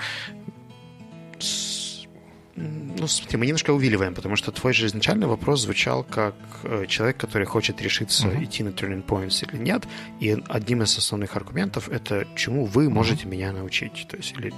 ну, 2.56 3.08
смотри, 3.08 3.38
мы 3.38 3.46
немножко 3.46 3.72
увиливаем, 3.72 4.14
потому 4.14 4.38
что 4.38 4.52
твой 4.52 4.74
же 4.74 4.86
изначальный 4.86 5.28
вопрос 5.28 5.62
звучал 5.62 6.04
как 6.04 6.36
э, 6.64 6.86
человек, 6.88 7.18
который 7.18 7.46
хочет 7.46 7.82
решиться 7.82 8.28
uh-huh. 8.28 8.44
идти 8.46 8.64
на 8.64 8.70
turning 8.70 9.06
points 9.06 9.46
или 9.46 9.62
нет, 9.62 9.84
и 10.22 10.38
одним 10.48 10.84
из 10.84 10.98
основных 10.98 11.36
аргументов 11.36 11.90
это 11.90 12.26
чему 12.36 12.66
вы 12.66 12.90
можете 12.90 13.26
uh-huh. 13.26 13.30
меня 13.30 13.52
научить, 13.52 14.08
то 14.10 14.16
есть 14.16 14.34
или 14.38 14.54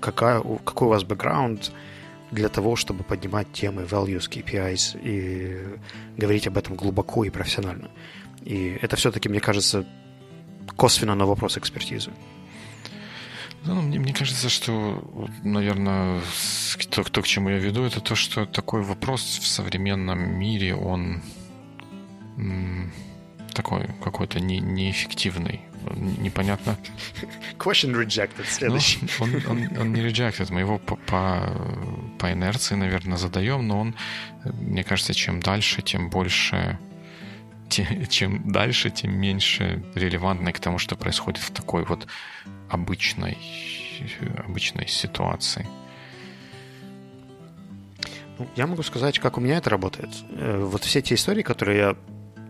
какая, 0.00 0.40
какой 0.64 0.86
у 0.86 0.90
вас 0.90 1.02
бэкграунд 1.02 1.72
для 2.30 2.48
того, 2.48 2.76
чтобы 2.76 3.02
поднимать 3.02 3.52
темы 3.52 3.82
values, 3.82 4.30
KPIs 4.30 5.00
и 5.02 5.78
говорить 6.16 6.46
об 6.46 6.56
этом 6.56 6.76
глубоко 6.76 7.24
и 7.24 7.30
профессионально. 7.30 7.90
И 8.44 8.78
это 8.80 8.94
все-таки, 8.94 9.28
мне 9.28 9.40
кажется, 9.40 9.84
косвенно 10.76 11.16
на 11.16 11.26
вопрос 11.26 11.58
экспертизы. 11.58 12.12
Ну, 13.66 13.82
мне, 13.82 13.98
мне 13.98 14.12
кажется, 14.12 14.48
что, 14.48 15.28
наверное, 15.42 16.20
то, 16.90 17.02
то, 17.02 17.22
к 17.22 17.26
чему 17.26 17.50
я 17.50 17.58
веду, 17.58 17.82
это 17.82 18.00
то, 18.00 18.14
что 18.14 18.46
такой 18.46 18.82
вопрос 18.82 19.22
в 19.22 19.46
современном 19.46 20.38
мире, 20.38 20.74
он 20.76 21.22
такой 23.52 23.88
какой-то 24.04 24.38
не, 24.38 24.60
неэффективный. 24.60 25.62
Непонятно. 25.94 26.76
Question 27.58 27.94
rejected. 27.94 28.44
Следующий. 28.48 29.00
Ну, 29.02 29.08
он, 29.24 29.34
он, 29.46 29.78
он 29.78 29.92
не 29.92 30.00
rejected. 30.00 30.52
Мы 30.52 30.60
его 30.60 30.78
по, 30.78 30.96
по, 30.96 31.52
по 32.18 32.32
инерции, 32.32 32.74
наверное, 32.74 33.16
задаем, 33.16 33.66
но 33.66 33.80
он, 33.80 33.94
мне 34.44 34.84
кажется, 34.84 35.14
чем 35.14 35.40
дальше, 35.40 35.82
тем 35.82 36.10
больше 36.10 36.78
чем 38.08 38.50
дальше, 38.50 38.90
тем 38.90 39.18
меньше 39.18 39.82
релевантный 39.94 40.52
к 40.52 40.60
тому, 40.60 40.78
что 40.78 40.96
происходит 40.96 41.42
в 41.42 41.50
такой 41.50 41.84
вот 41.84 42.06
обычной, 42.68 43.38
обычной 44.46 44.88
ситуации. 44.88 45.66
Ну, 48.38 48.48
я 48.56 48.66
могу 48.66 48.82
сказать, 48.82 49.18
как 49.18 49.38
у 49.38 49.40
меня 49.40 49.56
это 49.56 49.70
работает. 49.70 50.10
Э, 50.30 50.58
вот 50.58 50.84
все 50.84 51.00
те 51.00 51.14
истории, 51.14 51.42
которые 51.42 51.78
я 51.78 51.96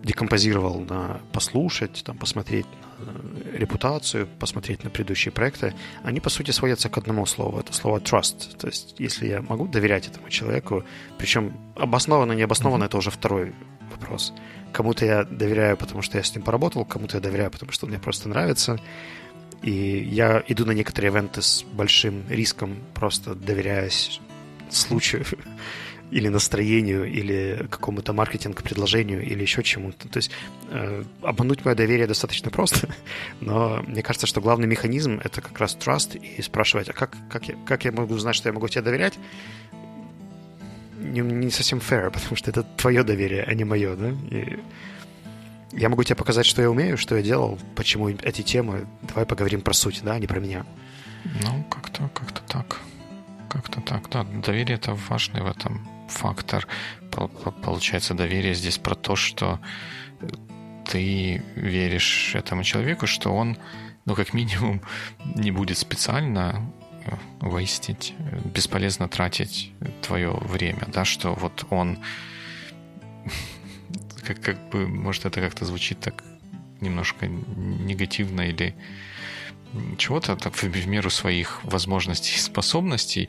декомпозировал 0.03 0.81
на 0.81 1.21
послушать, 1.33 2.03
там, 2.05 2.17
посмотреть 2.19 2.67
на 2.99 3.59
репутацию, 3.59 4.29
посмотреть 4.39 4.85
на 4.85 4.91
предыдущие 4.91 5.33
проекты, 5.33 5.75
они, 6.05 6.21
по 6.21 6.31
сути, 6.31 6.53
сводятся 6.53 6.89
к 6.89 6.99
одному 6.99 7.27
слову. 7.27 7.59
Это 7.59 7.73
слово 7.73 7.99
trust. 7.99 8.57
То 8.57 8.69
есть, 8.69 8.97
если 8.99 9.29
я 9.29 9.43
могу 9.43 9.67
доверять 9.67 10.09
этому 10.09 10.29
человеку, 10.29 10.85
причем 11.19 11.57
обоснованно, 11.77 12.33
не 12.33 12.43
обоснованно, 12.43 12.85
mm-hmm. 12.85 12.87
это 12.87 12.99
уже 12.99 13.11
второй 13.11 13.55
вопрос. 13.91 14.33
Кому-то 14.77 15.07
я 15.07 15.25
доверяю, 15.25 15.75
потому 15.79 16.03
что 16.03 16.19
я 16.19 16.23
с 16.23 16.35
ним 16.35 16.45
поработал, 16.45 16.85
кому-то 16.85 17.17
я 17.17 17.23
доверяю, 17.23 17.51
потому 17.51 17.73
что 17.73 17.87
он 17.87 17.93
мне 17.93 17.99
просто 17.99 18.29
нравится. 18.29 18.79
И 19.63 19.71
я 19.71 20.45
иду 20.49 20.67
на 20.67 20.73
некоторые 20.73 21.11
ивенты 21.11 21.41
с 21.41 21.63
большим 21.63 22.25
риском, 22.29 22.77
просто 22.93 23.35
доверяясь 23.35 24.21
случаю 24.69 25.25
или 26.11 26.29
настроению, 26.29 27.11
или 27.11 27.67
какому-то 27.71 28.13
маркетинг-предложению, 28.13 29.25
или 29.25 29.41
еще 29.41 29.63
чему-то. 29.63 30.09
То 30.09 30.19
есть 30.19 30.31
э, 30.69 31.05
обмануть 31.23 31.65
мое 31.65 31.75
доверие 31.75 32.07
достаточно 32.07 32.51
просто, 32.51 32.95
но 33.41 33.83
мне 33.87 34.03
кажется, 34.03 34.27
что 34.27 34.43
главный 34.43 34.67
механизм— 34.67 35.23
это 35.25 35.41
как 35.41 35.59
раз 35.59 35.75
trust 35.75 36.19
и 36.19 36.43
спрашивать, 36.43 36.91
а 36.91 36.93
как, 36.93 37.17
как, 37.31 37.49
я, 37.49 37.55
как 37.65 37.87
я 37.87 37.93
могу 37.93 38.19
знать, 38.19 38.37
что 38.37 38.51
я 38.51 38.53
могу 38.53 38.69
тебе 38.69 38.83
доверять? 38.83 39.15
Не, 41.13 41.21
не 41.21 41.51
совсем 41.51 41.79
fair, 41.79 42.11
потому 42.11 42.37
что 42.37 42.51
это 42.51 42.63
твое 42.63 43.03
доверие, 43.03 43.45
а 43.45 43.55
не 43.55 43.65
мое, 43.65 43.97
да? 43.97 44.11
И 44.31 44.59
я 45.73 45.89
могу 45.89 46.05
тебе 46.05 46.17
показать, 46.17 46.47
что 46.47 46.63
я 46.63 46.71
умею, 46.71 46.97
что 46.97 47.17
я 47.17 47.23
делал, 47.23 47.59
почему 47.75 48.09
эти 48.09 48.43
темы. 48.43 48.87
Давай 49.03 49.27
поговорим 49.27 49.61
про 49.61 49.75
суть, 49.75 50.01
да, 50.03 50.13
а 50.15 50.19
не 50.19 50.27
про 50.27 50.41
меня. 50.41 50.65
Ну, 51.43 51.65
как-то 51.65 52.09
как 52.15 52.41
так. 52.47 52.81
Как-то 53.49 53.81
так, 53.81 54.09
да. 54.11 54.25
Доверие 54.25 54.77
это 54.77 54.95
важный 55.09 55.43
в 55.43 55.47
этом 55.47 55.87
фактор. 56.09 56.67
Получается, 57.63 58.15
доверие 58.15 58.55
здесь 58.55 58.79
про 58.79 58.95
то, 58.95 59.17
что 59.17 59.61
ты 60.85 61.43
веришь 61.55 62.35
этому 62.35 62.63
человеку, 62.63 63.07
что 63.07 63.35
он, 63.35 63.57
ну, 64.05 64.15
как 64.15 64.35
минимум, 64.35 64.81
не 65.35 65.51
будет 65.51 65.79
специально 65.79 66.73
выстить, 67.41 68.15
бесполезно 68.45 69.09
тратить 69.09 69.73
твое 70.03 70.31
время, 70.31 70.87
да, 70.89 71.05
что 71.05 71.35
вот 71.35 71.67
он 71.71 71.99
как, 74.23 74.41
как 74.41 74.69
бы, 74.71 74.87
может, 74.87 75.27
это 75.27 75.41
как-то 75.41 75.65
звучит 75.65 76.01
так 76.01 76.23
немножко 76.81 77.27
негативно 77.27 78.43
или 78.43 78.75
чего-то 79.99 80.37
так, 80.37 80.55
в 80.55 80.87
меру 80.87 81.11
своих 81.11 81.63
возможностей 81.65 82.37
и 82.37 82.41
способностей 82.41 83.29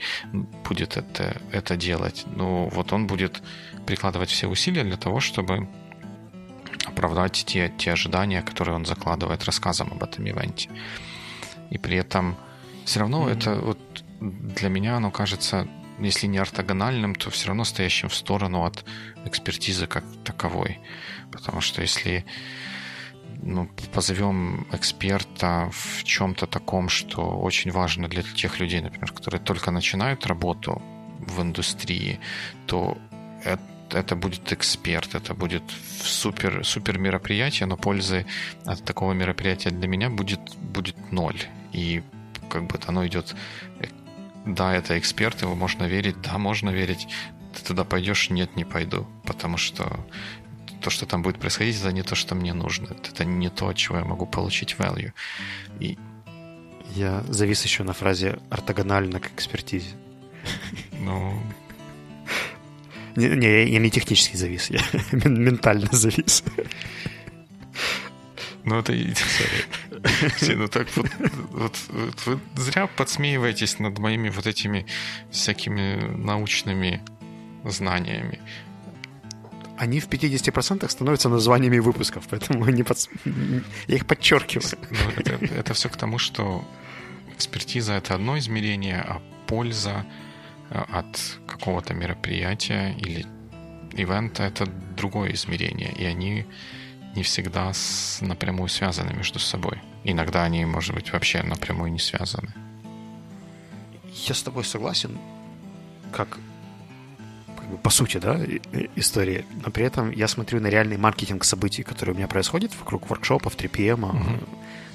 будет 0.67 0.97
это, 0.97 1.41
это 1.51 1.75
делать. 1.75 2.25
Но 2.35 2.67
вот 2.69 2.93
он 2.93 3.07
будет 3.07 3.41
прикладывать 3.85 4.29
все 4.29 4.47
усилия 4.47 4.83
для 4.83 4.97
того, 4.97 5.19
чтобы 5.19 5.67
оправдать 6.85 7.43
те, 7.45 7.71
те 7.77 7.91
ожидания, 7.91 8.41
которые 8.41 8.75
он 8.75 8.85
закладывает 8.85 9.43
рассказом 9.45 9.91
об 9.91 10.03
этом 10.03 10.27
ивенте. 10.27 10.69
И 11.69 11.77
при 11.77 11.97
этом 11.97 12.37
все 12.87 13.01
равно 13.01 13.29
mm-hmm. 13.29 13.33
это 13.33 13.55
вот 13.55 14.03
для 14.21 14.69
меня 14.69 14.95
оно 14.95 15.11
кажется 15.11 15.67
если 15.99 16.27
не 16.27 16.37
ортогональным, 16.37 17.15
то 17.15 17.29
все 17.29 17.47
равно 17.47 17.65
стоящим 17.65 18.07
в 18.07 18.15
сторону 18.15 18.63
от 18.63 18.85
экспертизы 19.25 19.87
как 19.87 20.03
таковой. 20.23 20.79
Потому 21.31 21.59
что 21.59 21.81
если 21.81 22.23
ну, 23.41 23.67
позовем 23.93 24.67
эксперта 24.71 25.69
в 25.71 26.03
чем-то 26.03 26.45
таком, 26.45 26.87
что 26.87 27.21
очень 27.39 27.71
важно 27.71 28.07
для 28.07 28.21
тех 28.21 28.59
людей, 28.59 28.79
например, 28.79 29.11
которые 29.11 29.41
только 29.41 29.71
начинают 29.71 30.27
работу 30.27 30.81
в 31.19 31.41
индустрии, 31.41 32.19
то 32.67 32.97
это 33.91 34.15
будет 34.15 34.53
эксперт, 34.53 35.15
это 35.15 35.33
будет 35.33 35.63
супер, 36.03 36.63
супер 36.63 36.99
мероприятие, 36.99 37.65
но 37.65 37.75
пользы 37.75 38.25
от 38.65 38.83
такого 38.83 39.13
мероприятия 39.13 39.71
для 39.71 39.87
меня 39.87 40.09
будет, 40.09 40.55
будет 40.57 41.11
ноль. 41.11 41.41
И 41.73 42.03
как 42.49 42.67
бы 42.67 42.79
оно 42.87 43.05
идет 43.05 43.35
да, 44.47 44.73
это 44.73 44.97
эксперт, 44.97 45.41
его 45.41 45.55
можно 45.55 45.83
верить, 45.83 46.21
да, 46.21 46.37
можно 46.37 46.69
верить. 46.69 47.07
Ты 47.53 47.63
туда 47.63 47.83
пойдешь? 47.83 48.29
Нет, 48.29 48.55
не 48.55 48.63
пойду. 48.63 49.05
Потому 49.25 49.57
что 49.57 50.05
то, 50.81 50.89
что 50.89 51.05
там 51.05 51.21
будет 51.21 51.37
происходить, 51.37 51.79
это 51.79 51.91
не 51.91 52.03
то, 52.03 52.15
что 52.15 52.35
мне 52.35 52.53
нужно. 52.53 52.95
Это 53.03 53.25
не 53.25 53.49
то, 53.49 53.67
от 53.67 53.75
чего 53.75 53.97
я 53.97 54.05
могу 54.05 54.25
получить 54.25 54.75
value. 54.77 55.11
И... 55.79 55.97
Я 56.95 57.23
завис 57.27 57.63
еще 57.65 57.83
на 57.83 57.93
фразе 57.93 58.39
ортогонально 58.49 59.19
к 59.19 59.33
экспертизе. 59.33 59.89
Ну... 60.93 61.41
Не, 63.17 63.29
не, 63.29 63.67
я 63.67 63.79
не 63.79 63.89
технически 63.89 64.37
завис, 64.37 64.69
я 64.69 64.79
ментально 65.11 65.89
завис. 65.91 66.43
Ну, 68.63 68.79
это... 68.79 68.93
Все, 68.93 69.43
ну 70.55 70.67
так 70.67 70.87
вот, 70.95 71.07
вот, 71.51 71.75
вот 71.89 72.25
вы 72.25 72.39
зря 72.55 72.87
подсмеиваетесь 72.87 73.79
над 73.79 73.97
моими 73.99 74.29
вот 74.29 74.47
этими 74.47 74.85
всякими 75.31 75.95
научными 76.15 77.01
знаниями. 77.65 78.39
Они 79.77 79.99
в 79.99 80.07
50% 80.07 80.89
становятся 80.89 81.29
названиями 81.29 81.79
выпусков, 81.79 82.27
поэтому 82.29 82.65
не 82.69 82.83
под... 82.83 82.97
я 83.87 83.95
их 83.95 84.05
подчеркиваю. 84.05 84.79
Ну, 84.89 85.11
это, 85.17 85.45
это 85.45 85.73
все 85.73 85.89
к 85.89 85.97
тому, 85.97 86.17
что 86.17 86.63
экспертиза— 87.35 87.93
это 87.97 88.15
одно 88.15 88.37
измерение, 88.39 89.01
а 89.01 89.21
польза 89.45 90.05
э, 90.69 90.79
от 90.89 91.19
какого-то 91.45 91.93
мероприятия 91.93 92.95
или 92.97 93.25
ивента— 93.93 94.43
это 94.51 94.65
другое 94.97 95.33
измерение. 95.33 95.91
И 95.91 96.05
они 96.05 96.45
не 97.17 97.23
всегда 97.23 97.73
с, 97.73 98.19
напрямую 98.21 98.69
связаны 98.69 99.13
между 99.13 99.39
собой. 99.39 99.79
Иногда 100.03 100.43
они, 100.43 100.63
может 100.65 100.93
быть, 100.93 101.11
вообще 101.11 101.41
напрямую 101.41 101.91
не 101.91 101.99
связаны. 101.99 102.53
Я 104.27 104.35
с 104.35 104.43
тобой 104.43 104.63
согласен, 104.63 105.17
как, 106.11 106.37
как 107.57 107.67
бы 107.69 107.77
по 107.77 107.89
сути, 107.89 108.17
да, 108.17 108.39
истории. 108.95 109.45
Но 109.65 109.71
при 109.71 109.85
этом 109.85 110.11
я 110.11 110.27
смотрю 110.27 110.61
на 110.61 110.67
реальный 110.67 110.97
маркетинг 110.97 111.43
событий, 111.43 111.83
которые 111.83 112.13
у 112.13 112.17
меня 112.17 112.27
происходят 112.27 112.71
вокруг 112.79 113.09
воркшопов, 113.09 113.57
3PM, 113.57 113.99
mm-hmm. 113.99 114.39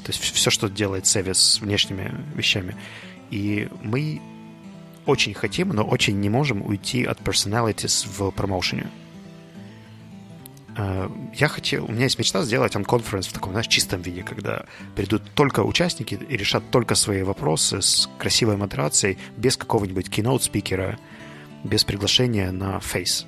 то 0.05 0.13
есть 0.13 0.21
все, 0.21 0.51
что 0.51 0.69
делает 0.69 1.07
Севи 1.07 1.35
с 1.35 1.61
внешними 1.61 2.15
вещами. 2.35 2.77
И 3.31 3.69
мы 3.83 4.23
очень 5.07 5.35
хотим, 5.35 5.71
но 5.71 5.83
очень 5.83 6.21
не 6.21 6.31
можем 6.31 6.63
уйти 6.63 7.05
от 7.05 7.21
personalities 7.21 8.07
в 8.07 8.31
промоушене. 8.31 8.87
Э, 10.77 11.09
я 11.35 11.49
хотел, 11.49 11.85
у 11.85 11.93
меня 11.93 12.05
есть 12.05 12.19
мечта 12.19 12.43
сделать 12.43 12.77
он-конференс 12.77 13.27
в 13.27 13.33
таком, 13.33 13.53
знаешь, 13.53 13.69
чистом 13.69 14.03
виде, 14.03 14.23
когда 14.23 14.65
придут 14.95 15.23
только 15.35 15.63
участники 15.63 16.15
и 16.15 16.37
решат 16.37 16.63
только 16.71 16.95
свои 16.95 17.23
вопросы 17.23 17.83
с 17.83 18.09
красивой 18.19 18.57
модерацией, 18.57 19.19
без 19.37 19.57
какого-нибудь 19.57 20.09
keynote-спикера, 20.09 20.99
без 21.65 21.85
приглашения 21.85 22.51
на 22.53 22.81
фейс. 22.81 23.27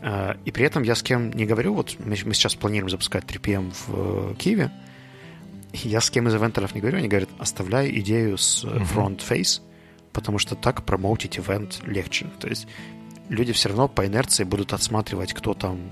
Э, 0.00 0.34
и 0.44 0.50
при 0.50 0.64
этом 0.64 0.82
я 0.82 0.94
с 0.94 1.02
кем 1.02 1.32
не 1.32 1.44
говорю, 1.44 1.74
вот 1.74 1.96
мы, 1.98 2.16
сейчас 2.16 2.54
планируем 2.54 2.90
запускать 2.90 3.24
3PM 3.24 3.72
в 3.86 4.34
Киеве, 4.36 4.70
я 5.72 6.00
с 6.00 6.10
кем 6.10 6.28
из 6.28 6.34
ивентеров 6.34 6.74
не 6.74 6.80
говорю, 6.80 6.98
они 6.98 7.08
говорят, 7.08 7.28
оставляй 7.38 7.90
идею 8.00 8.38
с 8.38 8.64
front-face, 8.64 9.60
потому 10.14 10.38
что 10.38 10.54
так 10.54 10.84
промоутить 10.84 11.38
ивент 11.38 11.80
легче. 11.84 12.26
То 12.40 12.48
есть 12.48 12.66
люди 13.28 13.52
все 13.52 13.68
равно 13.68 13.86
по 13.86 14.06
инерции 14.06 14.44
будут 14.44 14.72
отсматривать, 14.72 15.34
кто 15.34 15.52
там 15.52 15.90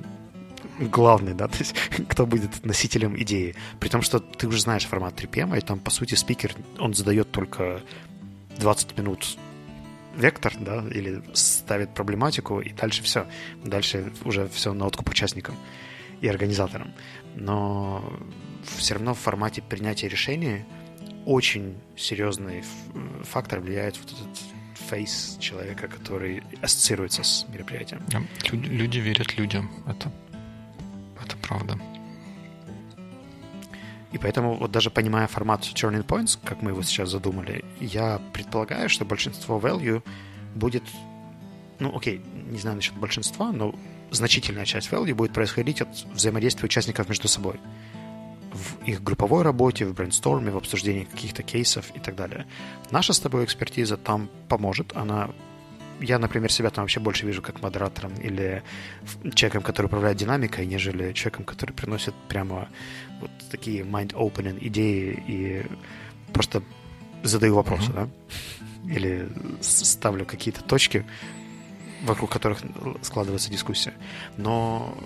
главный, 0.78 1.34
да, 1.34 1.48
то 1.48 1.58
есть 1.58 1.74
кто 2.08 2.26
будет 2.26 2.64
носителем 2.64 3.20
идеи. 3.22 3.54
При 3.80 3.88
том, 3.88 4.02
что 4.02 4.20
ты 4.20 4.46
уже 4.46 4.60
знаешь 4.60 4.86
формат 4.86 5.20
3PM, 5.20 5.56
и 5.56 5.60
там, 5.60 5.78
по 5.78 5.90
сути, 5.90 6.14
спикер, 6.14 6.54
он 6.78 6.94
задает 6.94 7.30
только 7.30 7.80
20 8.58 8.98
минут 8.98 9.36
вектор, 10.16 10.52
да, 10.58 10.84
или 10.90 11.22
ставит 11.34 11.94
проблематику, 11.94 12.60
и 12.60 12.72
дальше 12.72 13.02
все. 13.02 13.26
Дальше 13.64 14.12
уже 14.24 14.48
все 14.48 14.72
на 14.72 14.86
откуп 14.86 15.10
участникам 15.10 15.56
и 16.20 16.28
организаторам. 16.28 16.92
Но 17.34 18.18
все 18.78 18.94
равно 18.94 19.14
в 19.14 19.18
формате 19.18 19.62
принятия 19.62 20.08
решения 20.08 20.66
очень 21.26 21.74
серьезный 21.96 22.64
фактор 23.24 23.60
влияет 23.60 23.98
вот 23.98 24.12
этот 24.12 24.38
фейс 24.88 25.36
человека, 25.40 25.88
который 25.88 26.42
ассоциируется 26.62 27.22
с 27.22 27.46
мероприятием. 27.48 28.02
Люди, 28.52 28.98
верят 28.98 29.36
людям. 29.36 29.70
Это 29.86 30.12
правда. 31.46 31.78
И 34.12 34.18
поэтому, 34.18 34.56
вот 34.56 34.70
даже 34.70 34.90
понимая 34.90 35.26
формат 35.26 35.62
Turning 35.62 36.06
Points, 36.06 36.38
как 36.42 36.62
мы 36.62 36.70
его 36.70 36.82
сейчас 36.82 37.10
задумали, 37.10 37.64
я 37.80 38.20
предполагаю, 38.32 38.88
что 38.88 39.04
большинство 39.04 39.58
value 39.58 40.02
будет, 40.54 40.84
ну 41.80 41.94
окей, 41.94 42.22
не 42.50 42.58
знаю 42.58 42.76
насчет 42.76 42.94
большинства, 42.94 43.52
но 43.52 43.74
значительная 44.10 44.64
часть 44.64 44.90
value 44.90 45.14
будет 45.14 45.32
происходить 45.32 45.82
от 45.82 45.88
взаимодействия 46.14 46.66
участников 46.66 47.08
между 47.08 47.28
собой. 47.28 47.60
В 48.52 48.86
их 48.86 49.02
групповой 49.02 49.42
работе, 49.42 49.84
в 49.84 49.92
брейнсторме, 49.92 50.50
в 50.50 50.56
обсуждении 50.56 51.04
каких-то 51.04 51.42
кейсов 51.42 51.94
и 51.94 52.00
так 52.00 52.14
далее. 52.14 52.46
Наша 52.90 53.12
с 53.12 53.20
тобой 53.20 53.44
экспертиза 53.44 53.98
там 53.98 54.30
поможет, 54.48 54.96
она 54.96 55.30
я, 56.00 56.18
например, 56.18 56.50
себя 56.52 56.70
там 56.70 56.84
вообще 56.84 57.00
больше 57.00 57.26
вижу 57.26 57.42
как 57.42 57.62
модератором 57.62 58.14
или 58.14 58.62
человеком, 59.34 59.62
который 59.62 59.86
управляет 59.86 60.16
динамикой, 60.16 60.66
нежели 60.66 61.12
человеком, 61.12 61.44
который 61.44 61.72
приносит 61.72 62.14
прямо 62.28 62.68
вот 63.20 63.30
такие 63.50 63.82
mind-opening 63.82 64.58
идеи 64.66 65.22
и 65.26 65.66
просто 66.32 66.62
задаю 67.22 67.54
вопросы, 67.54 67.90
mm-hmm. 67.90 68.10
да? 68.86 68.94
Или 68.94 69.28
ставлю 69.62 70.24
какие-то 70.24 70.62
точки, 70.62 71.04
вокруг 72.04 72.30
которых 72.30 72.60
складывается 73.02 73.50
дискуссия. 73.50 73.94
Но 74.36 74.96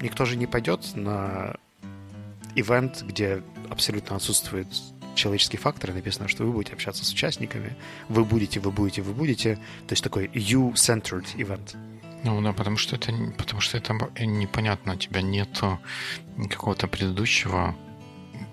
никто 0.00 0.24
же 0.24 0.36
не 0.36 0.46
пойдет 0.46 0.96
на 0.96 1.56
ивент, 2.54 3.02
где 3.02 3.42
абсолютно 3.70 4.16
отсутствует 4.16 4.66
человеческий 5.18 5.58
фактор, 5.58 5.90
и 5.90 5.94
написано, 5.94 6.28
что 6.28 6.44
вы 6.44 6.52
будете 6.52 6.74
общаться 6.74 7.04
с 7.04 7.12
участниками, 7.12 7.76
вы 8.08 8.24
будете, 8.24 8.60
вы 8.60 8.70
будете, 8.70 9.02
вы 9.02 9.12
будете. 9.12 9.56
То 9.86 9.92
есть 9.92 10.02
такой 10.02 10.26
you-centered 10.28 11.26
event. 11.36 11.76
Ну 12.24 12.40
да, 12.42 12.52
потому 12.52 12.76
что 12.76 12.96
это, 12.96 13.12
потому 13.36 13.60
что 13.60 13.76
это 13.78 13.92
непонятно, 14.18 14.94
у 14.94 14.96
тебя 14.96 15.22
нету 15.22 15.78
какого-то 16.50 16.88
предыдущего 16.88 17.76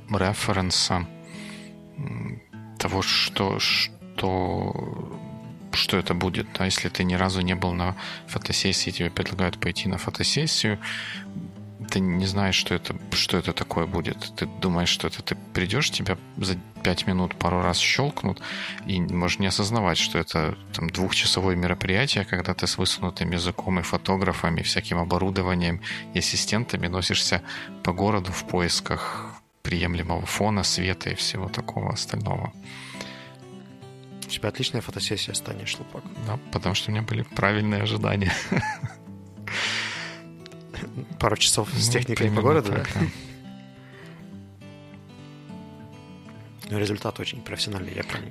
референса 0.10 1.08
того, 2.78 3.02
что, 3.02 3.60
что, 3.60 5.18
что 5.72 5.98
это 5.98 6.14
будет. 6.14 6.48
Да? 6.58 6.66
Если 6.66 6.90
ты 6.90 7.04
ни 7.04 7.16
разу 7.16 7.42
не 7.42 7.56
был 7.56 7.74
на 7.74 7.96
фотосессии, 8.28 8.92
тебе 8.92 9.10
предлагают 9.10 9.60
пойти 9.60 9.88
на 9.88 9.98
фотосессию, 9.98 10.80
ты 11.90 12.00
не 12.00 12.26
знаешь, 12.26 12.56
что 12.56 12.76
это, 12.76 12.96
что 13.12 13.38
это 13.38 13.54
такое 13.54 13.86
будет. 13.86 14.34
Ты 14.36 14.46
думаешь, 14.46 14.90
что 14.90 15.08
это 15.08 15.22
ты 15.22 15.36
придешь, 15.54 15.92
тебя 15.92 16.18
за 16.38 16.58
пять 16.84 17.08
минут 17.08 17.36
пару 17.36 17.62
раз 17.62 17.78
щелкнут, 17.78 18.42
и 18.86 19.02
можешь 19.02 19.40
не 19.40 19.48
осознавать, 19.48 19.98
что 19.98 20.20
это 20.20 20.58
там, 20.74 20.90
двухчасовое 20.90 21.56
мероприятие, 21.56 22.26
когда 22.26 22.54
ты 22.54 22.68
с 22.68 22.78
высунутым 22.78 23.32
языком 23.32 23.80
и 23.80 23.84
фотографами, 23.84 24.62
всяким 24.62 25.00
оборудованием 25.00 25.82
и 26.14 26.20
ассистентами 26.20 26.88
носишься 26.88 27.42
по 27.84 27.94
городу 27.94 28.32
в 28.32 28.46
поисках 28.46 29.42
приемлемого 29.64 30.26
фона, 30.26 30.64
света 30.64 31.10
и 31.10 31.16
всего 31.16 31.50
такого 31.50 31.94
остального. 31.94 32.54
У 34.26 34.30
тебя 34.30 34.50
отличная 34.50 34.82
фотосессия 34.82 35.34
станет, 35.34 35.68
Лупак. 35.80 36.04
Да, 36.28 36.40
потому 36.52 36.76
что 36.76 36.92
у 36.92 36.94
меня 36.94 37.04
были 37.04 37.24
правильные 37.24 37.84
ожидания. 37.84 38.34
пару 41.20 41.38
часов 41.38 41.70
с 41.74 41.88
ну, 41.88 41.94
техникой 41.94 42.32
по 42.32 42.42
городу, 42.42 42.72
так, 42.72 42.90
да? 42.94 43.02
Но 46.70 46.80
результат 46.80 47.20
очень 47.20 47.42
профессиональный. 47.42 47.94
Я 47.94 48.04
прям 48.04 48.24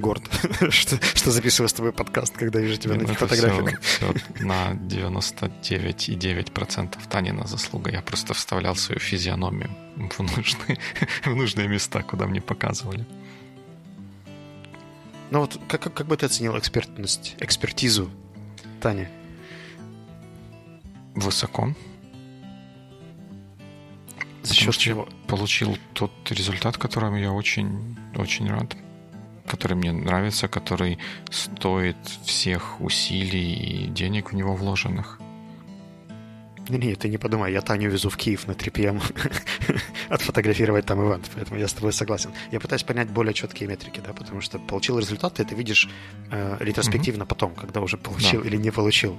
горд, 0.00 0.22
что, 0.70 0.98
что 1.14 1.30
записываю 1.30 1.68
с 1.68 1.72
тобой 1.72 1.92
подкаст, 1.92 2.36
когда 2.36 2.58
вижу 2.60 2.76
тебя 2.76 2.94
ну, 2.94 3.02
на 3.02 3.04
этих 3.04 3.18
фотографиях. 3.18 3.80
Все, 3.80 4.12
все 4.12 4.44
на 4.44 4.72
99,9% 4.72 6.98
Танина 7.08 7.46
заслуга. 7.46 7.90
Я 7.90 8.02
просто 8.02 8.34
вставлял 8.34 8.74
свою 8.74 8.98
физиономию 8.98 9.70
в 9.96 10.20
нужные, 10.20 10.80
в 11.24 11.34
нужные 11.34 11.68
места, 11.68 12.02
куда 12.02 12.26
мне 12.26 12.40
показывали. 12.40 13.06
Ну 15.30 15.40
вот 15.40 15.60
как, 15.68 15.82
как, 15.82 15.94
как 15.94 16.08
бы 16.08 16.16
ты 16.16 16.26
оценил 16.26 16.58
экспертность, 16.58 17.36
экспертизу 17.38 18.10
Тани? 18.80 19.06
Высоко. 21.14 21.74
За 24.42 24.54
счет 24.54 24.76
чего? 24.76 25.08
Получил 25.26 25.76
тот 25.92 26.12
результат, 26.30 26.76
которым 26.78 27.16
я 27.16 27.32
очень, 27.32 27.96
очень 28.16 28.48
рад. 28.48 28.76
Который 29.46 29.76
мне 29.76 29.92
нравится, 29.92 30.48
который 30.48 30.98
стоит 31.30 31.96
всех 32.24 32.80
усилий 32.80 33.52
и 33.52 33.86
денег 33.86 34.32
в 34.32 34.34
него 34.34 34.54
вложенных. 34.54 35.18
Не-не, 36.70 36.94
ты 36.94 37.08
не 37.08 37.18
подумай, 37.18 37.52
я 37.52 37.62
Таню 37.62 37.90
везу 37.90 38.10
в 38.10 38.16
Киев 38.16 38.46
на 38.46 38.54
3 38.54 38.70
пм 38.70 39.02
отфотографировать 40.08 40.86
там 40.86 41.00
ивент, 41.00 41.28
поэтому 41.34 41.58
я 41.58 41.66
с 41.66 41.72
тобой 41.72 41.92
согласен. 41.92 42.30
Я 42.52 42.60
пытаюсь 42.60 42.84
понять 42.84 43.10
более 43.10 43.34
четкие 43.34 43.68
метрики, 43.68 44.00
да, 44.00 44.12
потому 44.12 44.40
что 44.40 44.60
получил 44.60 44.98
результат, 44.98 45.34
ты 45.34 45.42
это 45.42 45.56
видишь 45.56 45.88
э, 46.30 46.56
ретроспективно 46.60 47.24
mm-hmm. 47.24 47.26
потом, 47.26 47.54
когда 47.54 47.80
уже 47.80 47.96
получил 47.96 48.42
да. 48.42 48.48
или 48.48 48.56
не 48.56 48.70
получил. 48.70 49.18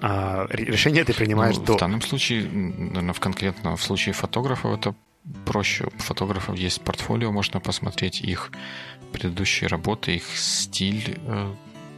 А 0.00 0.46
решение 0.50 1.04
ты 1.04 1.14
принимаешь 1.14 1.56
ну, 1.56 1.64
до. 1.64 1.74
В 1.74 1.80
данном 1.80 2.02
случае, 2.02 2.46
наверное, 2.46 3.14
в 3.14 3.20
конкретно 3.20 3.76
в 3.76 3.82
случае 3.82 4.12
фотографов 4.12 4.78
это 4.78 4.94
проще. 5.44 5.86
У 5.86 5.98
фотографов 5.98 6.56
есть 6.56 6.82
портфолио, 6.82 7.32
можно 7.32 7.60
посмотреть 7.60 8.20
их 8.20 8.52
предыдущие 9.12 9.68
работы, 9.68 10.16
их 10.16 10.24
стиль 10.36 11.18
э, 11.26 11.54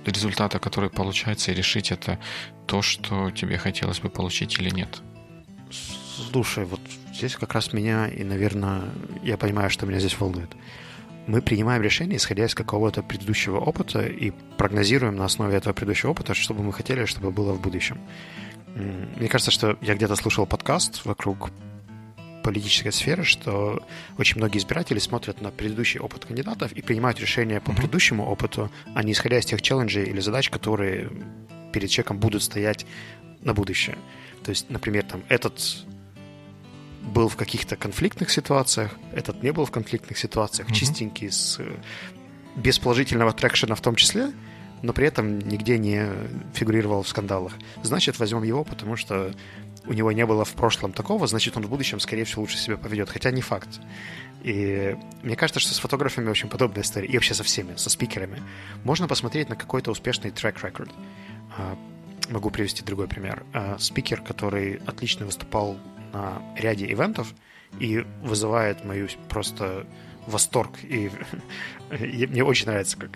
результата, 0.07 0.59
который 0.59 0.91
получается, 0.91 1.53
и 1.53 1.55
решить 1.55 1.91
это 1.91 2.19
то, 2.67 2.83
что 2.83 3.31
тебе 3.31 3.59
хотелось 3.59 4.01
бы 4.01 4.09
получить 4.09 4.59
или 4.59 4.71
нет. 4.71 5.03
Слушай, 6.31 6.65
вот 6.65 6.81
здесь 7.15 7.37
как 7.37 7.55
раз 7.55 7.73
меня, 7.73 8.09
и, 8.09 8.25
наверное, 8.25 8.85
я 9.23 9.37
понимаю, 9.37 9.71
что 9.71 9.87
меня 9.87 9.99
здесь 9.99 10.19
волнует. 10.19 10.51
Мы 11.29 11.43
принимаем 11.43 11.83
решение, 11.83 12.17
исходя 12.17 12.47
из 12.47 12.55
какого-то 12.55 13.03
предыдущего 13.03 13.59
опыта, 13.59 14.01
и 14.01 14.33
прогнозируем 14.57 15.15
на 15.15 15.27
основе 15.27 15.59
этого 15.59 15.75
предыдущего 15.75 16.13
опыта, 16.13 16.33
что 16.33 16.55
бы 16.55 16.63
мы 16.63 16.73
хотели, 16.73 17.05
чтобы 17.05 17.31
было 17.31 17.53
в 17.53 17.61
будущем. 17.61 18.01
Мне 18.75 19.29
кажется, 19.29 19.51
что 19.51 19.77
я 19.83 19.95
где-то 19.95 20.17
слушал 20.17 20.47
подкаст 20.47 21.05
вокруг 21.05 21.51
политической 22.43 22.93
сферы, 22.93 23.25
что 23.25 23.87
очень 24.17 24.39
многие 24.39 24.57
избиратели 24.57 24.99
смотрят 24.99 25.43
на 25.43 25.51
предыдущий 25.51 26.01
опыт 26.01 26.25
кандидатов 26.25 26.73
и 26.73 26.81
принимают 26.81 27.21
решения 27.21 27.61
по 27.61 27.73
предыдущему 27.73 28.25
опыту, 28.25 28.71
а 28.95 29.03
не 29.03 29.13
исходя 29.13 29.39
из 29.39 29.45
тех 29.45 29.61
челленджей 29.61 30.05
или 30.05 30.21
задач, 30.21 30.49
которые 30.49 31.11
перед 31.75 31.91
человеком 31.91 32.21
будут 32.21 32.43
стоять 32.43 32.87
на 33.43 33.53
будущее. 33.53 33.99
То 34.45 34.49
есть, 34.51 34.71
например, 34.71 35.05
там 35.05 35.23
этот 35.29 35.85
был 37.09 37.29
в 37.29 37.37
каких-то 37.37 37.77
конфликтных 37.77 38.31
ситуациях, 38.31 38.95
этот 39.13 39.43
не 39.43 39.53
был 39.53 39.65
в 39.65 39.71
конфликтных 39.71 40.19
ситуациях, 40.19 40.69
mm-hmm. 40.69 40.75
чистенький, 40.75 41.31
с, 41.31 41.61
без 42.57 42.79
положительного 42.79 43.33
трекшена 43.33 43.75
в 43.75 43.81
том 43.81 43.97
числе, 43.97 44.33
но 44.83 44.93
при 44.93 45.07
этом 45.07 45.39
нигде 45.39 45.79
не 45.79 46.09
фигурировал 46.55 47.03
в 47.03 47.09
скандалах. 47.09 47.53
Значит, 47.83 48.19
возьмем 48.19 48.43
его, 48.43 48.65
потому 48.65 48.97
что 48.97 49.33
у 49.87 49.93
него 49.93 50.13
не 50.13 50.27
было 50.27 50.45
в 50.45 50.53
прошлом 50.53 50.93
такого, 50.93 51.27
значит, 51.27 51.57
он 51.57 51.65
в 51.65 51.71
будущем, 51.71 51.99
скорее 51.99 52.25
всего, 52.25 52.43
лучше 52.43 52.59
себя 52.59 52.77
поведет. 52.77 53.09
Хотя 53.09 53.31
не 53.31 53.41
факт. 53.41 53.81
И 54.43 54.97
мне 55.23 55.35
кажется, 55.35 55.61
что 55.61 55.75
с 55.75 55.79
фотографами 55.79 56.29
очень 56.29 56.49
подобная 56.49 56.83
история. 56.83 57.09
И 57.09 57.15
вообще 57.15 57.35
со 57.35 57.43
всеми, 57.43 57.75
со 57.77 57.91
спикерами. 57.91 58.41
Можно 58.85 59.09
посмотреть 59.09 59.49
на 59.49 59.57
какой-то 59.57 59.91
успешный 59.91 60.31
трек-рекорд. 60.31 60.91
А, 61.57 61.77
могу 62.29 62.51
привести 62.51 62.85
другой 62.85 63.09
пример. 63.09 63.45
А, 63.53 63.79
спикер, 63.79 64.21
который 64.21 64.81
отлично 64.87 65.27
выступал 65.27 65.79
на 66.13 66.43
ряде 66.57 66.91
ивентов 66.91 67.35
и 67.79 68.05
вызывает 68.23 68.85
мою 68.85 69.09
просто 69.29 69.87
восторг. 70.27 70.73
И 70.83 71.11
мне 71.91 72.45
очень 72.45 72.67
нравится, 72.67 72.97
как 72.97 73.11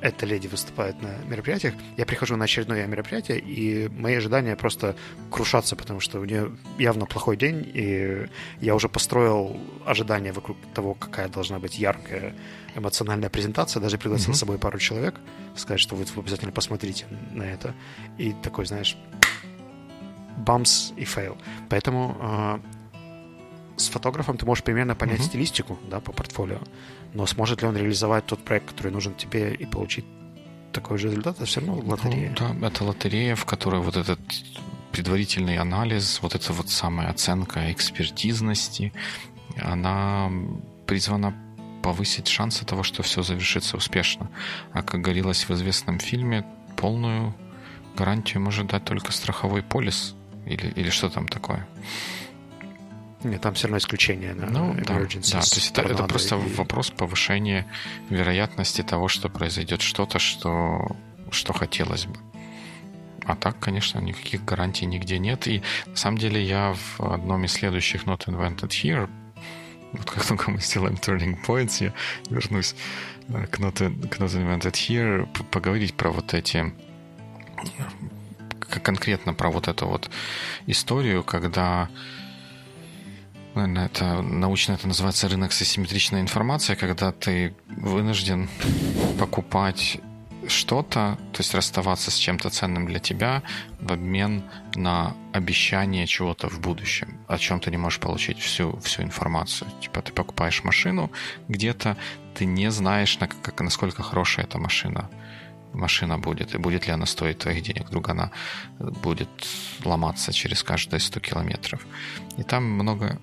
эта 0.00 0.26
леди 0.26 0.46
выступает 0.46 1.00
на 1.02 1.16
мероприятиях, 1.26 1.74
я 1.96 2.06
прихожу 2.06 2.36
на 2.36 2.44
очередное 2.44 2.86
мероприятие, 2.86 3.38
и 3.40 3.88
мои 3.88 4.14
ожидания 4.14 4.54
просто 4.56 4.96
крушатся, 5.30 5.76
потому 5.76 6.00
что 6.00 6.20
у 6.20 6.24
нее 6.24 6.56
явно 6.78 7.06
плохой 7.06 7.36
день, 7.36 7.68
и 7.74 8.28
я 8.60 8.74
уже 8.74 8.88
построил 8.88 9.58
ожидания 9.84 10.32
вокруг 10.32 10.56
того, 10.74 10.94
какая 10.94 11.28
должна 11.28 11.58
быть 11.58 11.78
яркая 11.78 12.34
эмоциональная 12.74 13.28
презентация, 13.28 13.80
даже 13.80 13.98
пригласил 13.98 14.32
mm-hmm. 14.32 14.36
с 14.36 14.38
собой 14.38 14.58
пару 14.58 14.78
человек, 14.78 15.16
сказать, 15.56 15.80
что 15.80 15.96
вы 15.96 16.04
обязательно 16.16 16.52
посмотрите 16.52 17.06
на 17.32 17.42
это. 17.42 17.74
И 18.18 18.34
такой, 18.42 18.66
знаешь, 18.66 18.96
бамс 20.38 20.92
и 20.96 21.04
фейл. 21.04 21.36
Поэтому 21.68 22.16
э, 22.20 22.58
с 23.76 23.88
фотографом 23.88 24.36
ты 24.36 24.46
можешь 24.46 24.64
примерно 24.64 24.94
понять 24.94 25.20
mm-hmm. 25.20 25.24
стилистику, 25.24 25.78
да, 25.90 26.00
по 26.00 26.12
портфолио, 26.12 26.60
но 27.14 27.26
сможет 27.26 27.62
ли 27.62 27.68
он 27.68 27.76
реализовать 27.76 28.26
тот 28.26 28.44
проект, 28.44 28.70
который 28.70 28.92
нужен 28.92 29.14
тебе, 29.14 29.54
и 29.54 29.66
получить 29.66 30.04
такой 30.72 30.98
же 30.98 31.08
результат, 31.08 31.36
это 31.36 31.46
все 31.46 31.60
равно 31.60 31.82
лотерея. 31.84 32.34
Ну, 32.38 32.54
да, 32.60 32.66
это 32.66 32.84
лотерея, 32.84 33.34
в 33.34 33.44
которой 33.44 33.80
вот 33.80 33.96
этот 33.96 34.20
предварительный 34.92 35.58
анализ, 35.58 36.20
вот 36.22 36.34
эта 36.34 36.52
вот 36.52 36.70
самая 36.70 37.08
оценка 37.08 37.70
экспертизности, 37.72 38.92
она 39.56 40.30
призвана 40.86 41.34
повысить 41.82 42.28
шансы 42.28 42.64
того, 42.64 42.82
что 42.82 43.02
все 43.02 43.22
завершится 43.22 43.76
успешно. 43.76 44.30
А 44.72 44.82
как 44.82 45.00
говорилось 45.00 45.48
в 45.48 45.50
известном 45.52 45.98
фильме, 45.98 46.44
полную 46.76 47.34
гарантию 47.96 48.42
может 48.42 48.66
дать 48.66 48.84
только 48.84 49.12
страховой 49.12 49.62
полис 49.62 50.14
или, 50.48 50.72
или 50.76 50.90
что 50.90 51.08
там 51.08 51.28
такое. 51.28 51.66
Нет, 53.24 53.40
там 53.40 53.54
все 53.54 53.66
равно 53.66 53.78
исключение 53.78 54.32
на 54.32 54.46
ну, 54.46 54.74
да, 54.74 55.00
да, 55.00 55.06
то 55.06 55.16
есть 55.18 55.70
это, 55.72 55.82
это 55.82 56.04
просто 56.04 56.36
и... 56.36 56.54
вопрос 56.54 56.90
повышения 56.90 57.66
вероятности 58.10 58.82
того, 58.82 59.08
что 59.08 59.28
произойдет 59.28 59.82
что-то, 59.82 60.20
что, 60.20 60.96
что 61.30 61.52
хотелось 61.52 62.06
бы. 62.06 62.16
А 63.24 63.34
так, 63.34 63.58
конечно, 63.58 63.98
никаких 63.98 64.44
гарантий 64.44 64.86
нигде 64.86 65.18
нет. 65.18 65.48
И 65.48 65.62
на 65.86 65.96
самом 65.96 66.18
деле 66.18 66.42
я 66.42 66.74
в 66.74 67.00
одном 67.00 67.44
из 67.44 67.52
следующих 67.52 68.04
Not 68.04 68.26
Invented 68.26 68.68
Here 68.68 69.10
вот 69.92 70.10
как 70.10 70.24
только 70.24 70.50
мы 70.50 70.60
сделаем 70.60 70.94
Turning 70.94 71.38
Points, 71.44 71.82
я 71.82 71.92
вернусь 72.30 72.74
э, 73.28 73.46
к 73.46 73.58
Not, 73.58 74.08
к 74.08 74.18
not 74.18 74.28
Invented 74.28 74.72
Here, 74.72 75.26
поговорить 75.50 75.94
про 75.94 76.10
вот 76.10 76.34
эти 76.34 76.72
конкретно 78.68 79.34
про 79.34 79.50
вот 79.50 79.68
эту 79.68 79.86
вот 79.86 80.10
историю, 80.66 81.24
когда 81.24 81.88
наверное, 83.54 83.86
это 83.86 84.22
научно 84.22 84.74
это 84.74 84.86
называется 84.86 85.28
рынок 85.28 85.52
с 85.52 85.62
асимметричной 85.62 86.20
информацией, 86.20 86.76
когда 86.76 87.12
ты 87.12 87.54
вынужден 87.66 88.48
покупать 89.18 90.00
что-то, 90.46 91.18
то 91.32 91.40
есть 91.40 91.54
расставаться 91.54 92.10
с 92.10 92.16
чем-то 92.16 92.50
ценным 92.50 92.86
для 92.86 93.00
тебя 93.00 93.42
в 93.80 93.92
обмен 93.92 94.44
на 94.74 95.14
обещание 95.32 96.06
чего-то 96.06 96.48
в 96.48 96.60
будущем, 96.60 97.18
о 97.26 97.38
чем 97.38 97.60
ты 97.60 97.70
не 97.70 97.76
можешь 97.76 98.00
получить 98.00 98.38
всю, 98.38 98.78
всю 98.80 99.02
информацию. 99.02 99.70
Типа 99.80 100.00
ты 100.00 100.12
покупаешь 100.12 100.64
машину 100.64 101.10
где-то, 101.48 101.96
ты 102.34 102.46
не 102.46 102.70
знаешь, 102.70 103.18
на, 103.18 103.28
как, 103.28 103.60
насколько 103.60 104.02
хорошая 104.02 104.46
эта 104.46 104.58
машина 104.58 105.10
машина 105.72 106.18
будет, 106.18 106.54
и 106.54 106.58
будет 106.58 106.86
ли 106.86 106.92
она 106.92 107.06
стоить 107.06 107.38
твоих 107.38 107.62
денег. 107.62 107.88
Вдруг 107.88 108.08
она 108.08 108.30
будет 108.78 109.28
ломаться 109.84 110.32
через 110.32 110.62
каждые 110.62 111.00
100 111.00 111.20
километров. 111.20 111.86
И 112.38 112.42
там 112.42 112.64
много 112.64 113.18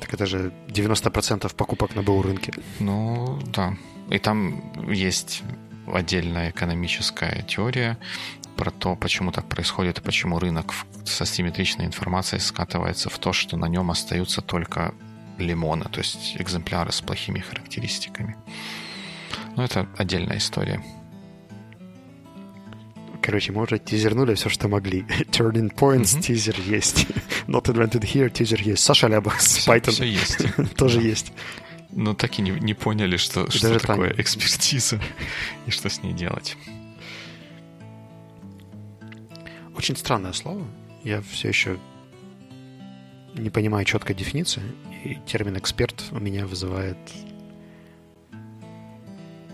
так 0.00 0.12
это 0.12 0.26
же 0.26 0.52
90% 0.68 1.54
покупок 1.54 1.94
на 1.94 2.02
БУ 2.02 2.22
рынке. 2.22 2.52
Ну, 2.80 3.38
да. 3.46 3.74
И 4.10 4.18
там 4.18 4.92
есть 4.92 5.42
отдельная 5.86 6.50
экономическая 6.50 7.42
теория 7.42 7.98
про 8.56 8.70
то, 8.70 8.96
почему 8.96 9.32
так 9.32 9.48
происходит 9.48 9.98
и 9.98 10.02
почему 10.02 10.38
рынок 10.38 10.74
со 11.04 11.24
симметричной 11.24 11.86
информацией 11.86 12.40
скатывается 12.40 13.08
в 13.08 13.18
то, 13.18 13.32
что 13.32 13.56
на 13.56 13.66
нем 13.66 13.90
остаются 13.90 14.42
только 14.42 14.94
лимоны, 15.38 15.84
то 15.84 16.00
есть 16.00 16.36
экземпляры 16.38 16.92
с 16.92 17.00
плохими 17.00 17.40
характеристиками. 17.40 18.36
Но 19.56 19.64
это 19.64 19.88
отдельная 19.96 20.38
история. 20.38 20.82
Короче, 23.24 23.52
мы 23.52 23.62
уже 23.62 23.78
тизернули 23.78 24.34
все, 24.34 24.50
что 24.50 24.68
могли. 24.68 25.00
Turning 25.30 25.74
Points, 25.74 26.14
mm-hmm. 26.14 26.20
тизер 26.20 26.60
есть. 26.60 27.06
Not 27.46 27.64
Invented 27.64 28.02
Here, 28.02 28.28
тизер 28.28 28.60
есть. 28.60 28.82
Саша 28.82 29.08
Лябах 29.08 29.40
с 29.40 29.66
Python. 29.66 29.92
Все 29.92 30.04
есть. 30.04 30.44
Тоже 30.76 31.00
да. 31.00 31.06
есть. 31.06 31.32
Но 31.90 32.12
так 32.12 32.38
и 32.38 32.42
не, 32.42 32.50
не 32.50 32.74
поняли, 32.74 33.16
что, 33.16 33.50
что 33.50 33.78
такое 33.78 34.10
Таня. 34.10 34.20
экспертиза 34.20 35.00
и 35.66 35.70
что 35.70 35.88
с 35.88 36.02
ней 36.02 36.12
делать. 36.12 36.58
Очень 39.74 39.96
странное 39.96 40.34
слово. 40.34 40.66
Я 41.02 41.22
все 41.22 41.48
еще 41.48 41.78
не 43.32 43.48
понимаю 43.48 43.86
четкой 43.86 44.14
дефиниции. 44.16 44.62
И 45.02 45.14
термин 45.24 45.56
«эксперт» 45.56 46.04
у 46.10 46.20
меня 46.20 46.46
вызывает 46.46 46.98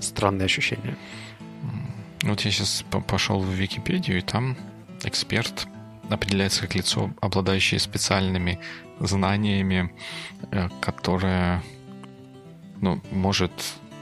странные 0.01 0.47
ощущения. 0.47 0.97
Вот 2.23 2.41
я 2.43 2.51
сейчас 2.51 2.85
пошел 3.07 3.41
в 3.41 3.49
Википедию, 3.49 4.18
и 4.18 4.23
там 4.23 4.57
эксперт 5.05 5.66
определяется 6.09 6.62
как 6.62 6.75
лицо, 6.75 7.11
обладающее 7.21 7.81
специальными 7.81 8.59
знаниями, 8.99 9.93
э, 10.51 10.68
которое 10.81 11.62
ну, 12.81 13.01
может 13.11 13.53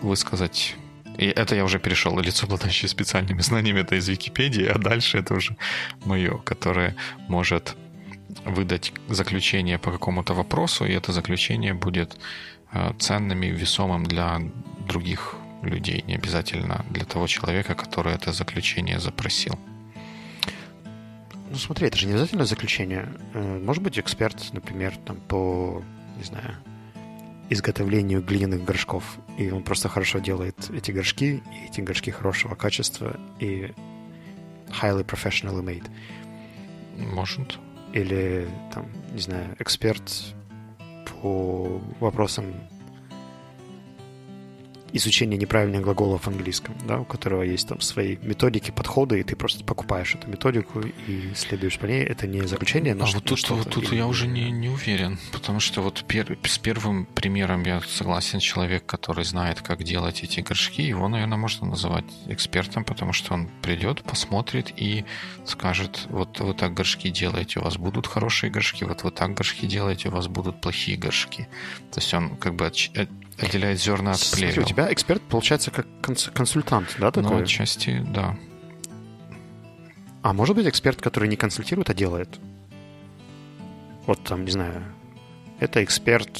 высказать 0.03 0.77
и 1.19 1.27
это 1.27 1.57
я 1.57 1.65
уже 1.65 1.81
перешел. 1.81 2.19
Лицо, 2.21 2.47
обладающее 2.47 2.89
специальными 2.89 3.43
знаниями, 3.43 3.81
это 3.81 3.97
из 3.97 4.09
Википедии, 4.09 4.65
а 4.65 4.79
дальше 4.79 5.19
это 5.19 5.35
уже 5.35 5.57
мое, 6.05 6.39
которое 6.39 6.95
может 7.29 7.77
выдать 8.45 8.93
заключение 9.09 9.79
по 9.79 9.91
какому-то 9.91 10.35
вопросу, 10.35 10.85
и 10.85 10.93
это 10.93 11.13
заключение 11.13 11.75
будет 11.75 12.17
э, 12.73 12.93
ценным 12.99 13.43
и 13.43 13.51
весомым 13.51 14.05
для 14.05 14.41
других 14.87 15.35
людей, 15.63 16.05
не 16.07 16.15
обязательно 16.15 16.85
для 16.91 17.05
того 17.05 17.27
человека, 17.27 17.75
который 17.75 18.15
это 18.15 18.33
заключение 18.33 19.01
запросил. 19.01 19.59
Ну, 21.51 21.57
смотри, 21.57 21.87
это 21.87 21.97
же 21.97 22.07
не 22.07 22.13
обязательно 22.13 22.45
заключение. 22.45 23.09
Э, 23.33 23.59
может 23.59 23.83
быть, 23.83 23.99
эксперт, 23.99 24.53
например, 24.53 24.97
там, 25.07 25.17
по, 25.17 25.83
не 26.17 26.25
знаю, 26.25 26.57
изготовлению 27.49 28.23
глиняных 28.23 28.65
горшков. 28.65 29.19
И 29.39 29.51
он 29.51 29.63
просто 29.63 29.89
хорошо 29.89 30.19
делает 30.19 30.71
эти 30.71 30.91
горшки, 30.91 31.43
и 31.53 31.67
эти 31.71 31.81
горшки 31.81 32.11
хорошего 32.11 32.55
качества, 32.55 33.19
и 33.41 33.73
highly 34.69 35.05
professionally 35.05 35.63
made. 35.63 35.89
Может. 36.97 37.59
Или, 37.95 38.47
там, 38.75 38.87
не 39.13 39.21
знаю, 39.21 39.57
эксперт 39.59 40.13
по 41.23 41.81
вопросам 42.01 42.55
изучения 44.93 45.37
неправильных 45.37 45.83
глаголов 45.83 46.23
в 46.23 46.29
английском, 46.29 46.75
да, 46.87 47.01
у 47.01 47.05
которого 47.05 47.43
есть 47.43 47.69
там 47.69 47.81
свои 47.81 48.17
методики, 48.23 48.71
подходы, 48.71 49.21
и 49.21 49.23
ты 49.23 49.37
просто 49.37 49.65
покупаешь 49.65 50.15
эту 50.15 50.29
методику 50.29 50.81
и 50.81 51.33
следуешь 51.35 51.79
по 51.79 51.87
ней. 51.87 52.03
Это 52.03 52.27
не 52.27 52.43
заключение, 52.47 52.95
но 52.95 53.05
а 53.05 53.09
вот 53.09 53.25
тут, 53.25 53.51
вот 53.51 53.71
тут 53.71 53.93
я 53.93 54.07
уже 54.07 54.27
не, 54.27 54.51
не 54.51 54.69
уверен, 54.69 55.19
потому 55.33 55.61
что 55.61 55.83
вот 55.83 56.05
пер, 56.07 56.39
с 56.45 56.59
первым 56.59 57.07
примером 57.07 57.63
я 57.65 57.81
согласен, 57.81 58.39
человек, 58.39 58.87
который 58.87 59.25
знает, 59.25 59.63
как 59.63 59.83
делать 59.83 60.23
эти 60.23 60.41
горшки, 60.41 60.83
его, 60.83 61.09
наверное, 61.09 61.39
можно 61.39 61.67
называть 61.67 62.05
экспертом, 62.27 62.85
потому 62.85 63.13
что 63.13 63.35
он 63.35 63.49
придет, 63.63 64.03
посмотрит 64.03 64.73
и 64.77 65.05
скажет, 65.45 66.07
вот 66.09 66.41
вы 66.41 66.55
так 66.55 66.75
горшки 66.75 67.11
делаете, 67.11 67.61
у 67.61 67.63
вас 67.63 67.77
будут 67.77 68.07
хорошие 68.07 68.51
горшки, 68.51 68.85
вот 68.85 69.03
вы 69.03 69.11
так 69.11 69.35
горшки 69.35 69.67
делаете, 69.67 70.09
у 70.09 70.13
вас 70.13 70.29
будут 70.29 70.61
плохие 70.61 70.97
горшки. 70.97 71.49
То 71.93 72.01
есть 72.01 72.13
он 72.15 72.37
как 72.37 72.55
бы 72.55 72.67
отделяет 73.41 73.81
зерна 73.81 74.13
от 74.13 74.21
плевел. 74.33 74.55
Смотри, 74.55 74.63
у 74.63 74.65
тебя 74.65 74.93
эксперт 74.93 75.23
получается 75.23 75.71
как 75.71 75.87
консультант, 76.01 76.97
да, 76.99 77.11
такой? 77.11 77.31
Ну, 77.31 77.43
отчасти, 77.43 78.05
да. 78.13 78.37
А 80.23 80.33
может 80.33 80.57
быть 80.57 80.67
эксперт, 80.67 81.01
который 81.01 81.29
не 81.29 81.37
консультирует, 81.37 81.91
а 81.91 81.95
делает? 81.95 82.39
Вот 84.07 84.23
там, 84.25 84.45
не 84.45 84.51
знаю, 84.51 84.83
это 85.61 85.83
эксперт 85.85 86.31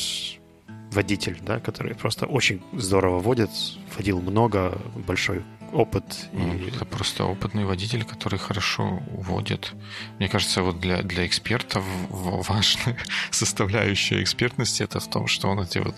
водитель, 0.93 1.39
да, 1.43 1.61
который 1.61 1.95
просто 1.95 2.27
очень 2.27 2.63
здорово 2.73 3.21
водит, 3.21 3.51
водил 3.97 4.21
много, 4.21 4.79
большой 5.07 5.43
опыт. 5.73 6.29
Ну, 6.33 6.55
и... 6.55 6.69
Это 6.69 6.85
просто 6.85 7.25
опытный 7.25 7.65
водитель, 7.65 8.05
который 8.05 8.39
хорошо 8.39 9.03
водит. 9.11 9.73
Мне 10.19 10.29
кажется, 10.29 10.63
вот 10.63 10.81
для, 10.81 11.03
для 11.03 11.27
экспертов 11.27 11.85
важная 12.09 12.97
составляющая 13.31 14.23
экспертности 14.23 14.83
это 14.83 15.01
в 15.01 15.09
том, 15.09 15.27
что 15.27 15.49
он 15.49 15.61
эти 15.61 15.79
вот 15.79 15.95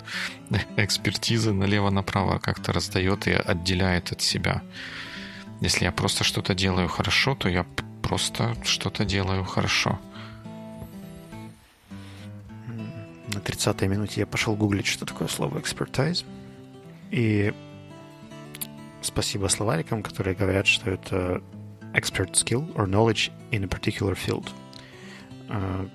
экспертизы 0.77 1.53
налево-направо 1.53 2.39
как-то 2.39 2.73
раздает 2.73 3.27
и 3.27 3.31
отделяет 3.31 4.11
от 4.11 4.21
себя. 4.21 4.61
Если 5.61 5.85
я 5.85 5.91
просто 5.91 6.23
что-то 6.23 6.53
делаю 6.55 6.87
хорошо, 6.87 7.35
то 7.35 7.49
я 7.49 7.65
просто 8.01 8.55
что-то 8.63 9.05
делаю 9.05 9.43
хорошо. 9.43 9.99
На 13.33 13.39
30-й 13.39 13.87
минуте 13.87 14.21
я 14.21 14.25
пошел 14.25 14.55
гуглить, 14.55 14.87
что 14.87 15.05
такое 15.05 15.27
слово 15.27 15.59
expertise. 15.59 16.25
И 17.11 17.53
спасибо 19.01 19.47
словарикам, 19.47 20.03
которые 20.03 20.35
говорят, 20.35 20.67
что 20.67 20.89
это 20.91 21.41
expert 21.93 22.33
skill 22.33 22.73
or 22.75 22.87
knowledge 22.87 23.31
in 23.51 23.63
a 23.63 23.67
particular 23.67 24.15
field. 24.15 24.49
Uh, 25.49 25.89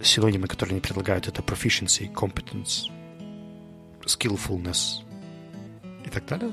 синонимы, 0.00 0.46
которые 0.46 0.74
они 0.74 0.80
предлагают, 0.80 1.28
это 1.28 1.42
proficiency, 1.42 2.12
competence, 2.12 2.90
skillfulness 4.04 5.02
и 6.04 6.10
так 6.10 6.26
далее. 6.26 6.52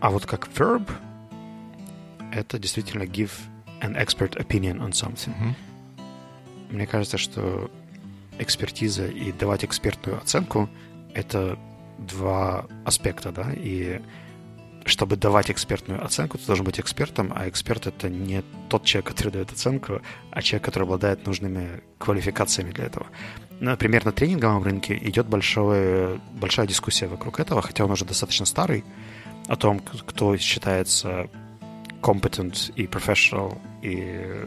А 0.00 0.10
вот 0.10 0.26
как 0.26 0.48
verb, 0.48 0.88
это 2.32 2.58
действительно 2.58 3.04
give 3.04 3.32
an 3.80 3.96
expert 3.96 4.36
opinion 4.36 4.78
on 4.78 4.92
something. 4.92 5.34
Mm-hmm. 5.34 5.54
Мне 6.70 6.86
кажется, 6.86 7.18
что 7.18 7.70
экспертиза 8.38 9.06
и 9.06 9.32
давать 9.32 9.64
экспертную 9.64 10.18
оценку— 10.18 10.68
это 11.14 11.58
два 11.98 12.66
аспекта, 12.84 13.32
да, 13.32 13.52
и 13.54 14.00
чтобы 14.84 15.16
давать 15.16 15.50
экспертную 15.50 16.04
оценку, 16.04 16.38
ты 16.38 16.46
должен 16.46 16.64
быть 16.64 16.78
экспертом, 16.78 17.32
а 17.34 17.48
эксперт— 17.48 17.86
это 17.88 18.08
не 18.08 18.42
тот 18.68 18.84
человек, 18.84 19.08
который 19.08 19.32
дает 19.32 19.50
оценку, 19.50 20.00
а 20.30 20.42
человек, 20.42 20.64
который 20.64 20.84
обладает 20.84 21.26
нужными 21.26 21.82
квалификациями 21.98 22.70
для 22.70 22.84
этого. 22.84 23.06
Например, 23.58 24.04
на 24.04 24.12
тренинговом 24.12 24.62
рынке 24.62 24.96
идет 24.96 25.26
большое, 25.26 26.20
большая 26.34 26.66
дискуссия 26.66 27.08
вокруг 27.08 27.40
этого, 27.40 27.62
хотя 27.62 27.84
он 27.84 27.90
уже 27.90 28.04
достаточно 28.04 28.46
старый, 28.46 28.84
о 29.48 29.56
том, 29.56 29.80
кто 29.80 30.36
считается 30.36 31.28
competent 32.00 32.72
и 32.76 32.86
professional, 32.86 33.58
и 33.82 34.44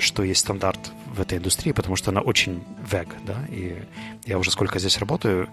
что 0.00 0.22
есть 0.22 0.40
стандарт 0.40 0.92
в 1.06 1.20
этой 1.20 1.38
индустрии, 1.38 1.72
потому 1.72 1.96
что 1.96 2.10
она 2.10 2.20
очень 2.20 2.64
вег, 2.90 3.08
да, 3.26 3.44
и 3.48 3.82
я 4.24 4.38
уже 4.38 4.50
сколько 4.50 4.78
здесь 4.78 4.98
работаю, 4.98 5.48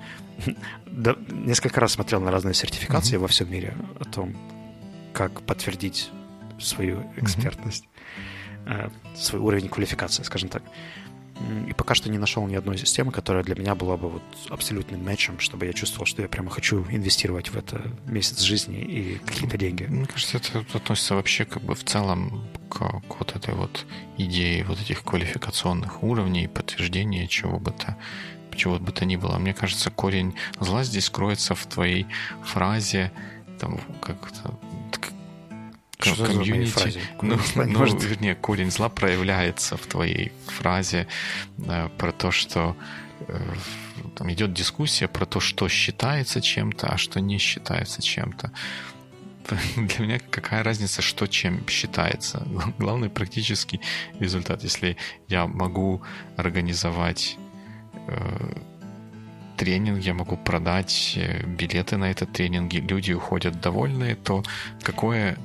да, 0.86 1.16
несколько 1.30 1.80
раз 1.80 1.94
смотрел 1.94 2.22
на 2.22 2.32
разные 2.32 2.54
сертификации 2.54 3.16
mm-hmm. 3.16 3.20
во 3.20 3.28
всем 3.28 3.52
мире 3.52 3.76
о 4.00 4.06
том, 4.06 4.36
как 5.14 5.42
подтвердить 5.44 6.10
свою 6.60 7.04
экспертность, 7.18 7.88
mm-hmm. 8.66 8.92
свой 9.16 9.42
уровень 9.42 9.70
квалификации, 9.70 10.24
скажем 10.24 10.50
так. 10.50 10.64
И 11.68 11.74
пока 11.74 11.96
что 11.96 12.10
не 12.10 12.18
нашел 12.18 12.46
ни 12.48 12.56
одной 12.56 12.78
системы, 12.78 13.12
которая 13.12 13.44
для 13.44 13.56
меня 13.56 13.76
была 13.76 13.98
бы 13.98 14.10
вот 14.10 14.24
абсолютным 14.50 15.04
матчем, 15.04 15.40
чтобы 15.40 15.66
я 15.66 15.74
чувствовал, 15.74 16.06
что 16.06 16.22
я 16.22 16.28
прямо 16.28 16.50
хочу 16.50 16.86
инвестировать 16.90 17.50
в 17.50 17.58
это 17.58 17.82
месяц 18.06 18.42
жизни 18.42 18.80
и 18.80 19.16
какие-то 19.26 19.58
деньги. 19.58 19.84
Мне 19.84 20.06
кажется, 20.06 20.38
это 20.38 20.66
относится 20.74 21.16
вообще 21.16 21.46
как 21.46 21.64
бы 21.64 21.74
в 21.76 21.84
целом 21.84 22.48
к, 22.70 22.78
к 22.78 23.20
вот 23.20 23.36
этой 23.36 23.54
вот 23.54 23.86
идее 24.18 24.64
вот 24.66 24.80
этих 24.82 25.04
квалификационных 25.04 26.04
уровней, 26.04 26.48
подтверждения 26.48 27.28
чего 27.28 27.60
бы 27.60 27.72
то 27.72 27.98
чего 28.56 28.78
бы 28.78 28.92
то 28.92 29.06
ни 29.06 29.16
было. 29.16 29.38
Мне 29.38 29.54
кажется, 29.54 29.90
корень 29.90 30.36
зла 30.60 30.84
здесь 30.84 31.10
кроется 31.10 31.56
в 31.56 31.66
твоей 31.66 32.06
фразе, 32.44 33.12
там, 33.60 33.80
как-то 34.02 34.60
что 36.04 36.26
комьюнити. 36.26 37.02
Ну, 37.22 37.40
ну, 37.56 37.80
может... 37.80 38.04
вернее, 38.04 38.36
корень 38.36 38.72
зла 38.72 38.90
проявляется 38.90 39.78
в 39.78 39.86
твоей 39.86 40.32
фразе 40.48 41.08
да, 41.58 41.90
про 41.98 42.12
то, 42.12 42.32
что 42.32 42.76
э, 43.28 43.54
там 44.16 44.32
идет 44.32 44.54
дискуссия 44.54 45.08
про 45.08 45.26
то, 45.26 45.40
что 45.40 45.68
считается 45.70 46.42
чем-то, 46.42 46.88
а 46.88 46.98
что 46.98 47.20
не 47.22 47.38
считается 47.38 48.02
чем-то. 48.02 48.52
Для 49.76 50.06
меня 50.06 50.20
какая 50.20 50.64
разница, 50.64 51.02
что 51.02 51.28
чем 51.28 51.68
считается? 51.68 52.46
Главный 52.78 53.10
практический 53.10 53.82
результат. 54.20 54.64
Если 54.64 54.98
я 55.28 55.48
могу 55.48 56.02
организовать 56.38 57.38
э, 58.08 58.54
тренинг, 59.58 60.00
я 60.04 60.14
могу 60.14 60.38
продать 60.38 61.14
э, 61.16 61.46
билеты 61.46 61.98
на 61.98 62.10
этот 62.12 62.34
тренинг, 62.34 62.74
люди 62.74 63.14
уходят 63.14 63.62
довольные, 63.62 64.16
то 64.16 64.44
какое 64.82 65.38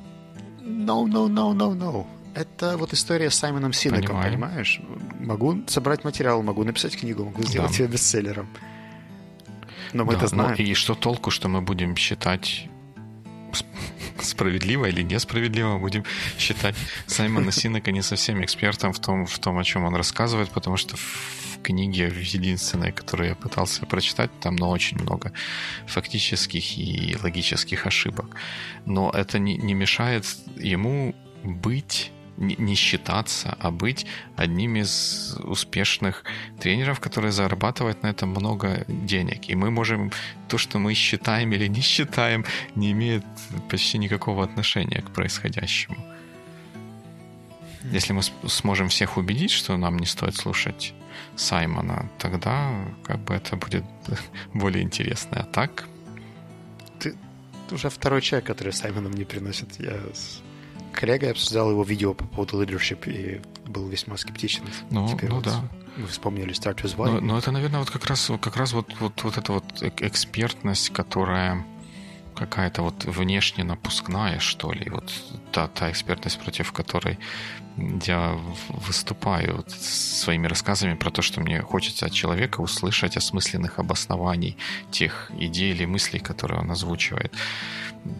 no, 0.66 1.06
no, 1.06 1.28
no, 1.28 1.54
no, 1.54 1.74
no. 1.74 2.06
Это 2.34 2.76
вот 2.76 2.92
история 2.92 3.30
с 3.30 3.34
Саймоном 3.34 3.72
Синеком, 3.72 4.16
Понимаю. 4.16 4.30
понимаешь? 4.30 4.80
Могу 5.20 5.62
собрать 5.68 6.04
материал, 6.04 6.42
могу 6.42 6.64
написать 6.64 6.94
книгу, 6.94 7.24
могу 7.24 7.42
сделать 7.44 7.72
да. 7.78 7.84
ее 7.84 7.88
бестселлером. 7.88 8.46
Но 9.94 10.04
мы 10.04 10.12
да, 10.12 10.18
это 10.18 10.26
знаем. 10.26 10.54
и 10.54 10.74
что 10.74 10.94
толку, 10.94 11.30
что 11.30 11.48
мы 11.48 11.62
будем 11.62 11.96
считать 11.96 12.68
справедливо 14.20 14.86
или 14.86 15.02
несправедливо 15.02 15.78
будем 15.78 16.04
считать 16.38 16.74
Саймона 17.06 17.52
Синека 17.52 17.92
не 17.92 18.02
совсем 18.02 18.44
экспертом 18.44 18.92
в 18.92 18.98
том, 18.98 19.26
в 19.26 19.38
том, 19.38 19.58
о 19.58 19.64
чем 19.64 19.84
он 19.84 19.94
рассказывает, 19.94 20.50
потому 20.50 20.76
что 20.76 20.96
в 21.66 21.68
книге 21.68 22.12
единственной, 22.14 22.92
которую 22.92 23.30
я 23.30 23.34
пытался 23.34 23.86
прочитать, 23.86 24.30
там 24.40 24.54
ну, 24.56 24.68
очень 24.68 25.00
много 25.00 25.32
фактических 25.86 26.78
и 26.78 27.16
логических 27.22 27.86
ошибок. 27.86 28.36
Но 28.86 29.10
это 29.10 29.40
не, 29.40 29.56
не 29.56 29.74
мешает 29.74 30.24
ему 30.56 31.14
быть 31.42 32.12
не 32.38 32.74
считаться, 32.74 33.56
а 33.60 33.70
быть 33.70 34.06
одним 34.36 34.76
из 34.76 35.38
успешных 35.42 36.22
тренеров, 36.60 37.00
которые 37.00 37.32
зарабатывают 37.32 38.02
на 38.02 38.08
этом 38.08 38.28
много 38.28 38.84
денег. 38.88 39.48
И 39.48 39.54
мы 39.54 39.70
можем 39.70 40.12
то, 40.48 40.58
что 40.58 40.78
мы 40.78 40.94
считаем 40.94 41.52
или 41.52 41.66
не 41.66 41.80
считаем, 41.80 42.44
не 42.74 42.92
имеет 42.92 43.24
почти 43.70 43.98
никакого 43.98 44.44
отношения 44.44 45.00
к 45.00 45.10
происходящему. 45.14 45.96
Если 47.92 48.12
мы 48.12 48.22
сможем 48.22 48.88
всех 48.88 49.16
убедить, 49.16 49.50
что 49.50 49.76
нам 49.78 49.98
не 49.98 50.06
стоит 50.06 50.36
слушать 50.36 50.92
Саймона, 51.36 52.08
тогда 52.18 52.72
как 53.04 53.18
бы 53.20 53.34
это 53.34 53.56
будет 53.56 53.84
более 54.54 54.82
интересно. 54.82 55.40
А 55.40 55.44
так... 55.44 55.86
Ты 56.98 57.14
уже 57.74 57.90
второй 57.90 58.22
человек, 58.22 58.46
который 58.46 58.72
Саймоном 58.72 59.12
не 59.12 59.24
приносит. 59.24 59.80
Я 59.80 60.00
коллегой 60.92 61.32
обсуждал 61.32 61.70
его 61.70 61.84
видео 61.84 62.14
по 62.14 62.24
поводу 62.24 62.62
leadership 62.62 63.08
и 63.10 63.40
был 63.68 63.88
весьма 63.88 64.16
скептичен. 64.16 64.64
Ну, 64.90 65.08
Теперь 65.08 65.30
ну 65.30 65.36
вот 65.36 65.44
да. 65.44 65.64
Мы 65.96 66.06
вспомнили 66.06 66.52
Start 66.52 66.82
with 66.82 66.96
Why. 66.96 67.12
Но, 67.12 67.20
но 67.20 67.38
это, 67.38 67.50
наверное, 67.50 67.80
вот 67.80 67.90
как 67.90 68.06
раз, 68.06 68.30
как 68.40 68.56
раз 68.56 68.72
вот, 68.72 68.94
вот, 69.00 69.22
вот 69.22 69.38
эта 69.38 69.52
вот 69.52 69.82
экспертность, 69.82 70.90
которая 70.90 71.64
какая-то 72.36 72.82
вот 72.82 73.04
внешне 73.04 73.64
напускная, 73.64 74.38
что 74.38 74.72
ли, 74.72 74.88
вот 74.90 75.12
та, 75.52 75.68
та 75.68 75.90
экспертность, 75.90 76.38
против 76.38 76.72
которой 76.72 77.18
я 78.04 78.38
выступаю 78.68 79.56
вот 79.56 79.70
своими 79.70 80.46
рассказами 80.46 80.94
про 80.94 81.10
то, 81.10 81.22
что 81.22 81.40
мне 81.40 81.60
хочется 81.60 82.06
от 82.06 82.12
человека 82.12 82.60
услышать 82.60 83.16
осмысленных 83.16 83.78
обоснований 83.78 84.56
тех 84.90 85.30
идей 85.38 85.72
или 85.72 85.84
мыслей, 85.84 86.20
которые 86.20 86.60
он 86.60 86.70
озвучивает. 86.70 87.34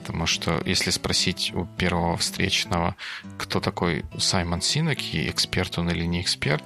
Потому 0.00 0.26
что 0.26 0.60
если 0.66 0.90
спросить 0.90 1.52
у 1.54 1.64
первого 1.64 2.16
встречного, 2.16 2.96
кто 3.38 3.60
такой 3.60 4.04
Саймон 4.18 4.60
Синаки, 4.60 5.30
эксперт 5.30 5.78
он 5.78 5.90
или 5.90 6.04
не 6.04 6.20
эксперт, 6.20 6.64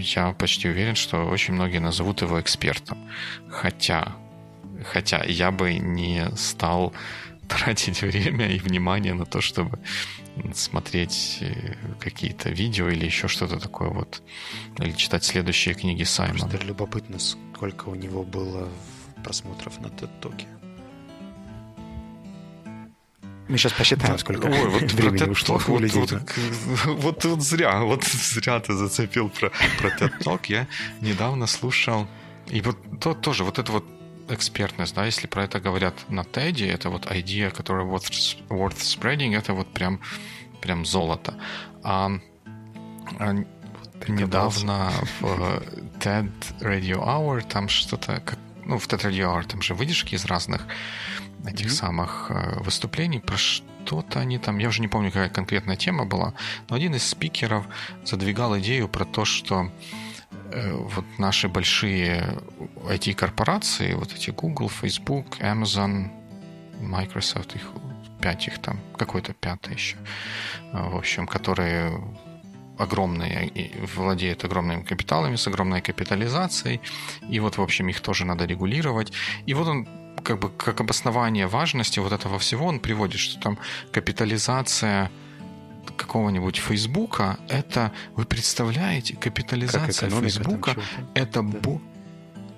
я 0.00 0.32
почти 0.32 0.68
уверен, 0.68 0.94
что 0.94 1.24
очень 1.24 1.54
многие 1.54 1.78
назовут 1.78 2.22
его 2.22 2.40
экспертом. 2.40 2.98
Хотя, 3.48 4.16
хотя 4.84 5.24
я 5.24 5.50
бы 5.50 5.74
не 5.74 6.26
стал 6.36 6.92
тратить 7.48 8.02
время 8.02 8.50
и 8.50 8.58
внимание 8.58 9.14
на 9.14 9.26
то, 9.26 9.40
чтобы 9.40 9.78
смотреть 10.54 11.38
э, 11.40 11.74
какие-то 12.00 12.50
видео 12.50 12.88
или 12.88 13.04
еще 13.04 13.28
что-то 13.28 13.60
такое 13.60 13.88
вот, 13.88 14.22
или 14.78 14.92
читать 14.92 15.24
следующие 15.24 15.74
книги 15.74 16.02
Саймона. 16.02 16.48
Просто 16.48 16.66
любопытно, 16.66 17.18
сколько 17.18 17.88
у 17.88 17.94
него 17.94 18.24
было 18.24 18.68
просмотров 19.22 19.80
на 19.80 19.86
TED-токе. 19.86 20.46
Мы 23.48 23.58
сейчас 23.58 23.72
посчитаем, 23.72 24.18
сколько 24.18 24.46
Ой, 24.46 24.68
вот 24.68 24.92
времени 24.92 25.18
про 25.18 25.30
ушло 25.30 25.60
вот, 25.66 25.92
вот, 25.94 26.12
вот, 26.86 27.24
вот 27.24 27.42
зря, 27.42 27.80
вот 27.80 28.04
зря 28.04 28.58
ты 28.60 28.72
зацепил 28.72 29.28
про, 29.28 29.50
про 29.78 29.88
TED 29.90 30.18
Talk. 30.20 30.46
Я 30.48 30.66
недавно 31.00 31.46
слушал, 31.46 32.06
и 32.48 32.60
вот 32.62 32.78
то, 33.00 33.14
тоже 33.14 33.44
вот 33.44 33.58
это 33.58 33.70
вот 33.72 33.84
экспертность, 34.28 34.94
да, 34.94 35.06
если 35.06 35.26
про 35.26 35.44
это 35.44 35.60
говорят 35.60 35.94
на 36.08 36.20
TED, 36.20 36.70
это 36.70 36.90
вот 36.90 37.10
идея, 37.10 37.50
которая 37.50 37.84
worth, 37.84 38.36
worth 38.48 38.78
spreading, 38.78 39.36
это 39.36 39.54
вот 39.54 39.72
прям, 39.72 40.00
прям 40.60 40.84
золото. 40.84 41.34
А, 41.82 42.10
а 43.18 43.34
недавно 44.08 44.90
в 45.20 45.62
TED 45.98 46.30
Radio 46.60 47.04
Hour 47.04 47.46
там 47.46 47.68
что-то, 47.68 48.20
как, 48.24 48.38
ну, 48.64 48.78
в 48.78 48.86
TED 48.86 49.02
Radio 49.02 49.34
Hour 49.34 49.46
там 49.46 49.62
же 49.62 49.74
выдержки 49.74 50.14
из 50.14 50.24
разных 50.24 50.66
этих 51.46 51.66
mm-hmm. 51.66 51.70
самых 51.70 52.30
э, 52.30 52.60
выступлений 52.60 53.20
про 53.20 53.36
что-то 53.36 54.20
они 54.20 54.38
там, 54.38 54.58
я 54.58 54.68
уже 54.68 54.80
не 54.80 54.88
помню, 54.88 55.10
какая 55.10 55.28
конкретная 55.28 55.76
тема 55.76 56.06
была, 56.06 56.32
но 56.68 56.76
один 56.76 56.94
из 56.94 57.06
спикеров 57.06 57.66
задвигал 58.04 58.58
идею 58.58 58.88
про 58.88 59.04
то, 59.04 59.26
что 59.26 59.64
э, 59.64 60.13
вот 60.52 61.04
наши 61.18 61.48
большие 61.48 62.38
IT-корпорации, 62.88 63.94
вот 63.94 64.12
эти 64.12 64.30
Google, 64.30 64.68
Facebook, 64.68 65.38
Amazon, 65.40 66.10
Microsoft, 66.80 67.56
их 67.56 67.62
пять 68.20 68.48
их 68.48 68.58
там, 68.58 68.80
какой-то 68.96 69.34
пятый 69.34 69.74
еще, 69.74 69.96
э, 70.72 70.88
в 70.88 70.96
общем, 70.96 71.26
которые 71.26 71.92
огромные, 72.78 73.70
владеют 73.96 74.44
огромными 74.44 74.82
капиталами, 74.82 75.36
с 75.36 75.46
огромной 75.46 75.80
капитализацией, 75.80 76.80
и 77.28 77.40
вот, 77.40 77.58
в 77.58 77.62
общем, 77.62 77.88
их 77.88 78.00
тоже 78.00 78.24
надо 78.24 78.46
регулировать. 78.46 79.12
И 79.46 79.54
вот 79.54 79.68
он 79.68 79.86
как 80.24 80.38
бы 80.38 80.48
как 80.48 80.80
обоснование 80.80 81.46
важности 81.46 82.00
вот 82.00 82.12
этого 82.12 82.38
всего 82.38 82.66
он 82.66 82.80
приводит, 82.80 83.20
что 83.20 83.40
там 83.40 83.58
капитализация 83.92 85.10
какого-нибудь 85.96 86.56
Фейсбука, 86.56 87.38
это, 87.48 87.92
вы 88.14 88.24
представляете, 88.24 89.16
капитализация 89.16 90.10
Фейсбука, 90.10 90.76
это, 91.14 91.42
да. 91.42 91.58
бо, 91.58 91.80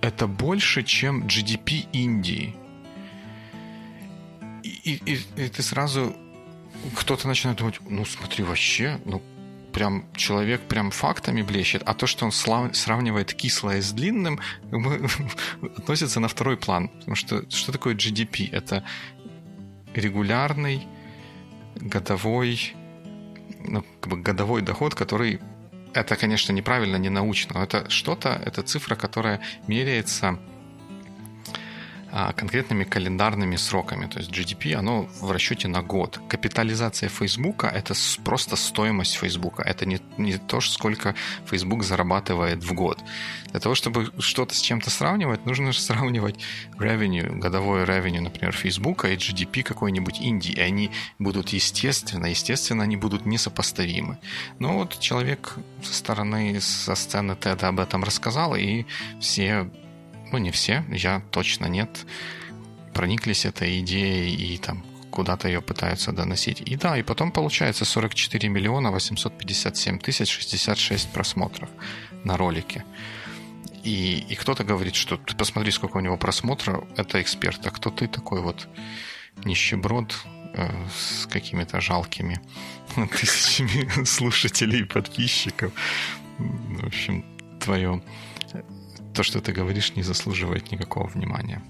это 0.01 0.27
больше, 0.27 0.83
чем 0.83 1.27
GDP 1.27 1.87
Индии. 1.93 2.55
И, 4.63 4.69
и, 4.95 5.15
и, 5.15 5.45
и 5.45 5.49
ты 5.49 5.63
сразу, 5.63 6.15
кто-то 6.95 7.29
начинает 7.29 7.59
думать, 7.59 7.81
ну 7.89 8.05
смотри, 8.05 8.45
вообще, 8.45 9.01
ну 9.05 9.23
прям 9.77 10.07
человек 10.17 10.63
прям 10.63 10.91
фактами 10.91 11.43
блещет, 11.43 11.83
а 11.85 11.93
то, 11.93 12.07
что 12.07 12.25
он 12.25 12.33
слав... 12.33 12.75
сравнивает 12.75 13.35
кислое 13.35 13.83
с 13.83 13.93
длинным, 13.93 14.41
относится 15.77 16.19
на 16.19 16.29
второй 16.29 16.57
план. 16.57 16.89
Потому 16.89 17.15
что 17.15 17.45
что 17.51 17.73
такое 17.73 17.95
GDP? 17.95 18.49
Это 18.51 18.85
регулярный 19.95 20.87
годовой, 21.75 22.75
ну, 23.65 23.85
как 24.01 24.11
бы 24.11 24.17
годовой 24.19 24.63
доход, 24.63 24.95
который 24.95 25.41
это, 25.95 26.17
конечно, 26.17 26.53
неправильно, 26.53 26.97
не 26.97 27.09
научно, 27.09 27.55
но 27.55 27.65
это 27.65 27.89
что-то, 27.89 28.41
это 28.45 28.63
цифра, 28.63 28.97
которая 28.97 29.41
меряется 29.67 30.39
конкретными 32.33 32.85
календарными 32.85 33.57
сроками. 33.57 34.07
То 34.07 34.21
есть 34.21 34.31
GDP, 34.31 34.75
оно 34.75 35.07
в 35.21 35.31
расчете 35.31 35.69
на 35.69 35.83
год. 35.83 36.19
Капитализация 36.29 37.11
Фейсбука– 37.11 37.67
это 37.75 37.95
просто 38.25 38.57
стоимость 38.57 39.17
Фейсбука. 39.17 39.63
Это 39.63 39.85
не, 39.85 40.01
не 40.17 40.39
то, 40.39 40.61
сколько 40.63 41.15
Facebook 41.45 41.85
зарабатывает 41.85 42.65
в 42.65 42.73
год. 42.73 43.05
Для 43.51 43.61
того, 43.61 43.75
чтобы 43.75 44.13
что-то 44.19 44.55
с 44.55 44.61
чем-то 44.61 44.89
сравнивать, 44.89 45.45
нужно 45.45 45.73
сравнивать 45.73 46.37
revenue, 46.79 47.37
годовое 47.37 47.85
revenue, 47.85 48.21
например, 48.21 48.53
Фейсбука 48.53 49.09
и 49.09 49.17
GDP 49.17 49.63
какой-нибудь 49.63 50.19
Индии. 50.21 50.53
И 50.53 50.61
они 50.61 50.91
будут 51.19 51.51
естественно, 51.51 52.27
естественно, 52.27 52.83
они 52.85 52.97
будут 52.97 53.27
несопоставимы. 53.27 54.19
Но 54.59 54.79
вот 54.79 54.99
человек 55.01 55.57
со 55.83 55.93
стороны, 55.93 56.61
со 56.63 56.95
сцены 56.95 57.37
Теда 57.37 57.69
об 57.69 57.81
этом 57.81 58.05
рассказал, 58.05 58.57
и 58.57 58.87
все 59.21 59.71
ну 60.33 60.39
не 60.39 60.51
все, 60.51 60.85
я 60.91 61.23
точно 61.31 61.67
нет, 61.67 62.07
прониклись 62.95 63.45
этой 63.45 63.81
идеей 63.81 64.35
и 64.35 64.59
там 64.59 64.85
куда-то 65.11 65.49
ее 65.49 65.63
пытаются 65.63 66.13
доносить. 66.13 66.61
И 66.61 66.77
да, 66.77 66.99
и 66.99 67.03
потом 67.03 67.33
получается 67.33 67.85
44 67.85 68.49
миллиона 68.49 68.91
857 68.91 69.99
тысяч 69.99 70.31
66 70.31 71.11
просмотров 71.11 71.71
на 72.25 72.37
ролике. 72.37 72.85
И, 73.83 74.27
и 74.29 74.35
кто-то 74.35 74.65
говорит, 74.65 74.95
что 74.95 75.17
ты 75.17 75.35
посмотри, 75.37 75.71
сколько 75.71 75.97
у 75.97 76.01
него 76.01 76.17
просмотров, 76.17 76.85
это 76.97 77.23
эксперт, 77.23 77.67
а 77.67 77.71
кто 77.71 77.91
ты 77.91 78.09
такой 78.09 78.43
вот 78.43 78.69
нищеброд 79.45 80.15
э, 80.55 80.69
с 80.99 81.27
какими-то 81.27 81.81
жалкими 81.81 82.41
тысячами 83.19 84.05
слушателей 84.05 84.81
и 84.81 84.85
подписчиков. 84.85 85.73
В 86.39 86.87
общем, 86.87 87.25
твое 87.61 88.03
то, 89.17 89.23
что 89.23 89.41
ты 89.41 89.53
говоришь, 89.53 89.97
не 89.97 90.03
заслуживает 90.03 90.71
никакого 90.71 91.07
внимания. 91.09 91.63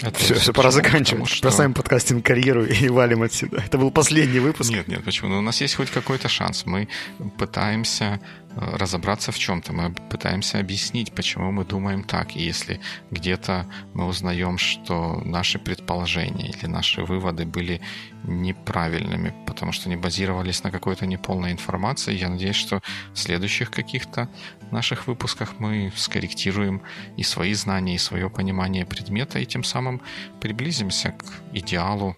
Это 0.00 0.16
все, 0.20 0.34
все, 0.34 0.52
пора 0.52 0.70
заканчивать. 0.70 1.28
Что... 1.28 1.48
Бросаем 1.48 1.74
подкастинг 1.74 2.24
карьеру 2.24 2.64
и 2.64 2.88
валим 2.88 3.22
отсюда. 3.22 3.62
Это 3.66 3.78
был 3.78 3.90
последний 3.90 4.38
выпуск. 4.38 4.70
Нет, 4.70 4.86
нет, 4.86 5.02
почему? 5.04 5.30
Ну, 5.30 5.38
у 5.38 5.42
нас 5.42 5.60
есть 5.60 5.74
хоть 5.74 5.90
какой-то 5.90 6.28
шанс. 6.28 6.64
Мы 6.66 6.88
пытаемся 7.36 8.20
разобраться 8.56 9.32
в 9.32 9.38
чем-то, 9.38 9.72
мы 9.72 9.92
пытаемся 10.10 10.58
объяснить, 10.58 11.12
почему 11.12 11.52
мы 11.52 11.64
думаем 11.64 12.02
так. 12.02 12.36
И 12.36 12.42
если 12.42 12.80
где-то 13.10 13.66
мы 13.94 14.06
узнаем, 14.06 14.58
что 14.58 15.20
наши 15.24 15.58
предположения 15.58 16.50
или 16.50 16.66
наши 16.66 17.02
выводы 17.02 17.44
были 17.44 17.80
неправильными, 18.24 19.34
потому 19.46 19.72
что 19.72 19.88
не 19.88 19.96
базировались 19.96 20.64
на 20.64 20.70
какой-то 20.70 21.06
неполной 21.06 21.52
информации, 21.52 22.14
я 22.14 22.28
надеюсь, 22.28 22.56
что 22.56 22.82
в 23.12 23.18
следующих 23.18 23.70
каких-то 23.70 24.28
наших 24.70 25.06
выпусках 25.06 25.54
мы 25.58 25.92
скорректируем 25.96 26.82
и 27.16 27.22
свои 27.22 27.54
знания, 27.54 27.94
и 27.94 27.98
свое 27.98 28.28
понимание 28.28 28.84
предмета, 28.84 29.38
и 29.38 29.46
тем 29.46 29.62
самым 29.62 30.00
приблизимся 30.40 31.10
к 31.12 31.24
идеалу 31.52 32.16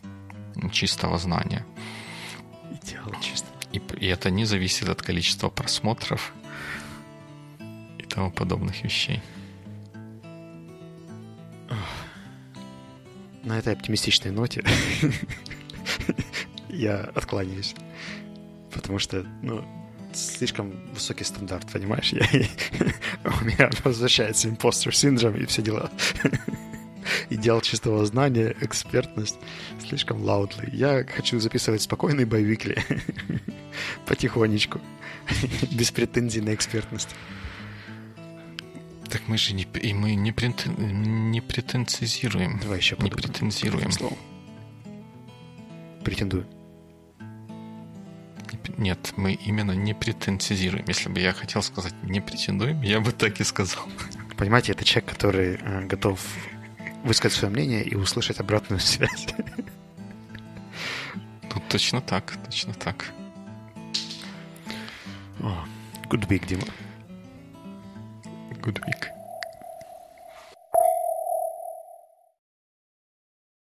чистого 0.73 1.19
знания. 1.19 1.67
Идеал 2.83 3.13
чистого 3.21 3.50
и, 3.73 3.81
и 3.99 4.07
это 4.07 4.31
не 4.31 4.45
зависит 4.45 4.89
от 4.89 5.03
количества 5.03 5.49
просмотров 5.49 6.33
и 7.99 8.03
тому 8.03 8.31
подобных 8.31 8.83
вещей. 8.83 9.21
На 13.45 13.59
этой 13.59 13.73
оптимистичной 13.73 14.33
ноте 14.33 14.65
я 16.69 17.01
откланяюсь. 17.15 17.75
Потому 18.71 18.99
что, 18.99 19.25
ну, 19.43 19.65
слишком 20.13 20.73
высокий 20.93 21.25
стандарт, 21.25 21.71
понимаешь? 21.73 22.13
Я, 22.13 22.29
у 23.25 23.45
меня 23.45 23.71
возвращается 23.83 24.49
импостер 24.49 24.95
синдром 24.95 25.37
и 25.37 25.47
все 25.47 25.63
дела 25.63 25.91
идеал 27.31 27.61
чистого 27.61 28.05
знания, 28.07 28.55
экспертность 28.61 29.37
слишком 29.87 30.23
лаудный. 30.23 30.69
Я 30.73 31.05
хочу 31.05 31.39
записывать 31.41 31.83
спокойный 31.83 32.25
боевикли 32.25 32.85
потихонечку, 34.07 34.81
без 35.73 35.91
претензий 35.91 36.41
на 36.41 36.55
экспертность. 36.55 37.15
Так 39.11 39.23
мы 39.27 39.37
же 39.39 39.55
не, 39.55 39.65
и 39.65 39.93
мы 39.93 40.15
не, 40.15 40.31
претен, 40.31 41.31
не 41.31 41.41
претензируем. 41.41 42.61
Давай 42.63 42.79
еще 42.79 42.97
Не 43.01 43.11
претензируем. 43.11 43.91
Слово. 43.91 44.17
Претендую. 46.05 46.47
Нет, 48.79 49.13
мы 49.17 49.35
именно 49.35 49.73
не 49.73 49.95
претензируем. 49.95 50.85
Если 50.87 51.09
бы 51.09 51.21
я 51.21 51.33
хотел 51.33 51.63
сказать 51.63 51.93
не 52.03 52.21
претендуем, 52.21 52.81
я 52.83 53.01
бы 53.01 53.13
так 53.13 53.41
и 53.41 53.45
сказал. 53.45 53.85
Понимаете, 54.37 54.73
это 54.73 54.85
человек, 54.85 55.11
который 55.11 55.59
э, 55.61 55.87
готов 55.87 56.21
высказать 57.05 57.37
свое 57.39 57.53
мнение 57.53 57.83
и 57.83 57.95
услышать 57.95 58.41
обратную 58.41 58.81
связь. 58.81 59.27
Ну, 61.53 61.63
точно 61.69 62.01
так, 62.01 62.37
точно 62.45 62.75
так. 62.75 63.13
Good 66.09 66.29
week, 66.29 66.47
Дима. 66.47 66.65
Good 68.63 68.81
week. 68.87 69.20